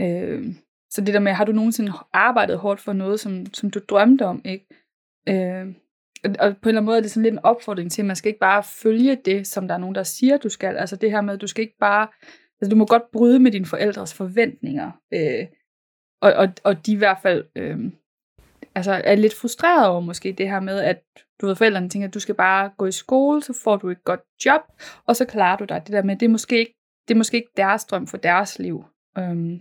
øh, 0.00 0.54
så 0.90 1.00
det 1.00 1.14
der 1.14 1.20
med, 1.20 1.32
har 1.32 1.44
du 1.44 1.52
nogensinde 1.52 1.92
arbejdet 2.12 2.58
hårdt 2.58 2.80
for 2.80 2.92
noget, 2.92 3.20
som, 3.20 3.46
som 3.54 3.70
du 3.70 3.80
drømte 3.88 4.26
om, 4.26 4.42
ikke? 4.44 4.66
Øh, 5.28 5.74
og 6.24 6.32
på 6.32 6.68
en 6.68 6.68
eller 6.68 6.80
anden 6.80 6.84
måde 6.84 6.96
er 6.96 7.00
det 7.00 7.10
sådan 7.10 7.22
lidt 7.22 7.32
en 7.32 7.44
opfordring 7.44 7.92
til, 7.92 8.02
at 8.02 8.06
man 8.06 8.16
skal 8.16 8.28
ikke 8.28 8.40
bare 8.40 8.62
følge 8.62 9.18
det, 9.24 9.46
som 9.46 9.68
der 9.68 9.74
er 9.74 9.78
nogen, 9.78 9.94
der 9.94 10.02
siger, 10.02 10.36
du 10.36 10.48
skal. 10.48 10.76
Altså 10.76 10.96
det 10.96 11.10
her 11.10 11.20
med, 11.20 11.34
at 11.34 11.40
du 11.40 11.46
skal 11.46 11.62
ikke 11.62 11.78
bare, 11.80 12.08
altså 12.60 12.70
du 12.70 12.76
må 12.76 12.86
godt 12.86 13.10
bryde 13.12 13.40
med 13.40 13.50
dine 13.50 13.66
forældres 13.66 14.14
forventninger. 14.14 14.90
Øh, 15.12 15.46
og, 16.22 16.32
og, 16.32 16.48
og 16.64 16.86
de 16.86 16.92
i 16.92 16.96
hvert 16.96 17.18
fald 17.22 17.44
øh, 17.56 17.78
altså 18.74 18.92
er 19.04 19.14
lidt 19.14 19.34
frustreret 19.34 19.88
over 19.88 20.00
måske 20.00 20.32
det 20.32 20.48
her 20.48 20.60
med, 20.60 20.78
at 20.80 21.02
du 21.40 21.46
ved, 21.46 21.56
forældrene 21.56 21.88
tænker, 21.88 22.08
at 22.08 22.14
du 22.14 22.20
skal 22.20 22.34
bare 22.34 22.70
gå 22.78 22.86
i 22.86 22.92
skole, 22.92 23.42
så 23.42 23.60
får 23.64 23.76
du 23.76 23.88
et 23.88 24.04
godt 24.04 24.20
job, 24.46 24.60
og 25.06 25.16
så 25.16 25.24
klarer 25.24 25.56
du 25.56 25.64
dig. 25.64 25.82
Det 25.86 25.92
der 25.92 26.02
med, 26.02 26.16
det 26.16 26.26
er 26.26 26.30
måske 26.30 26.58
ikke, 26.58 26.74
det 27.08 27.14
er 27.14 27.18
måske 27.18 27.36
ikke 27.36 27.52
deres 27.56 27.84
drøm 27.84 28.06
for 28.06 28.16
deres 28.16 28.58
liv. 28.58 28.84
Øhm, 29.18 29.60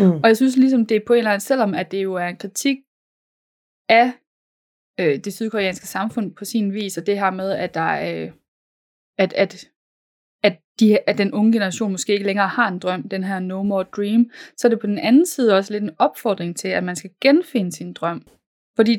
mm. 0.00 0.20
Og 0.22 0.28
jeg 0.28 0.36
synes 0.36 0.56
ligesom, 0.56 0.86
det 0.86 0.96
er 0.96 1.06
på 1.06 1.12
en 1.12 1.18
eller 1.18 1.30
anden, 1.30 1.40
selvom 1.40 1.74
at 1.74 1.90
det 1.90 2.02
jo 2.02 2.14
er 2.14 2.26
en 2.26 2.36
kritik 2.36 2.76
af 3.88 4.12
øh, 5.00 5.24
det 5.24 5.32
sydkoreanske 5.32 5.86
samfund 5.86 6.34
på 6.34 6.44
sin 6.44 6.72
vis, 6.72 6.98
og 6.98 7.06
det 7.06 7.18
her 7.18 7.30
med, 7.30 7.52
at 7.52 7.74
der 7.74 7.80
er, 7.80 8.24
øh, 8.24 8.32
at, 9.18 9.32
at 9.32 9.54
at, 9.54 9.70
de, 10.80 10.98
at 11.08 11.18
den 11.18 11.32
unge 11.32 11.52
generation 11.52 11.90
måske 11.90 12.12
ikke 12.12 12.26
længere 12.26 12.48
har 12.48 12.68
en 12.68 12.78
drøm, 12.78 13.08
den 13.08 13.24
her 13.24 13.38
no 13.38 13.62
more 13.62 13.84
dream, 13.96 14.30
så 14.56 14.68
er 14.68 14.70
det 14.70 14.80
på 14.80 14.86
den 14.86 14.98
anden 14.98 15.26
side 15.26 15.56
også 15.56 15.72
lidt 15.72 15.84
en 15.84 15.90
opfordring 15.98 16.56
til, 16.56 16.68
at 16.68 16.84
man 16.84 16.96
skal 16.96 17.10
genfinde 17.20 17.72
sin 17.72 17.92
drøm. 17.92 18.26
Fordi 18.76 18.98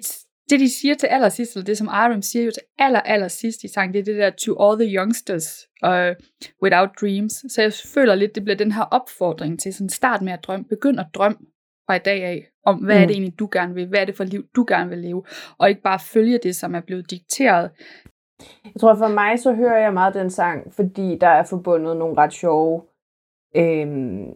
det, 0.49 0.59
de 0.59 0.69
siger 0.69 0.95
til 0.95 1.07
allersidst, 1.07 1.55
eller 1.55 1.65
det 1.65 1.77
som 1.77 1.87
Aram 1.87 2.21
siger 2.21 2.45
jo 2.45 2.51
til 2.51 2.61
aller, 2.77 2.99
aller 2.99 3.27
sidst 3.27 3.63
i 3.63 3.67
sangen, 3.67 3.93
det 3.93 3.99
er 3.99 4.03
det 4.03 4.15
der 4.15 4.29
to 4.29 4.63
all 4.63 4.79
the 4.79 4.95
youngsters 4.97 5.67
uh, 5.85 6.15
without 6.63 6.89
dreams. 7.01 7.33
Så 7.33 7.61
jeg 7.61 7.73
føler 7.93 8.15
lidt, 8.15 8.35
det 8.35 8.43
bliver 8.43 8.57
den 8.57 8.71
her 8.71 8.83
opfordring 8.83 9.59
til 9.59 9.73
sådan 9.73 9.89
start 9.89 10.21
med 10.21 10.33
at 10.33 10.43
drømme, 10.43 10.65
begynd 10.65 10.99
at 10.99 11.05
drømme 11.13 11.37
fra 11.85 11.95
i 11.95 11.99
dag 11.99 12.23
af, 12.23 12.47
om 12.65 12.75
hvad 12.75 12.95
mm. 12.95 13.01
er 13.01 13.05
det 13.05 13.13
egentlig, 13.13 13.39
du 13.39 13.49
gerne 13.51 13.73
vil, 13.73 13.87
hvad 13.87 13.99
er 13.99 14.05
det 14.05 14.17
for 14.17 14.23
liv, 14.23 14.45
du 14.55 14.65
gerne 14.67 14.89
vil 14.89 14.99
leve, 14.99 15.23
og 15.57 15.69
ikke 15.69 15.81
bare 15.81 15.99
følge 15.99 16.39
det, 16.43 16.55
som 16.55 16.75
er 16.75 16.81
blevet 16.81 17.11
dikteret 17.11 17.71
jeg 18.63 18.79
tror 18.79 18.95
for 18.95 19.07
mig, 19.07 19.39
så 19.39 19.53
hører 19.53 19.77
jeg 19.77 19.93
meget 19.93 20.13
den 20.13 20.29
sang, 20.29 20.73
fordi 20.73 21.17
der 21.21 21.27
er 21.27 21.43
forbundet 21.43 21.97
nogle 21.97 22.17
ret 22.17 22.33
sjove... 22.33 22.81
Øhm, 23.55 24.27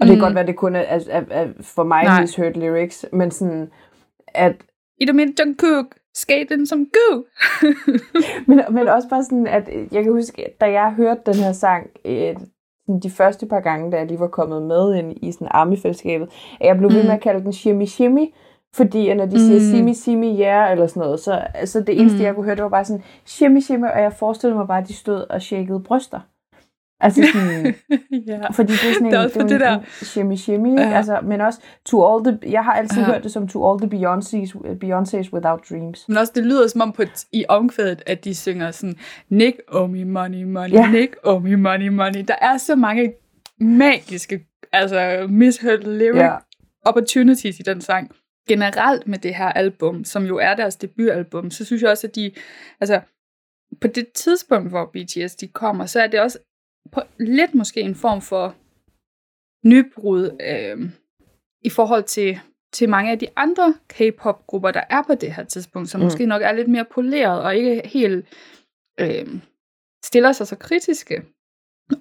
og 0.00 0.06
det 0.06 0.08
kan 0.08 0.14
mm. 0.14 0.20
godt 0.20 0.34
være, 0.34 0.46
det 0.46 0.56
kun 0.56 0.76
er, 0.76 0.80
er, 0.80 1.00
er, 1.08 1.24
er 1.30 1.48
for 1.60 1.84
mig 1.84 2.04
Nej. 2.04 2.20
misheard 2.20 2.54
lyrics, 2.54 3.06
men 3.12 3.30
sådan, 3.30 3.70
at... 4.28 4.56
I 5.00 5.04
det 5.04 5.14
mindste 5.14 5.42
Jungkook, 5.44 5.86
skate 6.14 6.56
den 6.56 6.66
som 6.66 6.78
gud. 6.78 7.24
men, 8.48 8.60
men 8.70 8.88
også 8.88 9.08
bare 9.08 9.24
sådan, 9.24 9.46
at 9.46 9.68
jeg 9.92 10.04
kan 10.04 10.12
huske, 10.12 10.44
da 10.60 10.70
jeg 10.70 10.92
hørte 10.92 11.20
den 11.26 11.34
her 11.34 11.52
sang, 11.52 11.90
et, 12.04 12.38
de 13.02 13.10
første 13.10 13.46
par 13.46 13.60
gange, 13.60 13.92
da 13.92 13.96
jeg 13.96 14.06
lige 14.06 14.20
var 14.20 14.28
kommet 14.28 14.62
med 14.62 14.94
ind 14.94 15.16
i 15.22 15.32
sådan 15.32 15.48
army-fællesskabet, 15.50 16.28
at 16.60 16.66
jeg 16.66 16.76
blev 16.78 16.90
ved 16.90 17.02
med 17.02 17.10
at 17.10 17.16
mm. 17.16 17.22
kalde 17.22 17.44
den 17.44 17.52
shimmy 17.52 17.84
shimmy, 17.84 18.26
fordi 18.74 19.14
når 19.14 19.26
de 19.26 19.36
mm. 19.36 19.38
siger 19.38 19.60
simi 19.60 19.94
simi 19.94 20.40
yeah, 20.40 20.72
eller 20.72 20.86
sådan 20.86 21.00
noget, 21.00 21.20
så 21.20 21.32
altså 21.54 21.80
det 21.80 22.00
eneste, 22.00 22.18
mm. 22.18 22.24
jeg 22.24 22.34
kunne 22.34 22.44
høre, 22.44 22.54
det 22.54 22.62
var 22.62 22.68
bare 22.68 22.84
sådan 22.84 23.02
shimmy 23.26 23.60
shimmy, 23.60 23.86
og 23.86 24.02
jeg 24.02 24.12
forestillede 24.12 24.58
mig 24.58 24.66
bare, 24.66 24.82
at 24.82 24.88
de 24.88 24.94
stod 24.94 25.24
og 25.30 25.42
shakede 25.42 25.80
bryster. 25.80 26.20
Altså 27.00 27.22
sådan, 27.32 27.74
ja. 28.28 28.50
fordi 28.50 28.72
det 28.72 28.88
er 28.88 28.92
sådan 28.92 29.06
en, 29.06 29.12
det 29.12 29.20
er 29.20 29.28
det, 29.28 29.48
det 29.48 29.60
der. 29.60 29.80
shimmy 30.02 30.36
shimmy, 30.36 30.78
ja. 30.78 30.92
altså, 30.92 31.20
men 31.22 31.40
også 31.40 31.60
to 31.86 32.14
all 32.14 32.24
the, 32.24 32.52
jeg 32.52 32.64
har 32.64 32.72
altid 32.72 33.00
ja. 33.00 33.06
hørt 33.06 33.24
det 33.24 33.32
som 33.32 33.48
to 33.48 33.70
all 33.70 33.80
the 33.80 33.88
Beyoncé's, 33.96 34.56
Beyoncé's 34.84 35.32
without 35.32 35.60
dreams. 35.70 36.08
Men 36.08 36.18
også 36.18 36.32
det 36.36 36.46
lyder 36.46 36.66
som 36.66 36.80
om 36.80 36.92
på 36.92 37.02
et, 37.02 37.24
i 37.32 37.44
omkvædet, 37.48 38.02
at 38.06 38.24
de 38.24 38.34
synger 38.34 38.70
sådan, 38.70 38.96
Nick, 39.28 39.56
oh 39.72 39.90
me 39.90 40.04
money, 40.04 40.44
money, 40.44 40.72
ja. 40.72 40.90
Nick, 40.90 41.16
oh 41.24 41.44
me 41.44 41.56
money, 41.56 41.88
money. 41.88 42.24
Der 42.28 42.36
er 42.40 42.56
så 42.56 42.76
mange 42.76 43.12
magiske, 43.60 44.40
altså 44.72 45.26
misheard 45.30 45.78
lyric 45.78 46.22
ja. 46.22 46.36
opportunities 46.84 47.60
i 47.60 47.62
den 47.62 47.80
sang 47.80 48.10
generelt 48.48 49.06
med 49.06 49.18
det 49.18 49.34
her 49.34 49.52
album, 49.52 50.04
som 50.04 50.24
jo 50.24 50.36
er 50.36 50.54
deres 50.54 50.76
debutalbum, 50.76 51.50
så 51.50 51.64
synes 51.64 51.82
jeg 51.82 51.90
også, 51.90 52.06
at 52.06 52.14
de, 52.14 52.32
altså 52.80 53.00
på 53.80 53.86
det 53.86 54.12
tidspunkt, 54.12 54.68
hvor 54.68 54.84
BTS 54.86 55.36
de 55.36 55.48
kommer, 55.48 55.86
så 55.86 56.00
er 56.00 56.06
det 56.06 56.20
også 56.20 56.38
på 56.92 57.00
lidt 57.18 57.54
måske 57.54 57.80
en 57.80 57.94
form 57.94 58.20
for 58.20 58.56
nybrud 59.66 60.30
øh, 60.40 60.90
i 61.62 61.70
forhold 61.70 62.04
til, 62.04 62.40
til 62.72 62.88
mange 62.88 63.10
af 63.10 63.18
de 63.18 63.28
andre 63.36 63.74
K-pop-grupper, 63.88 64.70
der 64.70 64.84
er 64.90 65.02
på 65.02 65.14
det 65.14 65.34
her 65.34 65.44
tidspunkt, 65.44 65.88
som 65.88 66.00
mm. 66.00 66.04
måske 66.04 66.26
nok 66.26 66.42
er 66.42 66.52
lidt 66.52 66.68
mere 66.68 66.84
poleret 66.84 67.42
og 67.42 67.56
ikke 67.56 67.82
helt 67.84 68.26
øh, 69.00 69.40
stiller 70.04 70.32
sig 70.32 70.46
så 70.46 70.56
kritiske 70.56 71.22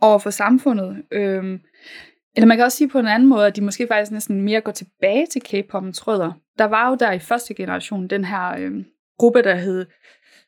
over 0.01 0.19
for 0.19 0.29
samfundet. 0.29 1.05
Øh, 1.11 1.59
eller 2.37 2.47
man 2.47 2.57
kan 2.57 2.65
også 2.65 2.77
sige 2.77 2.89
på 2.89 2.99
en 2.99 3.07
anden 3.07 3.29
måde, 3.29 3.47
at 3.47 3.55
de 3.55 3.61
måske 3.61 3.87
faktisk 3.87 4.11
næsten 4.11 4.41
mere 4.41 4.61
går 4.61 4.71
tilbage 4.71 5.25
til 5.25 5.41
K-popens 5.41 6.07
rødder. 6.07 6.31
Der 6.57 6.65
var 6.65 6.89
jo 6.89 6.95
der 6.99 7.11
i 7.11 7.19
første 7.19 7.53
generation 7.53 8.07
den 8.07 8.25
her 8.25 8.55
øh, 8.59 8.85
gruppe, 9.17 9.43
der 9.43 9.55
hed 9.55 9.85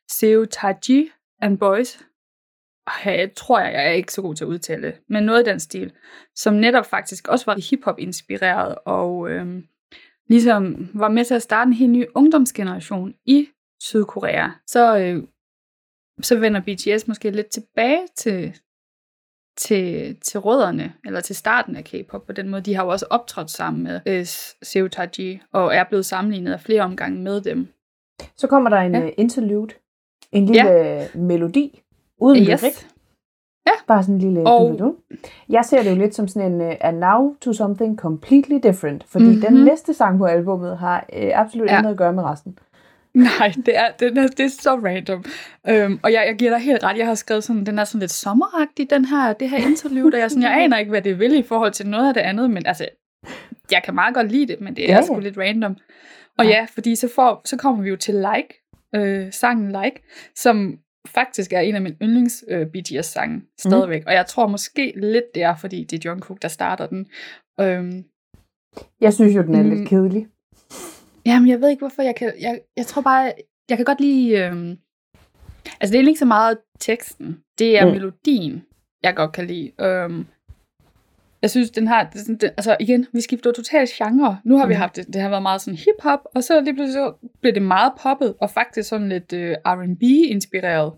Seo 0.10 0.46
Taji 0.46 1.10
and 1.42 1.58
Boys. 1.58 2.00
Jeg 3.06 3.32
tror 3.36 3.60
jeg, 3.60 3.74
jeg 3.74 3.86
er 3.86 3.92
ikke 3.92 4.14
så 4.14 4.22
god 4.22 4.36
til 4.36 4.44
at 4.44 4.48
udtale 4.48 4.94
men 5.10 5.24
noget 5.24 5.40
af 5.40 5.46
den 5.46 5.60
stil, 5.60 5.94
som 6.36 6.54
netop 6.54 6.86
faktisk 6.86 7.28
også 7.28 7.46
var 7.46 7.70
hiphop 7.70 8.00
inspireret 8.00 8.76
og 8.86 9.30
øh, 9.30 9.64
ligesom 10.28 10.90
var 10.94 11.10
med 11.10 11.26
til 11.26 11.34
at 11.34 11.42
starte 11.42 11.68
en 11.68 11.74
helt 11.74 11.92
ny 11.92 12.06
ungdomsgeneration 12.16 13.14
i 13.26 13.48
Sydkorea. 13.82 14.50
Så, 14.68 14.98
øh, 14.98 15.24
så 16.22 16.40
vender 16.40 16.62
BTS 16.62 17.08
måske 17.08 17.32
lidt 17.32 17.50
tilbage 17.50 18.08
til, 18.16 18.60
til, 19.60 20.16
til 20.22 20.40
rødderne, 20.40 20.94
eller 21.06 21.22
til 21.22 21.36
starten 21.36 21.76
af 21.76 21.84
K-pop 21.84 22.26
på 22.26 22.34
den 22.34 22.50
måde. 22.50 22.62
De 22.62 22.76
har 22.76 22.84
jo 22.84 22.90
også 22.90 23.06
optrådt 23.10 23.52
sammen 23.52 23.84
med 23.84 24.00
øh, 24.06 24.26
Seo 24.64 24.88
Taiji, 24.88 25.42
og 25.54 25.76
er 25.76 25.84
blevet 25.84 26.06
sammenlignet 26.06 26.54
af 26.54 26.60
flere 26.60 26.82
omgange 26.82 27.22
med 27.22 27.42
dem. 27.42 27.68
Så 28.36 28.48
kommer 28.48 28.70
der 28.70 28.78
en 28.78 28.96
ja. 28.96 29.06
uh, 29.06 29.10
interlude, 29.18 29.74
en 30.32 30.46
lille 30.46 30.72
ja. 30.72 31.08
melodi, 31.16 31.82
uden 32.18 32.42
yes. 32.42 32.48
lyrik. 32.48 32.88
Ja. 33.68 33.72
Bare 33.88 34.04
sådan 34.04 34.16
en 34.16 34.22
lille 34.22 34.48
og... 34.48 34.96
Jeg 35.50 35.66
ser 35.66 35.84
det 35.84 35.90
jo 35.90 35.96
lidt 35.96 36.16
som 36.16 36.28
sådan 36.28 36.52
en 36.52 36.62
uh, 36.62 36.74
a 36.80 36.92
now 36.92 37.36
to 37.42 37.54
something 37.54 37.98
completely 37.98 38.60
different, 38.64 39.04
fordi 39.04 39.26
mm-hmm. 39.26 39.42
den 39.42 39.66
næste 39.66 39.94
sang 39.94 40.18
på 40.18 40.26
albumet 40.26 40.78
har 40.78 41.06
uh, 41.14 41.30
absolut 41.34 41.70
ja. 41.70 41.78
intet 41.78 41.92
at 41.92 41.98
gøre 41.98 42.14
med 42.14 42.24
resten. 42.24 42.58
Nej, 43.40 43.54
det 43.66 43.78
er, 43.78 43.92
det 44.00 44.18
er, 44.18 44.28
det 44.28 44.40
er 44.40 44.50
så 44.50 44.76
random. 44.76 45.24
Øhm, 45.70 46.00
og 46.04 46.14
jeg, 46.14 46.24
jeg 46.28 46.36
giver 46.36 46.52
dig 46.52 46.60
helt 46.60 46.84
ret. 46.84 46.98
Jeg 46.98 47.08
har 47.08 47.16
skrevet 47.16 47.44
sådan, 47.44 47.66
den 47.66 47.80
er 47.80 47.84
sådan 47.84 48.00
lidt 48.00 48.12
sommeragtig, 48.12 48.90
den 48.90 49.06
her, 49.06 49.34
det 49.34 49.50
her 49.50 49.58
interview, 49.58 50.10
der 50.10 50.18
jeg, 50.18 50.32
sådan, 50.32 50.44
jeg 50.44 50.64
aner 50.64 50.78
ikke, 50.78 50.90
hvad 50.90 51.02
det 51.02 51.20
vil 51.20 51.34
i 51.34 51.44
forhold 51.44 51.72
til 51.72 51.88
noget 51.88 52.08
af 52.08 52.14
det 52.14 52.22
andet, 52.22 52.50
men 52.50 52.66
altså, 52.66 52.86
jeg 53.72 53.82
kan 53.84 53.96
meget 53.96 54.14
godt 54.14 54.32
lide 54.32 54.48
det, 54.48 54.62
men 54.62 54.76
det 54.76 54.92
er 54.92 54.96
ja, 54.96 55.02
sgu 55.02 55.20
lidt 55.20 55.38
random. 55.38 55.78
Og 56.38 56.46
ja, 56.46 56.52
ja 56.52 56.68
fordi 56.74 56.96
så, 56.96 57.10
får, 57.16 57.42
så 57.46 57.58
kommer 57.58 57.84
vi 57.84 57.90
jo 57.90 57.96
til 57.96 58.14
Like, 58.14 58.66
øh, 58.96 59.34
sangen 59.34 59.72
Like, 59.84 60.02
som 60.36 60.80
faktisk 61.08 61.54
er 61.54 61.60
en 61.60 61.76
af 61.76 61.82
mine 61.82 61.98
yndlings 62.02 62.44
øh, 62.50 62.68
BTS-sange 62.68 63.42
stadigvæk. 63.60 64.02
Mm. 64.02 64.08
Og 64.08 64.14
jeg 64.14 64.26
tror 64.26 64.48
måske 64.48 64.94
lidt, 64.96 65.26
det 65.36 65.44
er, 65.44 65.56
fordi 65.56 65.84
det 65.84 66.06
er 66.06 66.10
Jungkook, 66.10 66.42
der 66.42 66.48
starter 66.48 66.88
den. 66.88 67.08
Øhm, 67.62 68.04
jeg 69.02 69.14
synes 69.14 69.36
jo, 69.36 69.42
den 69.42 69.56
er 69.56 69.64
mm, 69.64 69.70
lidt 69.70 69.90
kedelig. 69.90 70.28
Jamen, 71.30 71.50
jeg 71.50 71.62
ved 71.62 71.70
ikke, 71.70 71.82
hvorfor 71.82 72.02
jeg 72.02 72.16
kan... 72.16 72.34
Jeg, 72.40 72.60
jeg 72.78 72.86
tror 72.86 73.02
bare, 73.02 73.34
jeg 73.70 73.78
kan 73.78 73.86
godt 73.86 74.02
lide... 74.02 74.32
Øhm, 74.32 74.78
altså, 75.82 75.92
det 75.94 75.96
er 75.96 76.08
ikke 76.08 76.20
så 76.20 76.26
meget 76.26 76.58
teksten. 76.80 77.40
Det 77.60 77.80
er 77.80 77.86
mm. 77.86 77.92
melodien, 77.92 78.64
jeg 79.04 79.16
godt 79.16 79.32
kan 79.32 79.48
lide. 79.48 79.72
Øhm, 79.82 80.26
jeg 81.42 81.50
synes, 81.50 81.72
den 81.72 81.88
har... 81.88 82.10
Det, 82.14 82.42
den, 82.42 82.50
altså, 82.58 82.78
igen, 82.80 83.08
vi 83.14 83.22
skifter 83.22 83.52
totalt 83.52 83.90
genre. 83.90 84.40
Nu 84.46 84.58
har 84.58 84.66
mm. 84.66 84.70
vi 84.70 84.74
haft 84.74 84.96
det, 84.96 85.08
det 85.08 85.22
har 85.22 85.30
været 85.30 85.42
meget 85.42 85.62
sådan 85.62 85.78
hip-hop, 85.78 86.20
og 86.36 86.44
så 86.44 86.62
lige 86.62 86.74
pludselig 86.74 86.94
så 86.94 87.30
blev 87.42 87.54
det 87.54 87.62
meget 87.62 87.94
poppet, 88.02 88.36
og 88.42 88.50
faktisk 88.50 88.90
sådan 88.90 89.10
lidt 89.10 89.34
øh, 89.34 89.56
R&B-inspireret. 89.66 90.94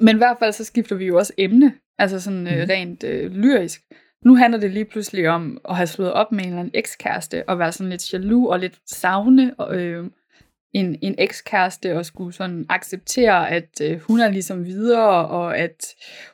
Men 0.00 0.16
i 0.16 0.18
hvert 0.18 0.36
fald 0.38 0.52
så 0.52 0.64
skifter 0.64 0.96
vi 0.96 1.06
jo 1.06 1.18
også 1.18 1.32
emne, 1.38 1.72
altså 1.98 2.20
sådan 2.20 2.46
øh, 2.46 2.68
rent 2.68 3.04
øh, 3.04 3.32
lyrisk. 3.32 3.80
Nu 4.24 4.34
handler 4.36 4.60
det 4.60 4.70
lige 4.70 4.84
pludselig 4.84 5.28
om 5.28 5.58
at 5.68 5.76
have 5.76 5.86
slået 5.86 6.12
op 6.12 6.32
med 6.32 6.40
en 6.40 6.46
eller 6.48 6.60
anden 6.60 6.74
ekskæreste, 6.74 7.48
og 7.48 7.58
være 7.58 7.72
sådan 7.72 7.90
lidt 7.90 8.12
jaloux 8.12 8.48
og 8.50 8.58
lidt 8.58 8.78
savne 8.86 9.54
øh, 9.70 10.04
en, 10.72 10.98
en 11.02 11.14
ekskæreste, 11.18 11.96
og 11.96 12.06
skulle 12.06 12.32
sådan 12.32 12.66
acceptere, 12.68 13.50
at 13.50 13.80
øh, 13.82 14.00
hun 14.00 14.20
er 14.20 14.28
ligesom 14.30 14.64
videre, 14.64 15.26
og 15.28 15.58
at 15.58 15.86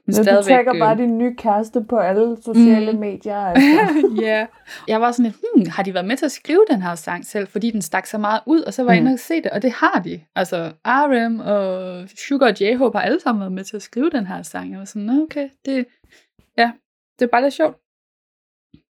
hun 0.07 0.15
du 0.15 0.23
stadigvæk... 0.23 0.45
tagger 0.57 0.79
bare 0.79 0.97
din 0.97 1.19
nye 1.19 1.35
kæreste 1.37 1.85
på 1.89 1.97
alle 1.99 2.37
sociale 2.45 2.93
Mm. 2.93 2.99
medier. 2.99 3.37
Altså. 3.55 4.11
Ja. 4.23 4.47
Jeg 4.89 5.01
var 5.01 5.13
sådan 5.13 5.25
lidt, 5.25 5.37
hmm, 5.55 5.67
har 5.71 5.83
de 5.83 5.95
været 5.95 6.07
med 6.07 6.17
til 6.17 6.25
at 6.25 6.33
skrive 6.33 6.65
den 6.71 6.83
her 6.83 6.95
sang 6.95 7.27
selv, 7.27 7.47
fordi 7.49 7.71
den 7.71 7.83
stak 7.83 8.07
så 8.07 8.19
meget 8.19 8.41
ud, 8.47 8.61
og 8.63 8.75
så 8.75 8.83
var 8.83 8.93
jeg 8.93 9.01
Mm. 9.03 9.07
inde 9.07 9.15
og 9.15 9.19
se 9.19 9.35
det, 9.43 9.51
og 9.51 9.63
det 9.63 9.73
har 9.73 10.01
de. 10.05 10.21
Altså, 10.35 10.73
RM 10.87 11.41
og 11.41 12.09
Sugar 12.29 12.47
og 12.47 12.55
J-Hope 12.61 12.99
har 12.99 13.05
alle 13.05 13.21
sammen 13.21 13.41
været 13.41 13.53
med 13.53 13.65
til 13.65 13.77
at 13.77 13.83
skrive 13.83 14.11
den 14.13 14.27
her 14.27 14.43
sang. 14.43 14.71
Jeg 14.71 14.79
var 14.79 14.85
sådan, 14.85 15.03
"Nå, 15.03 15.23
okay, 15.23 15.49
det, 15.67 15.87
ja, 16.59 16.71
det 17.19 17.25
er 17.25 17.31
bare 17.31 17.43
lidt 17.43 17.55
sjovt. 17.55 17.77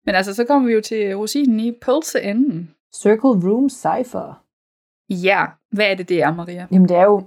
Men 0.05 0.15
altså, 0.15 0.35
så 0.35 0.45
kommer 0.45 0.67
vi 0.67 0.73
jo 0.73 0.81
til 0.81 1.15
rosinen 1.15 1.59
i 1.59 1.71
pølseenden. 1.81 2.75
Circle 2.95 3.49
Room 3.49 3.69
Cypher. 3.69 4.43
Ja, 5.09 5.45
hvad 5.71 5.91
er 5.91 5.95
det, 5.95 6.09
det 6.09 6.21
er, 6.23 6.33
Maria? 6.33 6.67
Jamen 6.71 6.89
det 6.89 6.97
er 6.97 7.03
jo, 7.03 7.19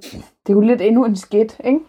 det 0.47 0.49
er 0.49 0.53
jo 0.53 0.61
lidt 0.61 0.81
endnu 0.81 1.05
en 1.05 1.17
skit, 1.17 1.61
ikke? 1.65 1.81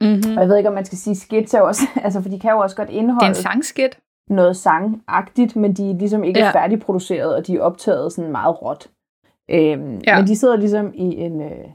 Mm-hmm. 0.00 0.36
Og 0.36 0.40
jeg 0.42 0.48
ved 0.48 0.56
ikke, 0.56 0.68
om 0.68 0.74
man 0.74 0.84
skal 0.84 0.98
sige 0.98 1.36
er 1.38 1.58
jo 1.58 1.66
også, 1.66 1.82
altså 2.04 2.22
for 2.22 2.28
de 2.28 2.40
kan 2.40 2.50
jo 2.50 2.58
også 2.58 2.76
godt 2.76 2.88
Det 2.88 2.94
er 2.96 2.98
indeholde 3.00 3.28
en 3.28 3.34
sangskit. 3.34 3.98
noget 4.30 4.56
sangagtigt, 4.56 5.56
men 5.56 5.72
de 5.72 5.90
er 5.90 5.94
ligesom 5.94 6.24
ikke 6.24 6.40
ja. 6.40 6.50
Færdigproduceret, 6.50 7.34
og 7.34 7.46
de 7.46 7.56
er 7.56 7.60
optaget 7.60 8.12
sådan 8.12 8.30
meget 8.32 8.62
råt. 8.62 8.90
Øhm, 9.50 10.00
ja. 10.06 10.18
Men 10.18 10.26
de 10.26 10.36
sidder 10.36 10.56
ligesom 10.56 10.92
i 10.94 11.16
en 11.16 11.40
øh, 11.42 11.68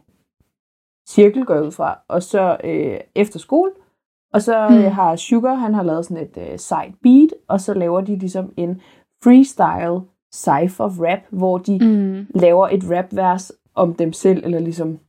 cirkel, 1.09 1.45
går 1.45 1.59
ud 1.61 1.71
fra, 1.71 1.99
og 2.07 2.23
så 2.23 2.57
øh, 2.63 2.99
efter 3.15 3.39
skole, 3.39 3.71
og 4.33 4.41
så 4.41 4.67
Mm. 4.69 4.75
har 4.75 5.15
Sugar, 5.15 5.53
han 5.53 5.73
har 5.73 5.83
lavet 5.83 6.05
sådan 6.05 6.23
et 6.23 6.37
øh, 6.51 6.59
side 6.59 6.93
beat, 7.03 7.29
og 7.47 7.61
så 7.61 7.73
laver 7.73 8.01
de 8.01 8.15
ligesom 8.15 8.53
en 8.57 8.81
freestyle 9.23 9.99
cypher 10.35 10.85
rap, 11.09 11.19
hvor 11.29 11.57
de 11.57 11.79
Mm. 11.85 12.27
laver 12.39 12.67
et 12.67 12.83
rapvers 12.91 13.51
om 13.75 13.93
dem 13.93 14.13
selv, 14.13 14.45
eller 14.45 14.59
ligesom 14.59 14.99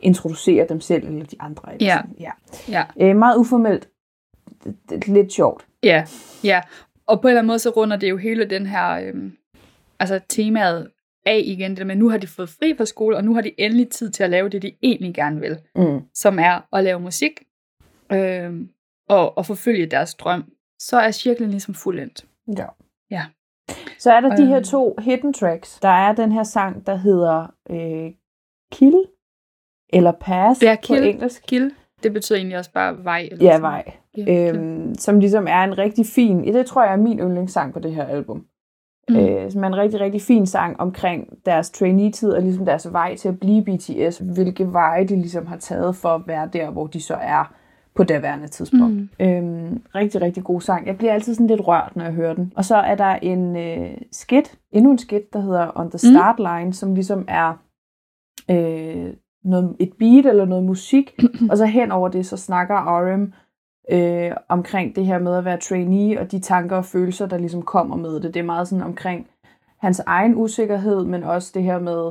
introducerer 0.00 0.66
dem 0.66 0.80
selv, 0.80 1.06
eller 1.08 1.24
de 1.24 1.36
andre. 1.40 1.74
Eller 1.74 1.86
Ja. 1.86 1.96
sådan. 1.96 2.16
ja. 2.20 2.30
Ja. 2.98 3.08
Øh, 3.10 3.16
meget 3.16 3.36
uformelt. 3.36 3.88
Lidt 5.06 5.32
sjovt. 5.32 5.66
Ja, 5.82 6.04
ja. 6.44 6.60
Og 7.06 7.20
på 7.20 7.28
en 7.28 7.30
eller 7.30 7.38
anden 7.40 7.46
måde, 7.46 7.58
så 7.58 7.70
runder 7.70 7.96
det 7.96 8.10
jo 8.10 8.16
hele 8.16 8.44
den 8.44 8.66
her, 8.66 8.90
øhm, 9.08 9.32
altså 10.00 10.20
temaet 10.28 10.88
af 11.26 11.42
igen, 11.44 11.70
det 11.70 11.78
der 11.78 11.84
med, 11.84 11.96
nu 11.96 12.08
har 12.08 12.18
de 12.18 12.26
fået 12.26 12.48
fri 12.48 12.74
fra 12.76 12.84
skole, 12.84 13.16
og 13.16 13.24
nu 13.24 13.34
har 13.34 13.40
de 13.40 13.50
endelig 13.60 13.88
tid 13.90 14.10
til 14.10 14.22
at 14.24 14.30
lave 14.30 14.48
det, 14.48 14.62
de 14.62 14.72
egentlig 14.82 15.14
gerne 15.14 15.40
vil, 15.40 15.58
Mm. 15.76 16.00
som 16.14 16.38
er 16.38 16.60
at 16.76 16.84
lave 16.84 17.00
musik, 17.00 17.42
øhm, 18.12 18.68
og, 19.08 19.38
og 19.38 19.46
forfølge 19.46 19.86
deres 19.86 20.14
drøm. 20.14 20.44
Så 20.78 20.96
er 21.00 21.10
cirklen 21.10 21.50
ligesom 21.50 21.74
fuldendt. 21.74 22.26
Ja. 22.58 22.66
Ja. 23.10 23.22
Så 23.98 24.12
er 24.12 24.20
der 24.20 24.36
de 24.36 24.46
her 24.46 24.56
Øhm. 24.56 24.64
to 24.64 24.96
hidden 25.02 25.32
tracks. 25.32 25.80
Der 25.80 25.88
er 25.88 26.12
den 26.14 26.32
her 26.32 26.42
sang, 26.42 26.86
der 26.86 26.94
hedder 26.94 27.46
øh, 27.70 28.12
Kill, 28.72 29.04
eller 29.92 30.12
Pass 30.20 30.62
Ja, 30.62 30.76
på 30.76 30.86
Kill. 30.86 31.04
engelsk. 31.04 31.42
Kill, 31.48 31.72
det 32.02 32.12
betyder 32.12 32.38
egentlig 32.38 32.58
også 32.58 32.72
bare 32.72 33.04
vej. 33.04 33.28
Eller 33.32 33.44
Ja, 33.44 33.50
sådan. 33.50 33.62
vej. 33.62 33.92
Ja. 34.16 34.52
Øhm, 34.54 34.94
som 34.94 35.20
ligesom 35.20 35.46
er 35.48 35.64
en 35.64 35.78
rigtig 35.78 36.06
fin, 36.06 36.44
det 36.54 36.66
tror 36.66 36.82
jeg 36.84 36.92
er 36.92 36.96
min 36.96 37.18
yndlingssang 37.18 37.72
på 37.72 37.78
det 37.80 37.94
her 37.94 38.04
album. 38.04 38.46
Mm. 39.08 39.16
Øh, 39.16 39.50
som 39.50 39.62
er 39.64 39.66
en 39.66 39.76
rigtig, 39.76 40.00
rigtig 40.00 40.22
fin 40.22 40.46
sang 40.46 40.80
omkring 40.80 41.46
deres 41.46 41.70
trainee-tid 41.70 42.32
og 42.32 42.42
ligesom 42.42 42.64
deres 42.64 42.92
vej 42.92 43.16
til 43.16 43.28
at 43.28 43.40
blive 43.40 43.64
BTS. 43.64 44.18
Hvilke 44.18 44.72
veje 44.72 45.04
de 45.04 45.16
ligesom 45.16 45.46
har 45.46 45.56
taget 45.56 45.96
for 45.96 46.08
at 46.08 46.22
være 46.26 46.48
der, 46.52 46.70
hvor 46.70 46.86
de 46.86 47.00
så 47.02 47.14
er 47.14 47.54
på 48.00 48.04
daværende 48.04 48.48
tidspunkt. 48.48 48.94
Mm. 48.94 49.08
Øhm, 49.20 49.82
rigtig, 49.94 50.20
rigtig 50.20 50.44
god 50.44 50.60
sang. 50.60 50.86
Jeg 50.86 50.98
bliver 50.98 51.12
altid 51.12 51.34
sådan 51.34 51.46
lidt 51.46 51.68
rørt, 51.68 51.96
når 51.96 52.04
jeg 52.04 52.12
hører 52.12 52.34
den. 52.34 52.52
Og 52.56 52.64
så 52.64 52.76
er 52.76 52.94
der 52.94 53.14
en 53.14 53.56
øh, 53.56 53.98
skit, 54.12 54.58
endnu 54.72 54.90
en 54.90 54.98
skit, 54.98 55.32
der 55.32 55.40
hedder 55.40 55.70
On 55.74 55.90
the 55.90 55.98
Start 55.98 56.38
Line, 56.38 56.72
som 56.72 56.94
ligesom 56.94 57.24
er 57.28 57.52
øh, 58.50 59.14
noget, 59.44 59.76
et 59.80 59.92
beat 59.98 60.26
eller 60.26 60.44
noget 60.44 60.64
musik. 60.64 61.20
og 61.50 61.56
så 61.56 61.66
hen 61.66 61.92
over 61.92 62.08
det, 62.08 62.26
så 62.26 62.36
snakker 62.36 63.00
RM 63.00 63.32
øh, 63.92 64.32
omkring 64.48 64.96
det 64.96 65.06
her 65.06 65.18
med 65.18 65.36
at 65.36 65.44
være 65.44 65.58
trainee, 65.58 66.20
og 66.20 66.32
de 66.32 66.38
tanker 66.40 66.76
og 66.76 66.84
følelser, 66.84 67.26
der 67.26 67.38
ligesom 67.38 67.62
kommer 67.62 67.96
med 67.96 68.20
det. 68.20 68.34
Det 68.34 68.40
er 68.40 68.44
meget 68.44 68.68
sådan 68.68 68.84
omkring 68.84 69.26
hans 69.78 70.02
egen 70.06 70.34
usikkerhed, 70.36 71.04
men 71.04 71.24
også 71.24 71.50
det 71.54 71.62
her 71.62 71.78
med, 71.78 72.10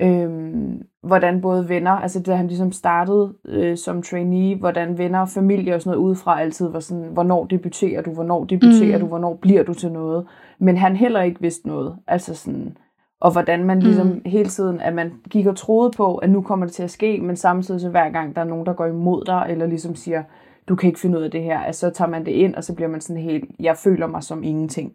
øhm, 0.00 0.82
hvordan 1.02 1.40
både 1.40 1.68
venner, 1.68 1.90
altså 1.90 2.22
da 2.22 2.34
han 2.34 2.46
ligesom 2.46 2.72
startede 2.72 3.34
øh, 3.44 3.76
som 3.76 4.02
trainee, 4.02 4.56
hvordan 4.56 4.98
venner 4.98 5.20
og 5.20 5.28
familie 5.28 5.74
og 5.74 5.82
sådan 5.82 5.96
noget 5.98 6.08
udefra 6.08 6.40
altid 6.40 6.68
var 6.68 6.80
sådan, 6.80 7.08
hvornår 7.12 7.44
debuterer 7.44 8.02
du, 8.02 8.10
hvornår 8.10 8.44
debuterer 8.44 8.96
Mm. 8.98 9.00
du, 9.00 9.06
hvornår 9.06 9.38
bliver 9.42 9.62
du 9.62 9.74
til 9.74 9.92
noget. 9.92 10.26
Men 10.58 10.76
han 10.76 10.96
heller 10.96 11.22
ikke 11.22 11.40
vidste 11.40 11.68
noget. 11.68 11.96
Altså 12.06 12.34
sådan, 12.34 12.76
og 13.20 13.32
hvordan 13.32 13.64
man 13.64 13.80
ligesom 13.80 14.06
Mm. 14.06 14.20
hele 14.26 14.48
tiden, 14.48 14.80
at 14.80 14.94
man 14.94 15.12
gik 15.30 15.46
og 15.46 15.56
troede 15.56 15.90
på, 15.96 16.16
at 16.16 16.30
nu 16.30 16.42
kommer 16.42 16.66
det 16.66 16.74
til 16.74 16.82
at 16.82 16.90
ske, 16.90 17.20
men 17.22 17.36
samtidig 17.36 17.80
så 17.80 17.88
hver 17.90 18.10
gang 18.10 18.36
der 18.36 18.42
er 18.42 18.46
nogen, 18.46 18.66
der 18.66 18.72
går 18.72 18.86
imod 18.86 19.24
dig, 19.24 19.46
eller 19.48 19.66
ligesom 19.66 19.94
siger, 19.94 20.22
du 20.68 20.74
kan 20.76 20.86
ikke 20.88 21.00
finde 21.00 21.18
ud 21.18 21.22
af 21.24 21.30
det 21.30 21.42
her, 21.42 21.58
altså, 21.58 21.80
så 21.80 21.90
tager 21.90 22.08
man 22.10 22.24
det 22.26 22.32
ind, 22.32 22.54
og 22.54 22.64
så 22.64 22.74
bliver 22.74 22.88
man 22.88 23.00
sådan 23.00 23.22
helt, 23.22 23.44
jeg 23.60 23.76
føler 23.76 24.06
mig 24.06 24.22
som 24.22 24.42
ingenting. 24.42 24.92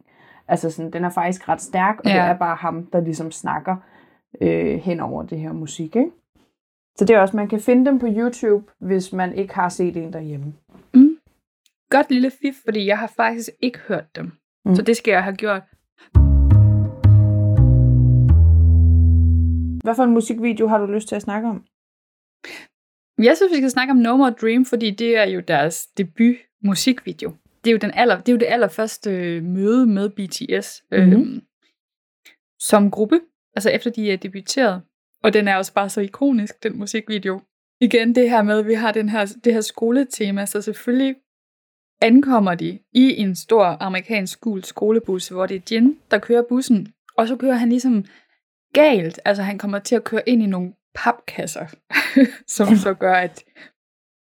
Altså 0.48 0.72
sådan, 0.72 0.92
den 0.92 1.04
er 1.06 1.10
faktisk 1.10 1.50
ret 1.50 1.62
stærk, 1.62 1.96
og 2.06 2.10
ja. 2.12 2.16
det 2.16 2.22
er 2.22 2.38
bare 2.38 2.56
ham, 2.56 2.86
der 2.94 3.00
ligesom 3.02 3.32
snakker 3.32 3.76
øh, 4.42 4.76
hen 4.80 5.00
over 5.00 5.24
det 5.24 5.40
her 5.40 5.54
musik, 5.54 5.96
ikke? 5.96 6.12
Så 6.98 7.06
det 7.06 7.16
er 7.16 7.20
også, 7.20 7.36
man 7.38 7.48
kan 7.48 7.60
finde 7.60 7.86
dem 7.86 8.00
på 8.00 8.08
YouTube, 8.10 8.72
hvis 8.80 9.14
man 9.14 9.34
ikke 9.34 9.54
har 9.56 9.70
set 9.70 9.98
en 9.98 10.14
derhjemme. 10.14 10.54
Godt 11.92 12.12
lille 12.12 12.32
fif, 12.42 12.56
fordi 12.66 12.86
jeg 12.86 12.98
har 13.00 13.12
faktisk 13.16 13.50
ikke 13.62 13.80
hørt 13.80 14.16
dem. 14.16 14.26
Mm. 14.26 14.32
Mm. 14.66 14.76
Så 14.76 14.82
det 14.82 14.98
skal 14.98 15.12
jeg 15.12 15.24
have 15.24 15.36
gjort. 15.36 15.62
Hvad 19.84 19.96
for 19.96 20.04
en 20.04 20.14
musikvideo 20.14 20.68
har 20.68 20.78
du 20.78 20.86
lyst 20.86 21.08
til 21.08 21.16
at 21.16 21.22
snakke 21.22 21.48
om? 21.48 21.64
Jeg 23.24 23.38
synes, 23.38 23.52
vi 23.52 23.58
skal 23.58 23.70
snakke 23.70 23.92
om 23.92 23.98
No 23.98 24.18
More 24.18 24.32
Dream, 24.42 24.66
fordi 24.66 24.92
det 24.92 25.18
er 25.18 25.24
jo 25.24 25.40
deres 25.40 25.88
debut 25.88 26.36
musikvideo. 26.64 27.32
Det 27.64 27.70
er 27.70 27.72
jo, 27.72 27.78
den 27.78 27.92
aller, 27.94 28.18
det, 28.18 28.30
er 28.30 28.34
jo 28.34 28.40
det 28.40 28.46
allerførste 28.50 29.12
øh, 29.12 29.44
møde 29.44 29.86
med 29.86 30.10
BTS 30.10 30.84
øh, 30.92 31.08
Mhm. 31.08 31.42
som 32.60 32.92
gruppe, 32.92 33.20
altså 33.56 33.70
efter 33.70 33.92
de 33.92 34.12
er 34.12 34.18
debuteret. 34.18 34.82
Og 35.24 35.34
den 35.34 35.48
er 35.48 35.56
også 35.56 35.74
bare 35.74 35.90
så 35.90 36.02
ikonisk, 36.02 36.64
den 36.64 36.80
musikvideo. 36.80 37.42
Igen 37.82 38.16
det 38.16 38.30
her 38.30 38.42
med, 38.42 38.60
at 38.60 38.68
vi 38.68 38.74
har 38.74 38.92
den 38.92 39.10
her, 39.10 39.26
det 39.44 39.54
her 39.54 39.62
skoletema, 39.62 40.46
så 40.46 40.62
selvfølgelig 40.62 41.16
ankommer 42.02 42.56
de 42.56 42.80
i 42.94 43.18
en 43.18 43.36
stor 43.36 43.66
amerikansk 43.66 44.42
gul 44.42 44.64
skolebus, 44.64 45.28
hvor 45.28 45.46
det 45.46 45.56
er 45.56 45.76
Jin, 45.76 46.00
der 46.12 46.20
kører 46.20 46.44
bussen. 46.50 46.94
Og 47.18 47.28
så 47.28 47.36
kører 47.36 47.56
han 47.56 47.70
ligesom 47.70 48.06
galt. 48.74 49.20
Altså 49.26 49.44
han 49.44 49.58
kommer 49.58 49.80
til 49.80 49.96
at 49.96 50.04
køre 50.04 50.30
ind 50.30 50.44
i 50.44 50.46
nogle 50.46 50.74
papkasser, 50.96 51.68
som 52.56 52.76
så 52.76 52.94
gør, 52.94 53.14
at 53.14 53.44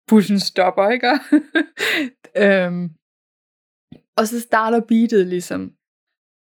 bussen 0.08 0.40
stopper, 0.40 0.88
ikke? 0.90 1.08
øhm, 2.44 2.90
og 4.16 4.26
så 4.26 4.40
starter 4.40 4.80
beatet 4.80 5.26
ligesom. 5.26 5.72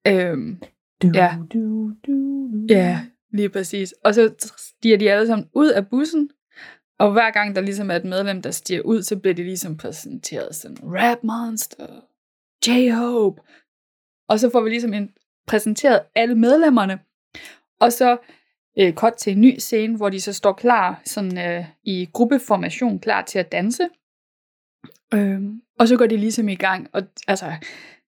Øhm, 0.08 0.62
du, 1.04 1.12
Ja. 1.14 1.36
du, 1.54 1.90
du, 1.90 1.94
du. 2.08 2.66
ja, 2.70 3.02
lige 3.32 3.50
præcis. 3.50 3.94
Og 4.04 4.14
så 4.14 4.34
stiger 4.58 4.98
de 4.98 5.12
alle 5.12 5.28
sammen 5.28 5.50
ud 5.54 5.70
af 5.70 5.88
bussen, 5.88 6.30
og 7.00 7.12
hver 7.12 7.32
gang 7.32 7.56
der 7.56 7.62
ligesom 7.62 7.92
er 7.92 7.96
et 7.96 8.06
medlem, 8.06 8.42
der 8.42 8.52
stiger 8.52 8.82
ud, 8.82 9.02
så 9.02 9.20
bliver 9.20 9.34
de 9.34 9.44
ligesom 9.44 9.78
præsenteret 9.78 10.56
sådan, 10.56 10.78
Rap 10.84 11.18
Monster, 11.24 11.88
J-Hope. 12.66 13.42
Og 14.30 14.40
så 14.40 14.50
får 14.50 14.62
vi 14.62 14.70
ligesom 14.70 14.94
en, 14.94 15.10
præsenteret 15.48 16.00
alle 16.16 16.36
medlemmerne. 16.36 17.00
Og 17.80 17.94
så 17.94 18.18
øh, 18.80 18.94
kort 18.94 19.16
til 19.16 19.34
en 19.34 19.42
ny 19.42 19.58
scene, 19.58 19.98
hvor 19.98 20.10
de 20.10 20.22
så 20.22 20.34
står 20.34 20.54
klar 20.54 21.02
sådan, 21.06 21.38
øh, 21.38 21.66
i 21.84 22.10
gruppeformation, 22.14 23.00
klar 23.00 23.22
til 23.22 23.40
at 23.40 23.52
danse. 23.52 23.90
Øhm, 25.14 25.62
og 25.80 25.88
så 25.88 25.98
går 25.98 26.06
de 26.06 26.18
ligesom 26.18 26.50
i 26.50 26.56
gang. 26.56 26.88
Og 26.94 27.02
altså, 27.28 27.54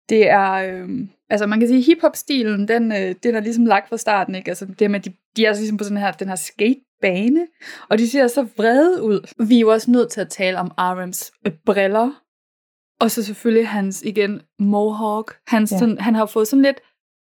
det 0.08 0.28
er... 0.30 0.52
Øh, 0.52 0.88
altså 1.30 1.46
man 1.46 1.60
kan 1.60 1.68
sige, 1.68 1.82
hiphop-stilen, 1.82 2.68
den, 2.68 2.92
øh, 2.92 3.14
den 3.22 3.34
er 3.34 3.40
ligesom 3.40 3.66
lagt 3.66 3.88
fra 3.88 3.96
starten, 3.96 4.34
ikke? 4.34 4.48
Altså 4.48 4.66
det 4.66 4.90
med, 4.90 5.00
de, 5.00 5.12
de 5.36 5.44
er 5.44 5.48
altså 5.48 5.60
ligesom 5.60 5.76
på 5.76 5.84
sådan 5.84 5.98
her, 5.98 6.12
den 6.12 6.28
her 6.28 6.36
skatebane, 6.36 7.46
og 7.88 7.98
de 7.98 8.10
ser 8.10 8.26
så 8.26 8.42
vrede 8.56 9.02
ud. 9.02 9.44
Vi 9.46 9.56
er 9.56 9.60
jo 9.60 9.72
også 9.72 9.90
nødt 9.90 10.10
til 10.10 10.20
at 10.20 10.28
tale 10.28 10.58
om 10.58 10.70
RM's 10.80 11.40
øh, 11.46 11.52
briller, 11.66 12.10
og 13.00 13.10
så 13.10 13.22
selvfølgelig 13.24 13.68
hans, 13.68 14.02
igen, 14.02 14.40
mohawk. 14.58 15.36
Hans, 15.46 15.72
Ja. 15.72 15.78
sådan, 15.78 15.98
han 15.98 16.14
har 16.14 16.26
fået 16.26 16.48
sådan 16.48 16.62
lidt... 16.62 16.80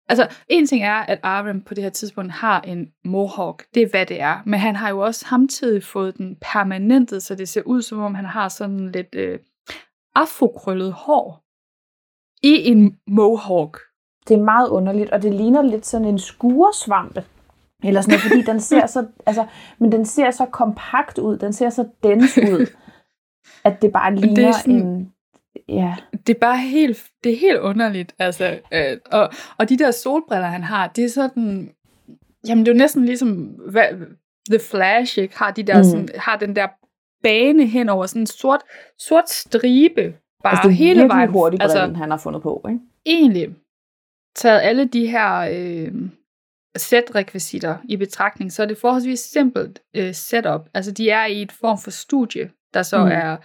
Altså, 0.09 0.27
en 0.49 0.67
ting 0.67 0.83
er, 0.83 0.93
at 0.93 1.19
RM 1.23 1.61
på 1.61 1.73
det 1.73 1.83
her 1.83 1.91
tidspunkt 1.91 2.31
har 2.31 2.61
en 2.61 2.87
mohawk. 3.05 3.63
Det 3.73 3.83
er, 3.83 3.87
hvad 3.89 4.05
det 4.05 4.21
er. 4.21 4.39
Men 4.45 4.59
han 4.59 4.75
har 4.75 4.89
jo 4.89 4.99
også 4.99 5.25
samtidig 5.29 5.83
fået 5.83 6.17
den 6.17 6.37
permanentet, 6.41 7.23
så 7.23 7.35
det 7.35 7.49
ser 7.49 7.61
ud, 7.61 7.81
som 7.81 7.99
om 7.99 8.15
han 8.15 8.25
har 8.25 8.49
sådan 8.49 8.91
lidt 8.91 9.15
øh, 9.15 9.39
afrokrøllet 10.15 10.93
hår 10.93 11.40
i 12.43 12.69
en 12.69 12.97
mohawk. 13.07 13.79
Det 14.27 14.37
er 14.37 14.43
meget 14.43 14.69
underligt, 14.69 15.09
og 15.09 15.21
det 15.21 15.33
ligner 15.33 15.61
lidt 15.61 15.85
sådan 15.85 16.07
en 16.07 16.19
skuresvampe. 16.19 17.23
Eller 17.83 18.01
sådan 18.01 18.11
noget, 18.11 18.21
fordi 18.21 18.41
den 18.41 18.59
ser 18.59 18.85
så, 18.85 19.05
altså, 19.25 19.45
men 19.79 19.91
den 19.91 20.05
ser 20.05 20.31
så 20.31 20.45
kompakt 20.45 21.17
ud, 21.17 21.37
den 21.37 21.53
ser 21.53 21.69
så 21.69 21.87
dens 22.03 22.37
ud. 22.37 22.67
at 23.65 23.81
det 23.81 23.91
bare 23.91 24.15
ligner 24.15 24.35
det 24.35 24.45
er 24.45 24.51
sådan, 24.51 24.75
en... 24.75 25.13
Ja. 25.69 25.95
Det 26.27 26.35
er 26.35 26.39
bare 26.39 26.57
helt, 26.57 27.03
det 27.23 27.31
er 27.33 27.37
helt 27.37 27.59
underligt. 27.59 28.15
Altså, 28.19 28.59
øh, 28.73 28.97
og, 29.11 29.29
og 29.57 29.69
de 29.69 29.77
der 29.77 29.91
solbriller, 29.91 30.47
han 30.47 30.63
har, 30.63 30.87
det 30.87 31.03
er 31.03 31.09
sådan... 31.09 31.71
Jamen, 32.47 32.65
det 32.65 32.71
er 32.71 32.75
jo 32.75 32.77
næsten 32.77 33.05
ligesom 33.05 33.29
hvad, 33.71 33.87
The 34.49 34.59
Flash, 34.59 35.19
ikke? 35.19 35.37
Har, 35.37 35.51
de 35.51 35.63
der, 35.63 35.77
mm. 35.77 35.83
sådan, 35.83 36.09
har 36.15 36.37
den 36.37 36.55
der 36.55 36.67
bane 37.23 37.65
hen 37.65 37.89
over 37.89 38.05
sådan 38.05 38.21
en 38.21 38.27
sort, 38.27 38.61
sort 38.99 39.29
stribe. 39.29 40.13
Bare 40.43 40.53
altså, 40.53 40.67
det 40.67 40.73
er 40.73 40.77
hele 40.77 41.07
vejen. 41.07 41.29
hurtigt, 41.29 41.63
altså, 41.63 41.79
han 41.79 42.11
har 42.11 42.17
fundet 42.17 42.41
på, 42.41 42.65
ikke? 42.69 42.79
Egentlig 43.05 43.55
taget 44.35 44.61
alle 44.61 44.85
de 44.85 45.07
her 45.07 45.39
øh, 45.51 45.93
sætrekvisitter 46.77 47.77
i 47.89 47.97
betragtning, 47.97 48.51
så 48.51 48.63
er 48.63 48.67
det 48.67 48.77
forholdsvis 48.77 49.19
simpelt 49.19 49.81
øh, 49.95 50.13
setup. 50.13 50.69
Altså, 50.73 50.91
de 50.91 51.09
er 51.09 51.25
i 51.25 51.41
et 51.41 51.51
form 51.51 51.77
for 51.77 51.91
studie, 51.91 52.51
der 52.73 52.83
så 52.83 53.05
mm. 53.05 53.11
er, 53.11 53.37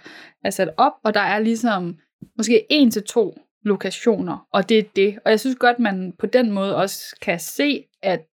er 0.43 0.49
sat 0.49 0.69
op, 0.77 0.93
og 1.03 1.13
der 1.13 1.19
er 1.19 1.39
ligesom 1.39 1.97
måske 2.37 2.65
en 2.69 2.91
til 2.91 3.03
to 3.03 3.37
lokationer, 3.63 4.47
og 4.53 4.69
det 4.69 4.79
er 4.79 4.83
det. 4.95 5.19
Og 5.25 5.31
jeg 5.31 5.39
synes 5.39 5.55
godt, 5.55 5.79
man 5.79 6.13
på 6.19 6.25
den 6.25 6.51
måde 6.51 6.75
også 6.75 7.15
kan 7.21 7.39
se, 7.39 7.85
at 8.03 8.27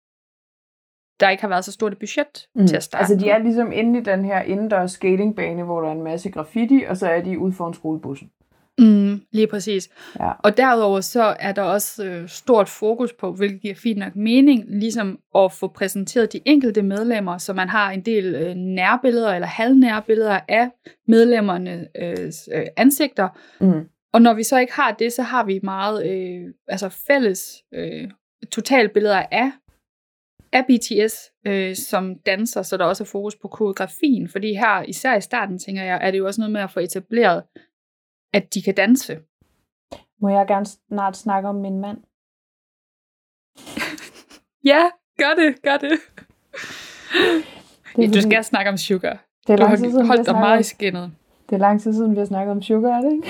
der 1.20 1.30
ikke 1.30 1.42
har 1.42 1.48
været 1.48 1.66
så 1.66 1.72
stort 1.72 1.92
et 1.92 2.00
budget 2.00 2.48
mm. 2.56 2.68
til 2.68 2.76
at 2.76 2.84
starte. 2.84 3.02
Altså 3.02 3.16
de 3.26 3.30
er 3.30 3.38
ligesom 3.38 3.72
inde 3.72 4.00
i 4.00 4.04
den 4.04 4.26
her 4.26 4.42
indendørs 4.42 4.92
skatingbane, 4.92 5.64
hvor 5.64 5.82
der 5.82 5.88
er 5.88 5.92
en 5.92 6.04
masse 6.04 6.32
graffiti, 6.32 6.84
og 6.88 6.98
så 6.98 7.08
er 7.08 7.22
de 7.22 7.40
ude 7.40 7.54
foran 7.54 7.74
skolebussen. 7.74 8.32
Mm, 8.80 9.22
lige 9.32 9.48
præcis. 9.48 9.90
Ja. 10.20 10.32
Og 10.40 10.58
derudover 10.58 11.02
så 11.02 11.36
er 11.40 11.52
der 11.52 11.62
også 11.62 12.06
øh, 12.06 12.30
stort 12.30 12.70
fokus 12.70 13.14
på, 13.14 13.34
hvilket 13.34 13.62
giver 13.62 13.76
fint 13.76 14.00
nok 14.00 14.16
mening, 14.16 14.66
ligesom 14.68 15.20
at 15.36 15.52
få 15.52 15.68
præsenteret 15.68 16.34
de 16.34 16.40
enkelte 16.46 16.82
medlemmer, 16.82 17.38
så 17.38 17.54
man 17.54 17.70
har 17.70 17.92
en 17.92 18.02
del 18.02 18.36
øh, 18.36 18.56
nærbilleder 18.56 19.34
eller 19.34 19.48
halvnærbilleder 19.48 20.40
af 20.48 20.70
medlemmernes 21.08 22.50
øh, 22.54 22.66
ansigter. 22.78 23.30
Mm. 23.62 23.88
Og 24.14 24.22
når 24.22 24.34
vi 24.34 24.44
så 24.44 24.58
ikke 24.58 24.74
har 24.74 24.92
det, 24.92 25.14
så 25.14 25.22
har 25.22 25.46
vi 25.46 25.60
meget 25.64 26.06
øh, 26.10 26.54
altså 26.68 26.90
fælles 27.08 27.64
øh, 27.74 28.10
totalbilleder 28.52 29.24
af 29.32 29.52
af 30.54 30.66
BTS 30.66 31.32
øh, 31.48 31.76
som 31.76 32.16
danser, 32.26 32.62
så 32.62 32.78
der 32.78 32.86
også 32.86 33.04
er 33.04 33.06
fokus 33.06 33.36
på 33.36 33.48
koreografien, 33.48 34.30
fordi 34.30 34.54
her, 34.54 34.84
især 34.88 35.16
i 35.16 35.22
starten, 35.22 35.60
tænker 35.60 35.84
jeg, 35.84 36.00
er 36.02 36.12
det 36.12 36.18
jo 36.18 36.26
også 36.26 36.42
noget 36.42 36.52
med 36.52 36.62
at 36.62 36.72
få 36.72 36.80
etableret, 36.80 37.44
at 38.34 38.54
de 38.54 38.62
kan 38.62 38.76
danse. 38.76 39.20
Må 40.22 40.30
jeg 40.30 40.48
gerne 40.48 40.66
snart 40.66 41.18
snakke 41.18 41.50
om 41.50 41.56
min 41.56 41.80
mand? 41.80 41.98
ja, 44.72 44.90
gør 45.18 45.34
det, 45.38 45.62
gør 45.62 45.78
det. 45.78 46.00
det 47.96 48.14
du 48.14 48.22
skal 48.22 48.44
snakke 48.44 48.72
om 48.72 48.78
Sugar. 48.78 49.26
Det 49.48 49.54
er 49.54 49.58
du 49.58 49.66
har 49.66 49.76
siden, 49.76 50.08
holdt 50.08 50.28
dig 50.28 50.34
meget 50.34 50.60
i 50.60 50.64
skinnet. 50.64 51.12
Det 51.50 51.56
er 51.56 51.60
lang 51.60 51.82
tid 51.82 51.94
siden, 51.94 52.12
vi 52.12 52.18
har 52.18 52.26
snakket 52.26 52.52
om 52.52 52.62
Sugar, 52.62 52.90
er 52.90 53.02
det 53.02 53.12
ikke? 53.14 53.28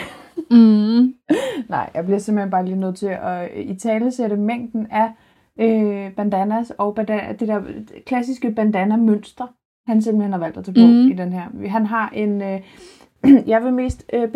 Mm. 0.51 1.15
Nej, 1.75 1.89
jeg 1.93 2.05
bliver 2.05 2.19
simpelthen 2.19 2.51
bare 2.51 2.65
lige 2.65 2.75
nødt 2.75 2.97
til 2.97 3.07
at 3.07 3.49
i 3.55 3.75
tale 3.75 4.11
sætte 4.11 4.35
mængden 4.35 4.87
af 4.91 5.11
øh, 5.59 6.15
bandanas 6.15 6.71
og 6.77 6.95
bandana, 6.95 7.33
det 7.33 7.47
der 7.47 7.61
klassiske 8.05 8.51
bandana-mønster, 8.51 9.47
han 9.87 10.01
simpelthen 10.01 10.31
har 10.31 10.39
valgt 10.39 10.57
at 10.57 10.65
tage 10.65 10.75
på 10.75 10.87
mm. 10.87 11.07
i 11.07 11.13
den 11.13 11.33
her. 11.33 11.67
Han 11.67 11.85
har 11.85 12.09
en, 12.09 12.41
øh, 12.41 12.61
jeg 13.53 13.63
vil 13.63 13.73
mest, 13.73 14.05
øh, 14.13 14.31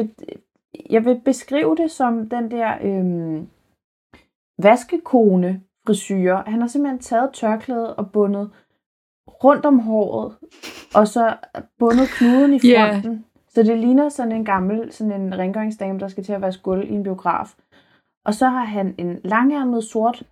jeg 0.89 1.05
vil 1.05 1.21
beskrive 1.25 1.75
det 1.75 1.91
som 1.91 2.29
den 2.29 2.51
der 2.51 2.73
øh, 2.81 3.43
vaskekone 4.63 5.61
frisyre. 5.87 6.43
Han 6.47 6.61
har 6.61 6.67
simpelthen 6.67 6.99
taget 6.99 7.29
tørklædet 7.33 7.95
og 7.95 8.11
bundet 8.11 8.49
rundt 9.43 9.65
om 9.65 9.79
håret, 9.79 10.35
og 10.95 11.07
så 11.07 11.35
bundet 11.79 12.07
knuden 12.07 12.53
i 12.53 12.59
fronten. 12.59 13.11
Yeah. 13.11 13.21
Så 13.49 13.63
det 13.63 13.77
ligner 13.77 14.09
sådan 14.09 14.31
en 14.31 14.45
gammel, 14.45 14.91
sådan 14.91 15.21
en 15.21 15.37
rengøringsdame, 15.37 15.99
der 15.99 16.07
skal 16.07 16.23
til 16.23 16.33
at 16.33 16.41
vaske 16.41 16.63
gulv 16.63 16.91
i 16.91 16.93
en 16.93 17.03
biograf. 17.03 17.55
Og 18.25 18.33
så 18.33 18.47
har 18.47 18.63
han 18.63 18.95
en 18.97 19.19
langærmet 19.23 19.83
sort 19.83 20.23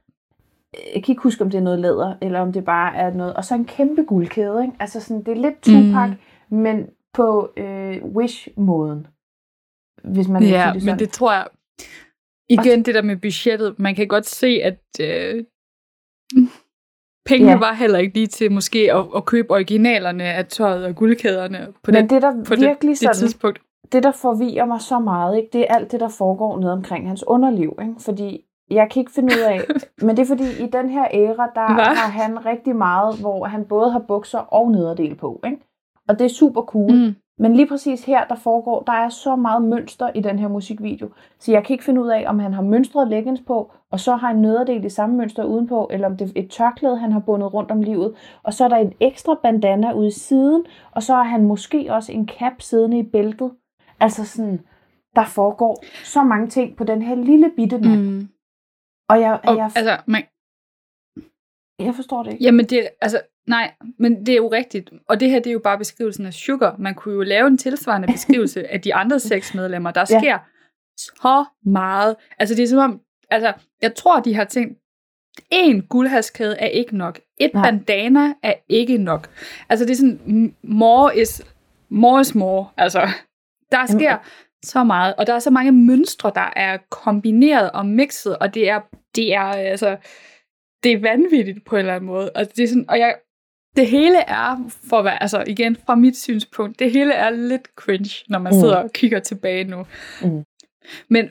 jeg 0.95 1.03
kan 1.03 1.11
ikke 1.11 1.23
huske, 1.23 1.43
om 1.43 1.49
det 1.49 1.57
er 1.57 1.63
noget 1.63 1.79
læder, 1.79 2.15
eller 2.21 2.39
om 2.39 2.51
det 2.51 2.65
bare 2.65 2.95
er 2.95 3.13
noget, 3.13 3.33
og 3.33 3.45
så 3.45 3.55
en 3.55 3.65
kæmpe 3.65 4.03
guldkæde, 4.03 4.61
ikke? 4.61 4.75
Altså 4.79 5.01
sådan, 5.01 5.23
det 5.23 5.31
er 5.31 5.41
lidt 5.41 5.61
Tupac, 5.61 6.09
mm. 6.49 6.57
men 6.57 6.87
på 7.13 7.49
øh, 7.57 8.05
Wish-måden. 8.05 9.07
Hvis 10.13 10.27
man 10.27 10.43
ja, 10.43 10.71
det 10.73 10.85
men 10.85 10.99
det 10.99 11.09
tror 11.09 11.33
jeg, 11.33 11.47
igen 12.49 12.83
det 12.85 12.95
der 12.95 13.01
med 13.01 13.17
budgettet, 13.17 13.79
man 13.79 13.95
kan 13.95 14.07
godt 14.07 14.25
se, 14.25 14.47
at 14.63 14.79
øh, 15.01 15.43
pengene 17.25 17.51
ja. 17.51 17.57
var 17.57 17.73
heller 17.73 17.99
ikke 17.99 18.13
lige 18.13 18.27
til 18.27 18.51
måske 18.51 18.93
at, 18.93 19.05
at 19.15 19.25
købe 19.25 19.51
originalerne 19.51 20.23
af 20.23 20.45
tøjet 20.45 20.85
og 20.85 20.95
guldkæderne 20.95 21.67
på, 21.83 21.91
men 21.91 22.03
det, 22.03 22.09
det, 22.09 22.21
der 22.21 22.43
på 22.43 22.55
virkelig 22.55 22.89
det, 22.89 22.97
sådan, 22.97 23.13
det 23.13 23.19
tidspunkt. 23.19 23.61
Det, 23.91 24.03
der 24.03 24.11
forvirrer 24.11 24.65
mig 24.65 24.81
så 24.81 24.99
meget, 24.99 25.37
ikke, 25.37 25.49
det 25.53 25.61
er 25.61 25.75
alt 25.75 25.91
det, 25.91 25.99
der 25.99 26.09
foregår 26.09 26.59
nede 26.59 26.71
omkring 26.73 27.07
hans 27.07 27.23
underliv. 27.27 27.77
Ikke? 27.81 27.95
Fordi 27.99 28.45
jeg 28.71 28.89
kan 28.91 28.99
ikke 28.99 29.11
finde 29.11 29.33
ud 29.37 29.41
af, 29.41 29.61
men 30.05 30.17
det 30.17 30.23
er 30.23 30.27
fordi, 30.27 30.63
i 30.63 30.67
den 30.73 30.89
her 30.89 31.07
æra, 31.13 31.51
der 31.55 31.73
Hva? 31.73 31.83
har 31.83 32.09
han 32.09 32.45
rigtig 32.45 32.75
meget, 32.75 33.19
hvor 33.19 33.45
han 33.45 33.65
både 33.65 33.91
har 33.91 34.03
bukser 34.07 34.39
og 34.39 34.71
nederdel 34.71 35.15
på. 35.15 35.41
Ikke? 35.45 35.57
Og 36.07 36.19
det 36.19 36.25
er 36.25 36.29
super 36.29 36.61
cool. 36.61 36.93
Mm. 36.93 37.15
Men 37.37 37.55
lige 37.55 37.67
præcis 37.67 38.05
her, 38.05 38.27
der 38.27 38.35
foregår, 38.35 38.83
der 38.83 38.93
er 38.93 39.09
så 39.09 39.35
meget 39.35 39.61
mønster 39.61 40.11
i 40.15 40.21
den 40.21 40.39
her 40.39 40.47
musikvideo. 40.47 41.09
Så 41.39 41.51
jeg 41.51 41.65
kan 41.65 41.73
ikke 41.73 41.83
finde 41.83 42.01
ud 42.01 42.09
af, 42.09 42.23
om 42.27 42.39
han 42.39 42.53
har 42.53 42.61
mønstret 42.61 43.07
leggings 43.07 43.41
på, 43.41 43.71
og 43.91 43.99
så 43.99 44.15
har 44.15 44.31
en 44.31 44.41
nederdel 44.41 44.85
i 44.85 44.89
samme 44.89 45.15
mønster 45.17 45.43
udenpå, 45.43 45.89
eller 45.91 46.07
om 46.07 46.17
det 46.17 46.27
er 46.27 46.41
et 46.41 46.51
tørklæde, 46.51 46.97
han 46.97 47.11
har 47.11 47.19
bundet 47.19 47.53
rundt 47.53 47.71
om 47.71 47.81
livet. 47.81 48.15
Og 48.43 48.53
så 48.53 48.63
er 48.65 48.67
der 48.67 48.77
en 48.77 48.93
ekstra 48.99 49.39
bandana 49.43 49.93
ude 49.93 50.07
i 50.07 50.11
siden, 50.11 50.65
og 50.91 51.03
så 51.03 51.13
har 51.13 51.23
han 51.23 51.43
måske 51.43 51.93
også 51.93 52.11
en 52.11 52.27
cap 52.27 52.61
siddende 52.61 52.99
i 52.99 53.03
bæltet. 53.03 53.51
Altså 53.99 54.25
sådan, 54.25 54.59
der 55.15 55.25
foregår 55.25 55.83
så 56.03 56.23
mange 56.23 56.47
ting 56.47 56.77
på 56.77 56.83
den 56.83 57.01
her 57.01 57.15
lille 57.15 57.51
bitte 57.55 57.77
mand. 57.77 58.01
Mm. 58.01 58.27
Og 59.09 59.21
jeg, 59.21 59.39
og, 59.47 59.57
jeg, 59.57 59.71
altså, 59.75 59.97
man, 60.07 60.23
jeg 61.79 61.95
forstår 61.95 62.23
det 62.23 62.31
ikke. 62.31 62.43
Jamen, 62.43 62.65
det, 62.65 62.89
altså, 63.01 63.21
nej, 63.47 63.73
men 63.99 64.25
det 64.25 64.29
er 64.29 64.35
jo 64.35 64.47
rigtigt. 64.47 64.89
Og 65.09 65.19
det 65.19 65.29
her, 65.29 65.39
det 65.39 65.47
er 65.47 65.53
jo 65.53 65.61
bare 65.63 65.77
beskrivelsen 65.77 66.25
af 66.25 66.33
Sugar. 66.33 66.75
Man 66.79 66.95
kunne 66.95 67.13
jo 67.13 67.21
lave 67.21 67.47
en 67.47 67.57
tilsvarende 67.57 68.07
beskrivelse 68.07 68.67
af 68.71 68.81
de 68.81 68.93
andre 68.93 69.19
seks 69.19 69.53
medlemmer. 69.53 69.91
Der 69.91 70.05
sker 70.19 70.19
ja. 70.23 70.37
så 70.97 71.45
meget. 71.65 72.15
Altså, 72.39 72.55
det 72.55 72.63
er 72.63 72.67
som 72.67 72.79
om, 72.79 73.01
altså, 73.29 73.53
jeg 73.81 73.95
tror, 73.95 74.19
de 74.19 74.35
har 74.35 74.43
tænkt, 74.43 74.79
en 75.51 75.81
guldhalskæde 75.81 76.55
er 76.59 76.67
ikke 76.67 76.97
nok. 76.97 77.19
Et 77.39 77.53
nej. 77.53 77.71
bandana 77.71 78.33
er 78.43 78.53
ikke 78.69 78.97
nok. 78.97 79.29
Altså, 79.69 79.85
det 79.85 79.91
er 79.91 79.95
sådan, 79.95 80.55
more 80.63 81.17
is, 81.17 81.41
more 81.89 82.21
is 82.21 82.35
more. 82.35 82.67
Altså, 82.77 83.07
der 83.71 83.85
sker 83.85 84.09
Jamen, 84.09 84.25
så 84.63 84.83
meget, 84.83 85.15
og 85.15 85.27
der 85.27 85.33
er 85.33 85.39
så 85.39 85.51
mange 85.51 85.71
mønstre, 85.71 86.31
der 86.35 86.53
er 86.55 86.77
kombineret 86.91 87.71
og 87.71 87.85
mixet, 87.85 88.37
og 88.37 88.53
det 88.53 88.69
er, 88.69 88.81
det 89.15 89.33
er 89.33 89.41
altså, 89.41 89.97
det 90.83 90.91
er 90.91 90.99
vanvittigt 90.99 91.65
på 91.65 91.75
en 91.75 91.79
eller 91.79 91.95
anden 91.95 92.07
måde. 92.07 92.31
Og 92.35 92.45
det 92.55 92.63
er 92.63 92.67
sådan, 92.67 92.89
og 92.89 92.99
jeg, 92.99 93.15
det 93.75 93.87
hele 93.87 94.17
er, 94.17 94.69
for 94.89 94.99
at 94.99 95.05
være, 95.05 95.23
altså 95.23 95.43
igen 95.47 95.77
fra 95.85 95.95
mit 95.95 96.17
synspunkt, 96.17 96.79
det 96.79 96.91
hele 96.91 97.13
er 97.13 97.29
lidt 97.29 97.67
cringe, 97.75 98.23
når 98.29 98.39
man 98.39 98.53
mm. 98.53 98.59
sidder 98.59 98.75
og 98.75 98.91
kigger 98.93 99.19
tilbage 99.19 99.63
nu. 99.63 99.85
Mm. 100.21 100.43
Men, 101.09 101.29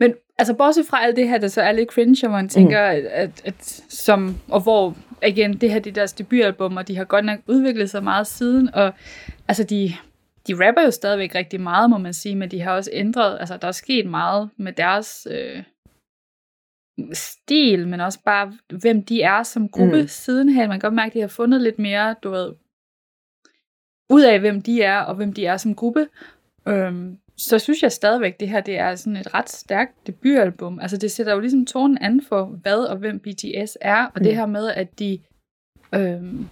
men 0.00 0.14
altså 0.38 0.54
bortset 0.54 0.86
fra 0.86 1.04
alt 1.04 1.16
det 1.16 1.28
her, 1.28 1.38
der 1.38 1.48
så 1.48 1.62
er 1.62 1.72
lidt 1.72 1.88
cringe, 1.88 2.28
hvor 2.28 2.36
man 2.36 2.48
tænker, 2.48 2.92
mm. 2.92 2.98
at, 2.98 3.04
at, 3.04 3.30
at, 3.44 3.84
som, 3.88 4.36
og 4.48 4.60
hvor 4.60 4.96
igen, 5.26 5.56
det 5.56 5.70
her 5.70 5.78
det 5.78 5.90
er 5.90 5.94
deres 5.94 6.12
debutalbum, 6.12 6.76
og 6.76 6.88
de 6.88 6.96
har 6.96 7.04
godt 7.04 7.24
nok 7.24 7.38
udviklet 7.46 7.90
sig 7.90 8.04
meget 8.04 8.26
siden, 8.26 8.74
og 8.74 8.92
altså 9.48 9.64
de, 9.64 9.92
de 10.46 10.66
rapper 10.66 10.82
jo 10.82 10.90
stadigvæk 10.90 11.34
rigtig 11.34 11.60
meget, 11.60 11.90
må 11.90 11.98
man 11.98 12.12
sige, 12.12 12.36
men 12.36 12.50
de 12.50 12.60
har 12.60 12.72
også 12.72 12.90
ændret, 12.92 13.36
altså 13.40 13.56
der 13.56 13.68
er 13.68 13.72
sket 13.72 14.06
meget 14.06 14.50
med 14.56 14.72
deres 14.72 15.26
øh, 15.30 15.62
stil, 17.12 17.88
men 17.88 18.00
også 18.00 18.18
bare, 18.24 18.52
hvem 18.80 19.04
de 19.04 19.22
er 19.22 19.42
som 19.42 19.68
gruppe 19.68 20.00
mm. 20.00 20.08
sidenhen. 20.08 20.68
Man 20.68 20.80
kan 20.80 20.90
godt 20.90 20.94
mærke, 20.94 21.06
at 21.06 21.14
de 21.14 21.20
har 21.20 21.28
fundet 21.28 21.60
lidt 21.60 21.78
mere, 21.78 22.14
du 22.22 22.30
ved, 22.30 22.52
ud 24.10 24.22
af, 24.22 24.40
hvem 24.40 24.62
de 24.62 24.82
er, 24.82 25.00
og 25.00 25.14
hvem 25.14 25.32
de 25.32 25.46
er 25.46 25.56
som 25.56 25.74
gruppe. 25.74 26.08
Øhm, 26.68 27.18
så 27.36 27.58
synes 27.58 27.82
jeg 27.82 27.92
stadigvæk, 27.92 28.40
det 28.40 28.48
her 28.48 28.60
det 28.60 28.78
er 28.78 28.94
sådan 28.94 29.16
et 29.16 29.34
ret 29.34 29.50
stærkt 29.50 30.06
debutalbum. 30.06 30.78
Altså 30.80 30.96
det 30.96 31.10
sætter 31.10 31.32
jo 31.32 31.40
ligesom 31.40 31.66
tonen 31.66 31.98
an 31.98 32.22
for, 32.28 32.44
hvad 32.44 32.78
og 32.78 32.96
hvem 32.96 33.18
BTS 33.18 33.78
er, 33.80 34.04
og 34.04 34.12
mm. 34.16 34.24
det 34.24 34.36
her 34.36 34.46
med, 34.46 34.68
at 34.68 34.98
de 34.98 35.18
øhm, 35.94 36.48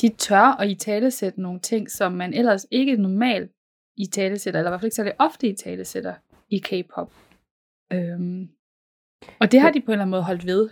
de 0.00 0.08
tør 0.08 0.60
at 0.60 0.70
i 0.70 0.74
tale 0.74 1.10
sætte 1.10 1.42
nogle 1.42 1.60
ting, 1.60 1.90
som 1.90 2.12
man 2.12 2.34
ellers 2.34 2.66
ikke 2.70 2.96
normalt 2.96 3.50
i 3.96 4.06
tale 4.06 4.38
sætter, 4.38 4.60
eller 4.60 4.70
i 4.70 4.72
hvert 4.72 4.80
fald 4.80 4.86
ikke 4.86 4.96
særlig 4.96 5.14
ofte 5.18 5.48
i 5.48 5.54
tale 5.54 5.84
sætter 5.84 6.14
i 6.48 6.58
K-pop. 6.58 7.12
Øhm, 7.92 8.48
og 9.40 9.52
det 9.52 9.60
har 9.60 9.70
de 9.70 9.80
på 9.80 9.86
en 9.86 9.92
eller 9.92 10.02
anden 10.02 10.10
måde 10.10 10.22
holdt 10.22 10.46
ved. 10.46 10.70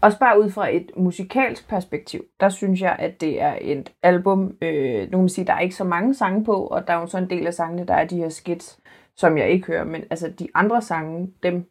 Også 0.00 0.18
bare 0.18 0.40
ud 0.40 0.50
fra 0.50 0.68
et 0.76 0.90
musikalsk 0.96 1.68
perspektiv, 1.68 2.24
der 2.40 2.48
synes 2.48 2.80
jeg, 2.80 2.96
at 2.98 3.20
det 3.20 3.42
er 3.42 3.58
et 3.60 3.92
album, 4.02 4.56
øh, 4.62 5.10
nu 5.10 5.18
kan 5.18 5.28
sige, 5.28 5.46
der 5.46 5.52
er 5.52 5.60
ikke 5.60 5.74
så 5.74 5.84
mange 5.84 6.14
sange 6.14 6.44
på, 6.44 6.66
og 6.66 6.86
der 6.86 6.92
er 6.92 7.00
jo 7.00 7.06
så 7.06 7.18
en 7.18 7.30
del 7.30 7.46
af 7.46 7.54
sangene, 7.54 7.86
der 7.86 7.94
er 7.94 8.04
de 8.04 8.16
her 8.16 8.28
skits, 8.28 8.80
som 9.16 9.38
jeg 9.38 9.50
ikke 9.50 9.66
hører, 9.66 9.84
men 9.84 10.04
altså 10.10 10.30
de 10.38 10.48
andre 10.54 10.82
sange, 10.82 11.32
dem 11.42 11.70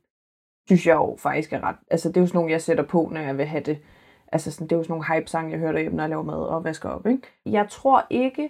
synes 0.65 0.87
jeg 0.87 0.95
jo 0.95 1.15
faktisk 1.19 1.53
er 1.53 1.63
ret, 1.63 1.75
altså 1.91 2.09
det 2.09 2.17
er 2.17 2.21
jo 2.21 2.27
sådan 2.27 2.37
nogle, 2.37 2.51
jeg 2.51 2.61
sætter 2.61 2.83
på, 2.83 3.09
når 3.13 3.21
jeg 3.21 3.37
vil 3.37 3.45
have 3.45 3.63
det 3.63 3.77
Altså 4.31 4.51
sådan, 4.51 4.67
det 4.67 4.71
er 4.75 4.77
jo 4.77 4.83
sådan 4.83 4.93
nogle 4.93 5.05
hype-sange, 5.13 5.51
jeg 5.51 5.59
hører 5.59 5.71
derhjemme, 5.71 5.95
når 5.95 6.03
jeg 6.03 6.09
laver 6.09 6.23
mad 6.23 6.35
og 6.35 6.63
vasker 6.63 6.89
op. 6.89 7.07
Ikke? 7.07 7.21
Jeg 7.45 7.69
tror 7.69 8.07
ikke, 8.09 8.49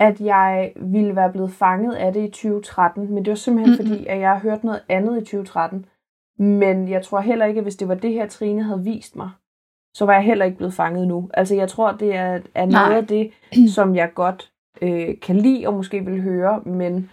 at 0.00 0.20
jeg 0.20 0.72
ville 0.76 1.16
være 1.16 1.32
blevet 1.32 1.50
fanget 1.50 1.94
af 1.94 2.12
det 2.12 2.28
i 2.28 2.30
2013, 2.30 3.14
men 3.14 3.24
det 3.24 3.30
var 3.30 3.34
simpelthen 3.34 3.72
mm-hmm. 3.74 3.88
fordi, 3.88 4.06
at 4.06 4.20
jeg 4.20 4.30
har 4.30 4.38
hørt 4.38 4.64
noget 4.64 4.82
andet 4.88 5.16
i 5.16 5.20
2013. 5.20 5.86
Men 6.38 6.88
jeg 6.88 7.02
tror 7.02 7.20
heller 7.20 7.46
ikke, 7.46 7.58
at 7.58 7.64
hvis 7.64 7.76
det 7.76 7.88
var 7.88 7.94
det 7.94 8.12
her, 8.12 8.28
Trine 8.28 8.62
havde 8.62 8.84
vist 8.84 9.16
mig, 9.16 9.30
så 9.94 10.04
var 10.04 10.12
jeg 10.12 10.22
heller 10.22 10.44
ikke 10.44 10.56
blevet 10.56 10.74
fanget 10.74 11.08
nu. 11.08 11.30
Altså 11.34 11.54
jeg 11.54 11.68
tror, 11.68 11.92
det 11.92 12.14
er, 12.14 12.40
er 12.54 12.66
noget 12.66 12.88
Nej. 12.90 12.96
af 12.96 13.06
det, 13.06 13.32
som 13.74 13.94
jeg 13.94 14.10
godt 14.14 14.52
øh, 14.82 15.20
kan 15.20 15.36
lide 15.36 15.66
og 15.66 15.74
måske 15.74 16.04
vil 16.04 16.22
høre, 16.22 16.62
men 16.66 17.10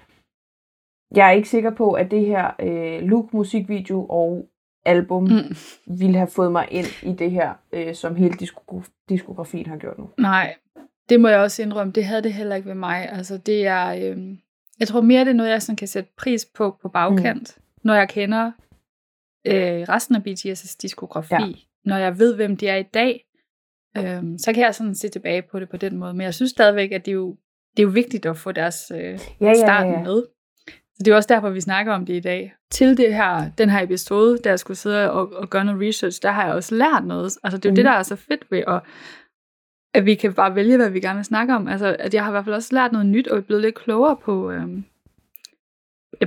jeg 1.15 1.27
er 1.27 1.31
ikke 1.31 1.49
sikker 1.49 1.69
på, 1.69 1.91
at 1.91 2.11
det 2.11 2.25
her 2.25 2.51
øh, 2.59 3.01
look, 3.01 3.33
musikvideo 3.33 4.05
og 4.09 4.45
album 4.85 5.23
mm. 5.23 5.55
ville 5.99 6.17
have 6.17 6.27
fået 6.27 6.51
mig 6.51 6.67
ind 6.71 6.87
i 7.03 7.13
det 7.13 7.31
her, 7.31 7.53
øh, 7.71 7.95
som 7.95 8.15
hele 8.15 8.33
diskografien 9.09 9.65
har 9.65 9.77
gjort 9.77 9.97
nu. 9.97 10.09
Nej, 10.17 10.55
det 11.09 11.19
må 11.19 11.27
jeg 11.27 11.39
også 11.39 11.61
indrømme, 11.61 11.93
det 11.93 12.05
havde 12.05 12.21
det 12.21 12.33
heller 12.33 12.55
ikke 12.55 12.67
ved 12.67 12.75
mig. 12.75 13.09
Altså 13.09 13.37
det 13.37 13.67
er, 13.67 13.87
øh, 13.87 14.17
jeg 14.79 14.87
tror 14.87 15.01
mere, 15.01 15.19
det 15.19 15.29
er 15.29 15.33
noget, 15.33 15.49
jeg 15.49 15.61
sådan 15.61 15.75
kan 15.75 15.87
sætte 15.87 16.11
pris 16.17 16.45
på 16.45 16.77
på 16.81 16.89
bagkant, 16.89 17.57
mm. 17.57 17.63
når 17.83 17.95
jeg 17.95 18.09
kender 18.09 18.51
øh, 19.47 19.81
resten 19.89 20.15
af 20.15 20.19
BTS' 20.19 20.75
diskografi, 20.81 21.33
ja. 21.33 21.51
når 21.85 21.97
jeg 21.97 22.19
ved, 22.19 22.35
hvem 22.35 22.57
de 22.57 22.67
er 22.67 22.75
i 22.75 22.83
dag, 22.83 23.25
øh, 23.97 24.23
så 24.37 24.51
kan 24.53 24.63
jeg 24.63 24.75
sådan 24.75 24.95
se 24.95 25.09
tilbage 25.09 25.41
på 25.41 25.59
det 25.59 25.69
på 25.69 25.77
den 25.77 25.97
måde. 25.97 26.13
Men 26.13 26.21
jeg 26.21 26.33
synes 26.33 26.51
stadigvæk, 26.51 26.91
at 26.91 27.05
det 27.05 27.11
er 27.11 27.15
jo, 27.15 27.37
det 27.77 27.79
er 27.79 27.87
jo 27.87 27.89
vigtigt 27.89 28.25
at 28.25 28.37
få 28.37 28.51
deres 28.51 28.91
øh, 28.95 28.99
ja, 28.99 29.19
ja, 29.41 29.53
starten 29.53 29.91
ja, 29.91 29.99
ja. 29.99 30.03
med. 30.03 30.23
Så 30.67 31.03
det 31.05 31.11
er 31.11 31.15
også 31.15 31.33
derfor, 31.33 31.49
vi 31.49 31.61
snakker 31.61 31.93
om 31.93 32.05
det 32.05 32.13
i 32.13 32.19
dag. 32.19 32.53
Til 32.71 32.97
det 32.97 33.15
her, 33.15 33.51
den 33.57 33.69
her 33.69 33.81
episode, 33.81 34.37
der 34.43 34.49
jeg 34.49 34.59
skulle 34.59 34.77
sidde 34.77 35.11
og, 35.11 35.33
og 35.33 35.49
gøre 35.49 35.65
noget 35.65 35.81
research, 35.87 36.21
der 36.21 36.31
har 36.31 36.45
jeg 36.45 36.53
også 36.53 36.75
lært 36.75 37.05
noget. 37.05 37.37
Altså 37.43 37.57
det 37.57 37.65
er 37.65 37.69
jo 37.69 37.71
mm. 37.71 37.75
det, 37.75 37.85
der 37.85 37.91
er 37.91 38.03
så 38.03 38.15
fedt 38.15 38.51
ved 38.51 38.63
at 38.67 38.81
at 39.93 40.05
vi 40.05 40.15
kan 40.15 40.33
bare 40.33 40.55
vælge, 40.55 40.77
hvad 40.77 40.89
vi 40.89 40.99
gerne 40.99 41.17
vil 41.17 41.25
snakke 41.25 41.55
om. 41.55 41.67
Altså, 41.67 41.95
at 41.99 42.13
jeg 42.13 42.23
har 42.23 42.31
i 42.31 42.33
hvert 42.33 42.45
fald 42.45 42.55
også 42.55 42.75
lært 42.75 42.91
noget 42.91 43.07
nyt, 43.07 43.27
og 43.27 43.37
er 43.37 43.41
blevet 43.41 43.61
lidt 43.61 43.75
klogere 43.75 44.17
på, 44.17 44.51
øhm, 44.51 44.83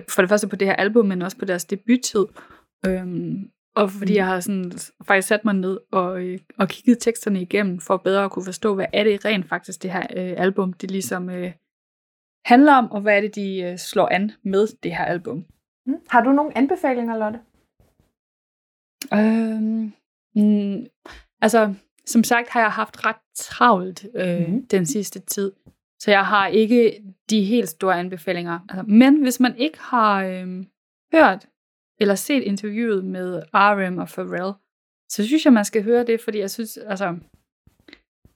for 0.09 0.23
det 0.23 0.29
første 0.29 0.49
på 0.49 0.57
det 0.57 0.69
her 0.69 0.77
album, 0.77 1.07
men 1.07 1.23
også 1.23 1.39
på 1.39 1.45
deres 1.45 1.65
debuttid. 1.65 2.27
Øhm, 2.87 3.51
og 3.77 3.91
fordi 3.91 4.13
mm. 4.13 4.17
jeg 4.17 4.27
har 4.27 4.41
sådan, 4.41 4.73
faktisk 5.07 5.29
sat 5.29 5.45
mig 5.45 5.55
ned 5.55 5.79
og, 5.93 6.23
øh, 6.23 6.39
og 6.59 6.69
kigget 6.69 6.99
teksterne 7.01 7.43
igennem, 7.43 7.81
for 7.81 7.97
bedre 7.97 8.25
at 8.25 8.31
kunne 8.31 8.45
forstå, 8.45 8.75
hvad 8.75 8.87
er 8.93 9.05
det 9.05 9.25
rent 9.25 9.49
faktisk, 9.49 9.83
det 9.83 9.93
her 9.93 10.07
øh, 10.17 10.35
album, 10.37 10.73
det 10.73 10.91
ligesom 10.91 11.31
øh, 11.31 11.53
handler 12.45 12.75
om, 12.75 12.91
og 12.91 13.01
hvad 13.01 13.17
er 13.17 13.21
det, 13.21 13.35
de 13.35 13.63
øh, 13.63 13.79
slår 13.79 14.09
an 14.09 14.33
med 14.43 14.67
det 14.83 14.97
her 14.97 15.05
album. 15.05 15.45
Mm. 15.87 15.95
Har 16.11 16.25
du 16.25 16.33
nogle 16.33 16.59
anbefalinger, 16.59 17.19
Lotte? 17.19 17.39
Øhm, 19.15 19.93
mm, 20.35 20.87
altså, 21.41 21.75
som 22.07 22.25
sagt 22.25 22.49
har 22.49 22.61
jeg 22.61 22.71
haft 22.71 23.07
ret 23.07 23.17
travlt 23.37 24.07
øh, 24.15 24.49
mm. 24.49 24.67
den 24.67 24.87
sidste 24.87 25.21
tid, 25.21 25.53
så 25.99 26.11
jeg 26.11 26.27
har 26.27 26.47
ikke 26.47 27.03
de 27.31 27.45
helt 27.45 27.69
store 27.69 27.99
anbefalinger. 27.99 28.59
Altså, 28.69 28.83
men 28.83 29.23
hvis 29.23 29.41
man 29.41 29.57
ikke 29.57 29.79
har 29.81 30.25
øh, 30.25 30.65
hørt 31.15 31.47
eller 32.01 32.15
set 32.15 32.43
interviewet 32.43 33.05
med 33.05 33.43
RM 33.55 33.99
og 33.99 34.09
Pharrell, 34.09 34.53
så 35.11 35.27
synes 35.27 35.45
jeg, 35.45 35.53
man 35.53 35.65
skal 35.65 35.83
høre 35.83 36.07
det, 36.07 36.21
fordi 36.21 36.39
jeg 36.39 36.51
synes, 36.51 36.77
altså, 36.77 37.17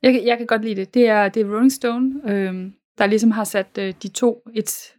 jeg, 0.03 0.23
jeg 0.25 0.39
kan 0.39 0.47
godt 0.47 0.64
lide 0.64 0.75
det. 0.75 0.95
Det 0.95 1.09
er, 1.09 1.29
det 1.29 1.41
er 1.41 1.55
Rolling 1.55 1.73
Stone, 1.73 2.33
øh, 2.33 2.73
der 2.99 3.07
ligesom 3.07 3.31
har 3.31 3.45
sat 3.45 3.79
øh, 3.79 3.95
de 4.03 4.09
to 4.09 4.49
et, 4.55 4.95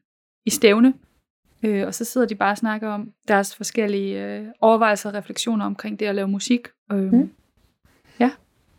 i 0.46 0.50
stævne, 0.50 0.94
øh, 1.66 1.88
og 1.88 1.94
så 1.94 2.06
sidder 2.06 2.28
de 2.28 2.36
bare 2.36 2.52
og 2.52 2.58
snakker 2.58 2.90
om 2.90 3.14
deres 3.28 3.56
forskellige 3.56 4.26
øh, 4.26 4.48
overvejelser 4.62 5.10
og 5.10 5.16
refleksioner 5.16 5.66
omkring 5.66 6.00
det 6.00 6.06
at 6.06 6.16
lave 6.16 6.28
musik. 6.28 6.68
Øh, 6.92 7.14
mm. 7.14 7.32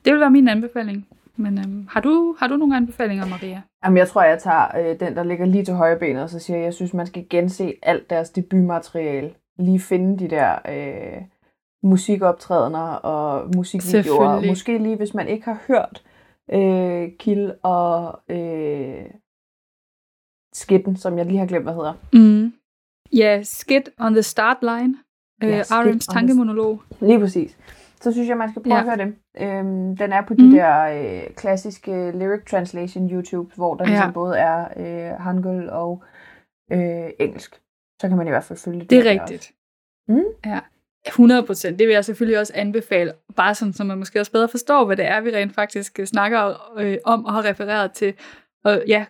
Det 0.05 0.12
vil 0.12 0.20
være 0.20 0.30
min 0.30 0.48
anbefaling. 0.48 1.07
Men 1.36 1.59
øhm, 1.59 1.86
har, 1.90 2.01
du, 2.01 2.36
har 2.38 2.46
du 2.46 2.57
nogle 2.57 2.76
anbefalinger, 2.76 3.26
Maria? 3.26 3.62
Jamen, 3.84 3.96
jeg 3.96 4.09
tror, 4.09 4.22
jeg 4.22 4.38
tager 4.38 4.78
øh, 4.78 5.01
den, 5.01 5.16
der 5.16 5.24
ligger 5.24 5.46
lige 5.46 5.64
til 5.64 5.74
højre 5.74 5.98
benet, 5.98 6.22
og 6.22 6.30
så 6.30 6.38
siger 6.38 6.57
jeg, 6.57 6.64
jeg 6.64 6.74
synes, 6.74 6.94
man 6.94 7.07
skal 7.07 7.26
gense 7.30 7.74
alt 7.82 8.11
deres 8.11 8.30
debutmateriale. 8.30 9.34
Lige 9.59 9.80
finde 9.80 10.18
de 10.18 10.30
der 10.30 10.59
øh, 10.68 11.22
musikoptrædener 11.82 12.92
og 12.92 13.51
musikvideoer. 13.57 14.46
Måske 14.46 14.78
lige, 14.78 14.96
hvis 14.96 15.14
man 15.14 15.28
ikke 15.28 15.44
har 15.44 15.59
hørt 15.68 16.03
øh, 16.53 17.09
Kill 17.18 17.55
og 17.62 18.20
øh, 18.28 19.05
Skitten, 20.55 20.96
som 20.96 21.18
jeg 21.18 21.26
lige 21.26 21.38
har 21.38 21.46
glemt, 21.46 21.64
hvad 21.64 21.74
hedder. 21.74 21.94
Mm. 22.12 22.53
Ja, 23.12 23.34
yeah, 23.34 23.44
Skit 23.44 23.88
on 23.98 24.12
the 24.12 24.22
Start 24.22 24.57
Line. 24.62 24.94
Øh, 25.42 25.51
ja, 25.51 25.62
Arends 25.70 26.07
tankemonolog. 26.07 26.82
Lige 27.01 27.18
præcis 27.18 27.57
så 28.01 28.12
synes 28.12 28.28
jeg, 28.28 28.36
man 28.36 28.51
skal 28.51 28.62
prøve 28.62 28.74
ja. 28.74 28.80
at 28.80 28.86
høre 28.86 28.96
dem. 28.96 29.16
Øhm, 29.40 29.96
den 29.96 30.12
er 30.12 30.22
på 30.22 30.34
de 30.34 30.42
mm. 30.42 30.51
der 30.51 30.80
øh, 30.80 31.34
klassiske 31.34 32.11
lyric 32.11 32.44
translation 32.51 33.11
YouTube, 33.11 33.55
hvor 33.57 33.74
der 33.74 33.84
ligesom 33.84 34.09
ja. 34.09 34.12
både 34.12 34.38
er 34.38 34.68
øh, 34.76 35.20
hangul 35.20 35.68
og 35.68 36.05
øh, 36.72 37.11
engelsk. 37.18 37.61
Så 38.01 38.09
kan 38.09 38.16
man 38.16 38.26
i 38.26 38.30
hvert 38.30 38.44
fald 38.44 38.59
følge 38.59 38.80
det. 38.80 38.90
Det 38.90 38.98
er 38.98 39.11
rigtigt. 39.11 39.53
Mm? 40.09 40.24
Ja. 40.46 40.61
100 41.07 41.42
procent. 41.46 41.78
Det 41.78 41.86
vil 41.86 41.94
jeg 41.94 42.05
selvfølgelig 42.05 42.38
også 42.38 42.53
anbefale, 42.57 43.12
bare 43.36 43.55
sådan, 43.55 43.72
så 43.72 43.84
man 43.84 43.98
måske 43.98 44.20
også 44.20 44.32
bedre 44.32 44.48
forstår, 44.48 44.84
hvad 44.84 44.96
det 44.96 45.07
er, 45.07 45.20
vi 45.20 45.30
rent 45.30 45.55
faktisk 45.55 46.01
øh, 46.01 46.07
snakker 46.07 46.72
øh, 46.78 46.98
om 47.05 47.24
og 47.24 47.32
har 47.32 47.44
refereret 47.44 47.92
til. 47.92 48.14
Og 48.64 48.82
ja, 48.88 49.05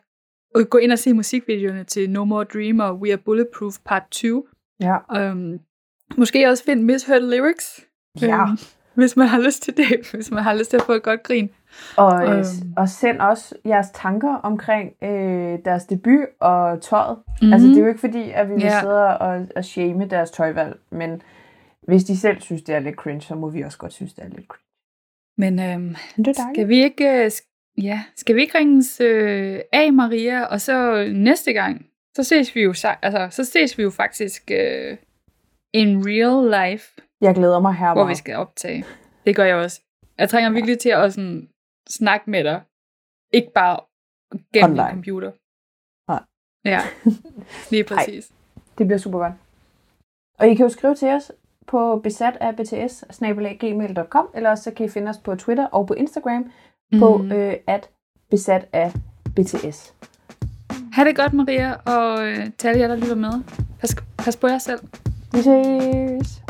og 0.54 0.66
gå 0.70 0.78
ind 0.78 0.92
og 0.92 0.98
se 0.98 1.12
musikvideoerne 1.12 1.84
til 1.84 2.10
No 2.10 2.24
More 2.24 2.44
Dream 2.44 2.80
og 2.80 2.94
We 2.94 3.12
Are 3.12 3.18
Bulletproof 3.18 3.78
Part 3.84 4.02
2. 4.10 4.48
Ja. 4.80 4.96
Øhm, 5.16 5.60
måske 6.16 6.48
også 6.48 6.64
finde 6.64 6.82
Misheard 6.82 7.22
Lyrics. 7.22 7.86
Ja. 8.20 8.42
Øhm, 8.42 8.58
hvis 9.00 9.16
man 9.16 9.28
har 9.28 9.40
lyst 9.40 9.62
til 9.62 9.76
det, 9.76 9.86
hvis 10.14 10.30
man 10.30 10.42
har 10.42 10.54
lyst 10.54 10.70
til 10.70 10.76
at 10.76 10.82
få 10.82 10.92
et 10.92 11.02
godt 11.02 11.22
grin. 11.22 11.50
Og, 11.96 12.12
um. 12.14 12.44
og 12.76 12.88
send 12.88 13.18
også 13.20 13.54
jeres 13.66 13.86
tanker 13.94 14.34
omkring 14.34 14.92
øh, 15.02 15.58
deres 15.64 15.84
debut 15.84 16.26
og 16.40 16.82
tøjet. 16.82 17.16
Mm-hmm. 17.16 17.52
Altså 17.52 17.68
det 17.68 17.76
er 17.76 17.80
jo 17.80 17.88
ikke 17.88 18.00
fordi, 18.00 18.30
at 18.30 18.48
vi 18.48 18.54
vil 18.54 18.62
yeah. 18.62 18.80
sidde 18.80 19.18
og, 19.18 19.46
og 19.56 19.64
shame 19.64 20.08
deres 20.08 20.30
tøjvalg, 20.30 20.76
men 20.90 21.22
hvis 21.82 22.04
de 22.04 22.16
selv 22.16 22.40
synes, 22.40 22.62
det 22.62 22.74
er 22.74 22.78
lidt 22.78 22.96
cringe, 22.96 23.20
så 23.20 23.34
må 23.34 23.48
vi 23.48 23.62
også 23.62 23.78
godt 23.78 23.92
synes, 23.92 24.14
det 24.14 24.24
er 24.24 24.28
lidt 24.28 24.46
cringe. 24.46 24.66
Men 25.38 25.60
øhm, 25.60 25.96
det 26.24 26.36
skal 26.36 26.68
vi 26.68 26.82
ikke, 26.82 27.24
øh, 27.24 27.30
ja, 27.82 28.02
skal 28.16 28.36
vi 28.36 28.40
ikke 28.40 28.58
ringes 28.58 29.00
øh, 29.00 29.60
af, 29.72 29.92
Maria, 29.92 30.44
og 30.44 30.60
så 30.60 31.08
næste 31.14 31.52
gang, 31.52 31.86
så 32.16 32.24
ses 32.24 32.54
vi 32.54 32.62
jo, 32.62 32.74
altså, 33.02 33.28
så 33.30 33.44
ses 33.44 33.78
vi 33.78 33.82
jo 33.82 33.90
faktisk 33.90 34.50
øh, 34.50 34.96
in 35.72 36.02
real 36.06 36.70
life. 36.70 37.00
Jeg 37.20 37.34
glæder 37.34 37.60
mig 37.60 37.74
her 37.74 37.92
Hvor 37.92 38.04
vi 38.04 38.14
skal 38.14 38.36
optage. 38.36 38.84
Det 39.26 39.36
gør 39.36 39.44
jeg 39.44 39.56
også. 39.56 39.80
Jeg 40.18 40.28
trænger 40.28 40.50
virkelig 40.50 40.78
til 40.78 40.88
at 40.88 41.12
sådan, 41.12 41.48
snakke 41.88 42.30
med 42.30 42.44
dig. 42.44 42.62
Ikke 43.32 43.52
bare 43.54 43.80
gennem 44.54 44.70
Online. 44.70 44.90
computer. 44.90 45.32
Nej. 46.08 46.22
Ja, 46.64 46.80
lige 47.72 47.84
præcis. 47.84 48.30
Ej, 48.30 48.62
det 48.78 48.86
bliver 48.86 48.98
super 48.98 49.18
godt. 49.18 49.32
Og 50.38 50.48
I 50.48 50.54
kan 50.54 50.66
jo 50.66 50.70
skrive 50.70 50.94
til 50.94 51.08
os 51.08 51.32
på 51.66 52.00
besat 52.02 52.36
af 52.40 52.56
bts 52.56 53.04
eller 54.34 54.50
også 54.50 54.64
så 54.64 54.70
kan 54.70 54.86
I 54.86 54.88
finde 54.88 55.08
os 55.08 55.18
på 55.18 55.34
Twitter 55.34 55.66
og 55.66 55.86
på 55.86 55.94
Instagram 55.94 56.52
på 56.98 57.16
mm. 57.16 57.32
øh, 57.32 57.54
at 57.66 57.90
besat 58.30 58.68
af 58.72 58.92
bts. 59.36 59.94
Ha' 60.92 61.04
det 61.04 61.16
godt, 61.16 61.32
Maria, 61.32 61.74
og 61.74 62.26
øh, 62.26 62.50
til 62.58 62.68
alle 62.68 62.80
jer, 62.80 62.88
der 62.88 62.96
lytter 62.96 63.14
med. 63.14 63.32
Pas, 63.80 63.96
pas 64.18 64.36
på 64.36 64.46
jer 64.46 64.58
selv. 64.58 64.80
Vi 65.32 65.42
ses. 65.42 66.42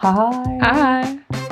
Hi. 0.00 0.58
Hi. 0.62 1.47